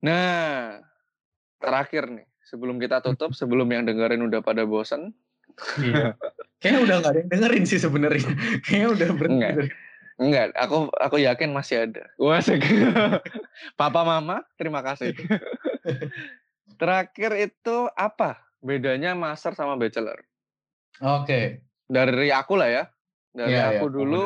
Nah 0.03 0.81
terakhir 1.63 2.11
nih 2.11 2.27
sebelum 2.43 2.83
kita 2.83 2.99
tutup 3.01 3.33
sebelum 3.33 3.71
yang 3.71 3.87
dengerin 3.87 4.27
udah 4.27 4.43
pada 4.43 4.67
bosen 4.67 5.15
Iya. 5.79 6.17
Kayaknya 6.63 6.81
udah 6.81 6.95
nggak 7.03 7.13
ada 7.13 7.21
yang 7.21 7.31
dengerin 7.31 7.65
sih 7.67 7.81
sebenarnya. 7.83 8.31
Kayaknya 8.65 8.89
udah 8.89 9.09
berhenti. 9.19 9.69
Enggak. 10.23 10.55
aku 10.55 10.87
aku 10.95 11.17
yakin 11.19 11.51
masih 11.51 11.91
ada. 11.91 12.07
Wah. 12.17 12.39
Papa 13.81 14.03
Mama, 14.07 14.47
terima 14.55 14.81
kasih. 14.87 15.13
Terakhir 16.81 17.31
itu 17.43 17.77
apa 17.99 18.39
bedanya 18.63 19.19
master 19.19 19.59
sama 19.59 19.75
bachelor? 19.75 20.23
Oke. 21.03 21.67
Dari 21.91 22.31
aku 22.31 22.55
lah 22.55 22.71
ya. 22.71 22.85
Dari 23.35 23.59
Iya, 23.59 23.83
aku 23.83 23.87
iya, 23.91 23.95
dulu, 23.99 24.25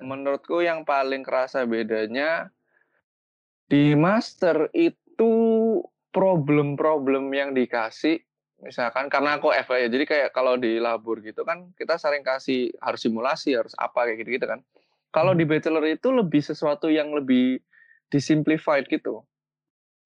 menurutku 0.00 0.64
yang 0.64 0.82
paling 0.88 1.22
kerasa 1.22 1.66
bedanya 1.66 2.50
di 3.66 3.94
master 3.98 4.70
itu 4.70 5.32
problem-problem 6.14 7.28
yang 7.34 7.50
dikasih 7.52 8.22
misalkan 8.64 9.12
karena 9.12 9.36
aku 9.36 9.52
FA 9.52 9.84
ya 9.84 9.88
jadi 9.92 10.04
kayak 10.08 10.30
kalau 10.32 10.56
di 10.56 10.80
labur 10.80 11.20
gitu 11.20 11.44
kan 11.44 11.76
kita 11.76 12.00
sering 12.00 12.24
kasih 12.24 12.72
harus 12.80 13.04
simulasi 13.04 13.52
harus 13.52 13.76
apa 13.76 14.08
kayak 14.08 14.24
gitu 14.24 14.40
gitu 14.40 14.46
kan 14.48 14.64
kalau 15.16 15.32
Hmm. 15.32 15.40
di 15.40 15.48
bachelor 15.48 15.84
itu 15.88 16.12
lebih 16.12 16.44
sesuatu 16.44 16.92
yang 16.92 17.08
lebih 17.16 17.64
disimplified 18.12 18.84
gitu 18.92 19.24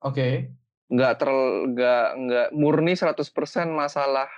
Oke. 0.01 0.55
nggak 0.91 1.13
terl 1.19 1.71
nggak 1.75 2.07
nggak 2.19 2.49
murni 2.55 2.95
100% 2.95 3.75
masalah 3.75 4.31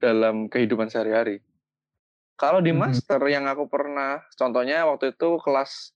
dalam 0.00 0.48
kehidupan 0.48 0.88
sehari-hari 0.88 1.40
kalau 2.36 2.60
di 2.60 2.72
Mhm. 2.72 2.80
master 2.80 3.20
yang 3.28 3.48
aku 3.48 3.64
pernah 3.68 4.20
contohnya 4.36 4.84
waktu 4.84 5.12
itu 5.16 5.40
kelas 5.40 5.92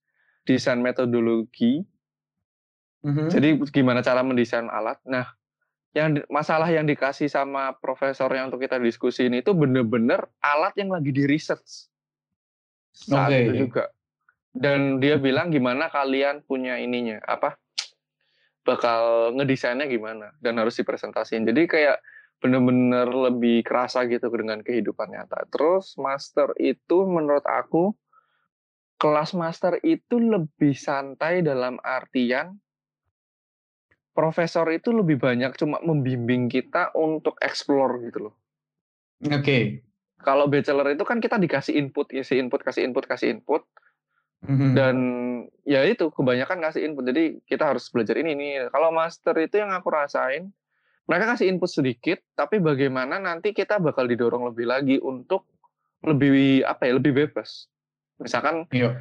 desain 0.48 0.80
metodologi 0.80 1.84
Mhm. 3.04 3.28
jadi 3.28 3.48
gimana 3.68 4.00
cara 4.00 4.24
mendesain 4.24 4.68
alat 4.72 4.96
nah 5.04 5.36
yang 5.92 6.22
masalah 6.30 6.70
yang 6.70 6.86
dikasih 6.86 7.26
sama 7.26 7.74
profesornya 7.76 8.46
untuk 8.48 8.62
kita 8.62 8.78
diskusiin 8.80 9.34
itu 9.36 9.52
bener-bener 9.52 10.24
alat 10.40 10.72
yang 10.78 10.88
lagi 10.88 11.10
di 11.12 11.26
research 11.26 11.89
saat 12.90 13.30
Oke. 13.32 13.40
itu 13.46 13.52
juga 13.68 13.84
dan 14.50 14.98
dia 14.98 15.16
bilang 15.16 15.54
gimana 15.54 15.86
kalian 15.88 16.42
punya 16.42 16.76
ininya 16.78 17.22
apa 17.22 17.54
bakal 18.66 19.32
ngedesainnya 19.38 19.86
gimana 19.86 20.34
dan 20.42 20.58
harus 20.58 20.76
dipresentasiin 20.76 21.46
jadi 21.46 21.62
kayak 21.70 21.98
bener-bener 22.40 23.06
lebih 23.08 23.62
kerasa 23.62 24.08
gitu 24.08 24.26
dengan 24.32 24.60
kehidupan 24.64 25.12
nyata 25.12 25.46
terus 25.48 25.94
master 26.00 26.52
itu 26.58 27.06
menurut 27.06 27.44
aku 27.46 27.94
kelas 29.00 29.32
master 29.32 29.80
itu 29.80 30.20
lebih 30.20 30.76
santai 30.76 31.40
dalam 31.40 31.80
artian 31.80 32.60
profesor 34.12 34.68
itu 34.68 34.92
lebih 34.92 35.16
banyak 35.16 35.56
cuma 35.56 35.80
membimbing 35.80 36.50
kita 36.50 36.92
untuk 36.92 37.40
explore 37.40 38.02
gitu 38.04 38.28
loh. 38.28 38.34
Oke. 39.24 39.89
Kalau 40.20 40.46
bachelor 40.46 40.92
itu 40.92 41.04
kan 41.04 41.18
kita 41.18 41.40
dikasih 41.40 41.74
input, 41.76 42.12
kasih 42.12 42.36
input, 42.40 42.60
kasih 42.60 42.82
input, 42.84 43.04
kasih 43.08 43.28
input, 43.38 43.64
Mhm. 44.40 44.72
dan 44.72 44.96
ya 45.68 45.84
itu 45.84 46.08
kebanyakan 46.12 46.60
kasih 46.64 46.84
input. 46.88 47.04
Jadi 47.08 47.44
kita 47.44 47.72
harus 47.72 47.88
belajar 47.92 48.16
ini 48.16 48.32
ini. 48.32 48.48
Kalau 48.72 48.88
master 48.92 49.36
itu 49.40 49.60
yang 49.60 49.72
aku 49.72 49.88
rasain, 49.92 50.48
mereka 51.04 51.36
kasih 51.36 51.52
input 51.52 51.68
sedikit, 51.68 52.20
tapi 52.36 52.60
bagaimana 52.60 53.20
nanti 53.20 53.52
kita 53.52 53.80
bakal 53.80 54.08
didorong 54.08 54.48
lebih 54.48 54.66
lagi 54.68 54.96
untuk 54.96 55.44
lebih 56.00 56.64
apa 56.64 56.88
ya, 56.88 56.96
lebih 56.96 57.12
bebas. 57.12 57.68
Misalkan 58.20 58.64
Iya. 58.72 58.96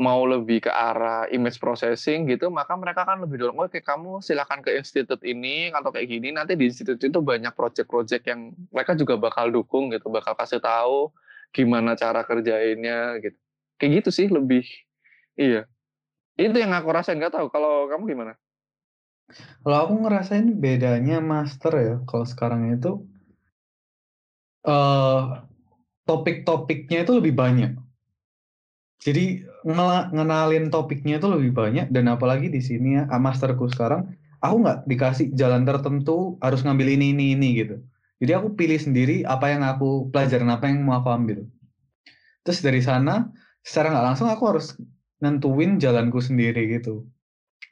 Mau 0.00 0.24
lebih 0.24 0.64
ke 0.64 0.72
arah 0.72 1.28
image 1.28 1.60
processing 1.60 2.24
gitu, 2.24 2.48
maka 2.48 2.72
mereka 2.72 3.04
kan 3.04 3.20
lebih 3.20 3.36
dorong, 3.36 3.68
oke 3.68 3.84
kamu 3.84 4.24
silakan 4.24 4.64
ke 4.64 4.72
institut 4.80 5.20
ini 5.20 5.68
atau 5.68 5.92
kayak 5.92 6.08
gini, 6.08 6.32
nanti 6.32 6.56
di 6.56 6.72
institut 6.72 6.96
itu 6.96 7.20
banyak 7.20 7.52
project-project 7.52 8.24
yang 8.24 8.56
mereka 8.72 8.96
juga 8.96 9.20
bakal 9.20 9.52
dukung 9.52 9.92
gitu, 9.92 10.08
bakal 10.08 10.32
kasih 10.32 10.56
tahu 10.64 11.12
gimana 11.52 12.00
cara 12.00 12.24
kerjainnya 12.24 13.20
gitu. 13.20 13.36
Kayak 13.76 13.90
gitu 14.00 14.10
sih 14.10 14.26
lebih, 14.32 14.64
iya. 15.36 15.68
Itu 16.40 16.56
yang 16.56 16.72
aku 16.72 16.88
rasain, 16.96 17.20
nggak 17.20 17.36
tahu 17.36 17.52
kalau 17.52 17.84
kamu 17.92 18.16
gimana? 18.16 18.32
Kalau 19.60 19.76
aku 19.84 19.94
ngerasain 20.00 20.48
bedanya 20.56 21.20
master 21.20 21.72
ya, 21.76 21.94
kalau 22.08 22.24
sekarang 22.24 22.72
itu 22.72 23.04
eh 24.64 25.22
topik-topiknya 26.08 27.04
itu 27.04 27.12
lebih 27.20 27.36
banyak. 27.36 27.72
Jadi 29.00 29.44
ngenalin 29.64 30.72
topiknya 30.72 31.20
itu 31.20 31.28
lebih 31.28 31.52
banyak 31.52 31.92
dan 31.92 32.08
apalagi 32.08 32.48
di 32.48 32.64
sini 32.64 32.96
ya 32.96 33.02
ah, 33.12 33.20
masterku 33.20 33.68
sekarang 33.68 34.16
aku 34.40 34.56
nggak 34.64 34.78
dikasih 34.88 35.26
jalan 35.36 35.68
tertentu 35.68 36.40
harus 36.40 36.64
ngambil 36.64 36.96
ini 36.96 37.12
ini 37.12 37.24
ini 37.36 37.48
gitu. 37.60 37.76
Jadi 38.20 38.32
aku 38.36 38.52
pilih 38.52 38.76
sendiri 38.76 39.24
apa 39.24 39.48
yang 39.48 39.64
aku 39.64 40.12
pelajaran 40.12 40.48
apa 40.52 40.68
yang 40.68 40.84
mau 40.84 41.00
aku 41.00 41.08
ambil. 41.12 41.38
Terus 42.44 42.60
dari 42.60 42.80
sana 42.84 43.28
secara 43.64 43.92
nggak 43.92 44.06
langsung 44.12 44.28
aku 44.28 44.44
harus 44.48 44.76
nentuin 45.20 45.76
jalanku 45.76 46.20
sendiri 46.20 46.68
gitu. 46.68 47.04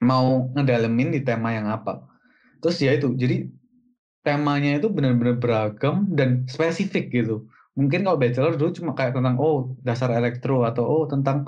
Mau 0.05 0.53
ngedalemin 0.57 1.13
di 1.13 1.21
tema 1.25 1.53
yang 1.57 1.69
apa. 1.69 2.05
Terus 2.61 2.81
ya 2.81 2.97
itu, 2.97 3.13
jadi 3.17 3.49
temanya 4.23 4.77
itu 4.77 4.93
benar-benar 4.93 5.41
beragam 5.41 6.09
dan 6.13 6.45
spesifik 6.49 7.09
gitu. 7.13 7.49
Mungkin 7.79 8.03
kalau 8.05 8.19
bachelor 8.19 8.59
dulu 8.59 8.71
cuma 8.75 8.93
kayak 8.93 9.15
tentang 9.17 9.39
oh 9.39 9.79
dasar 9.87 10.11
elektro 10.13 10.67
atau 10.67 10.85
oh 10.85 11.05
tentang 11.07 11.47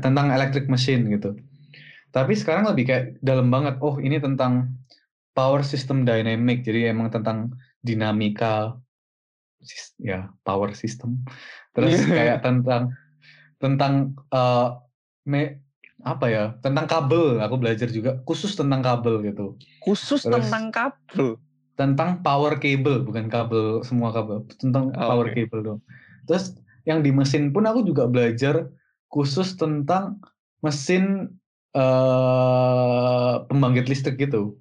tentang 0.00 0.30
electric 0.30 0.66
machine 0.66 1.06
gitu. 1.08 1.36
Tapi 2.08 2.32
sekarang 2.32 2.64
lebih 2.66 2.84
kayak 2.86 3.04
dalam 3.20 3.48
banget. 3.48 3.76
Oh 3.78 3.98
ini 3.98 4.16
tentang 4.16 4.72
power 5.32 5.60
system 5.60 6.02
dynamic. 6.02 6.62
Jadi 6.62 6.88
emang 6.88 7.10
tentang 7.10 7.52
dinamika 7.80 8.78
ya 9.96 10.30
power 10.40 10.72
system. 10.72 11.24
Terus 11.72 12.00
kayak 12.06 12.40
tentang 12.40 12.92
tentang 13.56 13.92
eh, 14.28 14.68
me- 15.24 15.60
apa 16.04 16.26
ya 16.28 16.44
tentang 16.60 16.84
kabel 16.84 17.40
aku 17.40 17.56
belajar 17.56 17.88
juga 17.88 18.20
khusus 18.22 18.52
tentang 18.52 18.84
kabel 18.84 19.24
gitu 19.24 19.56
Khusus 19.80 20.20
Terus- 20.20 20.36
tentang 20.44 20.68
kabel. 20.68 21.40
tentang 21.74 22.20
power 22.20 22.54
cable 22.54 23.02
bukan 23.02 23.26
kabel 23.26 23.80
semua 23.80 24.12
kabel 24.12 24.44
tentang 24.54 24.92
Oh, 24.92 25.00
power 25.10 25.26
oke. 25.26 25.34
cable 25.34 25.60
dong 25.64 25.80
terus 26.22 26.54
yang 26.84 27.00
di 27.00 27.08
mesin 27.08 27.50
pun 27.50 27.64
aku 27.64 27.82
juga 27.82 28.04
belajar 28.04 28.68
khusus 29.14 29.48
tentang 29.62 30.04
mesin 30.64 31.04
eh 31.78 33.34
pembangkit 33.48 33.86
listrik 33.90 34.16
gitu 34.24 34.58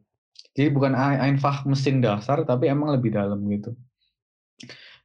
jadi 0.57 0.69
bukan 0.75 0.93
ein- 1.03 1.21
einfach 1.27 1.55
mesin 1.71 1.95
dasar 2.05 2.37
tapi 2.49 2.63
emang 2.73 2.89
lebih 2.95 3.11
dalam 3.17 3.39
gitu 3.53 3.69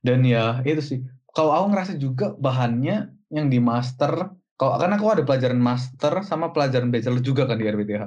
dan 0.06 0.18
ya 0.24 0.62
itu 0.68 0.82
sih 0.90 0.98
kalau 1.34 1.50
aku 1.56 1.66
ngerasa 1.74 1.92
juga 2.04 2.26
bahannya 2.38 3.12
yang 3.36 3.46
di 3.52 3.58
master 3.70 4.12
kalau 4.58 4.74
kan 4.82 4.90
aku 4.96 5.06
ada 5.14 5.22
pelajaran 5.28 5.60
master 5.68 6.12
sama 6.26 6.50
pelajaran 6.54 6.88
bachelor 6.92 7.20
juga 7.22 7.42
kan 7.48 7.56
di 7.60 7.66
RPTH 7.68 8.04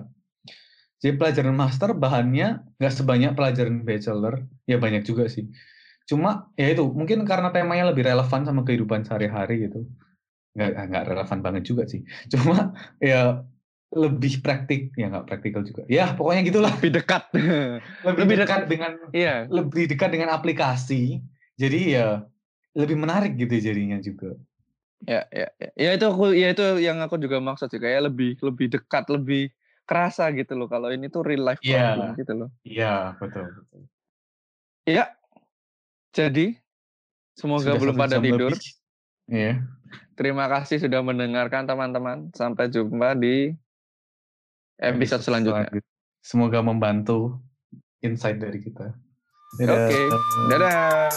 jadi 1.02 1.14
pelajaran 1.18 1.56
master 1.58 1.90
bahannya 1.98 2.48
nggak 2.78 2.94
sebanyak 2.94 3.32
pelajaran 3.34 3.82
bachelor, 3.88 4.46
ya 4.70 4.78
banyak 4.78 5.02
juga 5.10 5.26
sih. 5.34 5.50
Cuma 6.10 6.30
ya 6.62 6.68
itu 6.74 6.84
mungkin 7.00 7.26
karena 7.26 7.50
temanya 7.56 7.90
lebih 7.90 8.06
relevan 8.06 8.42
sama 8.46 8.62
kehidupan 8.68 9.02
sehari-hari 9.08 9.66
gitu. 9.66 9.90
Nggak 10.52 10.70
nggak 10.92 11.04
relevan 11.08 11.40
banget 11.40 11.64
juga 11.68 11.84
sih. 11.88 12.04
Cuma 12.32 12.76
ya 13.00 13.44
lebih 13.92 14.40
praktik, 14.40 14.96
ya 14.96 15.12
nggak 15.12 15.28
praktikal 15.28 15.68
juga. 15.68 15.84
Ya 15.92 16.16
pokoknya 16.16 16.42
gitulah. 16.48 16.72
Lebih 16.80 16.92
dekat. 17.04 17.24
Lebih, 18.08 18.20
Lebih 18.24 18.36
dekat 18.44 18.62
dengan 18.72 18.92
Iya. 19.12 19.36
lebih 19.52 19.84
dekat 19.92 20.10
dengan 20.16 20.30
aplikasi. 20.32 21.20
Jadi 21.60 21.94
ya 22.00 22.26
lebih 22.72 22.96
menarik 22.98 23.36
gitu 23.36 23.52
jadinya 23.60 24.00
juga. 24.00 24.34
Ya, 25.04 25.26
ya, 25.34 25.50
ya. 25.60 25.70
Ya 25.76 25.90
itu 25.98 26.06
aku, 26.08 26.32
ya 26.32 26.54
itu 26.54 26.64
yang 26.80 27.02
aku 27.04 27.18
juga 27.18 27.42
maksud 27.42 27.68
sih 27.68 27.82
kayak 27.82 28.10
lebih 28.14 28.38
lebih 28.40 28.68
dekat, 28.72 29.10
lebih 29.12 29.50
kerasa 29.84 30.30
gitu 30.32 30.56
loh. 30.56 30.72
Kalau 30.72 30.88
ini 30.94 31.12
tuh 31.12 31.26
real 31.26 31.44
life 31.44 31.60
Iya. 31.62 31.94
problem 31.94 32.08
gitu 32.16 32.34
loh. 32.38 32.50
Iya 32.64 32.94
betul 33.20 33.46
betul. 33.54 33.82
Ya. 34.88 35.06
Jadi 36.16 36.56
semoga 37.36 37.76
Sudah 37.76 37.82
belum 37.82 37.96
pada 37.98 38.16
tidur. 38.24 38.52
Iya. 39.28 39.54
Terima 40.22 40.46
kasih 40.46 40.78
sudah 40.78 41.02
mendengarkan 41.02 41.66
teman-teman. 41.66 42.30
Sampai 42.38 42.70
jumpa 42.70 43.18
di 43.18 43.58
episode 44.78 45.26
selanjutnya. 45.26 45.74
Semoga 46.22 46.62
membantu 46.62 47.42
insight 48.06 48.38
dari 48.38 48.62
kita. 48.62 48.94
Oke. 49.58 50.00
Dadah. 50.46 51.10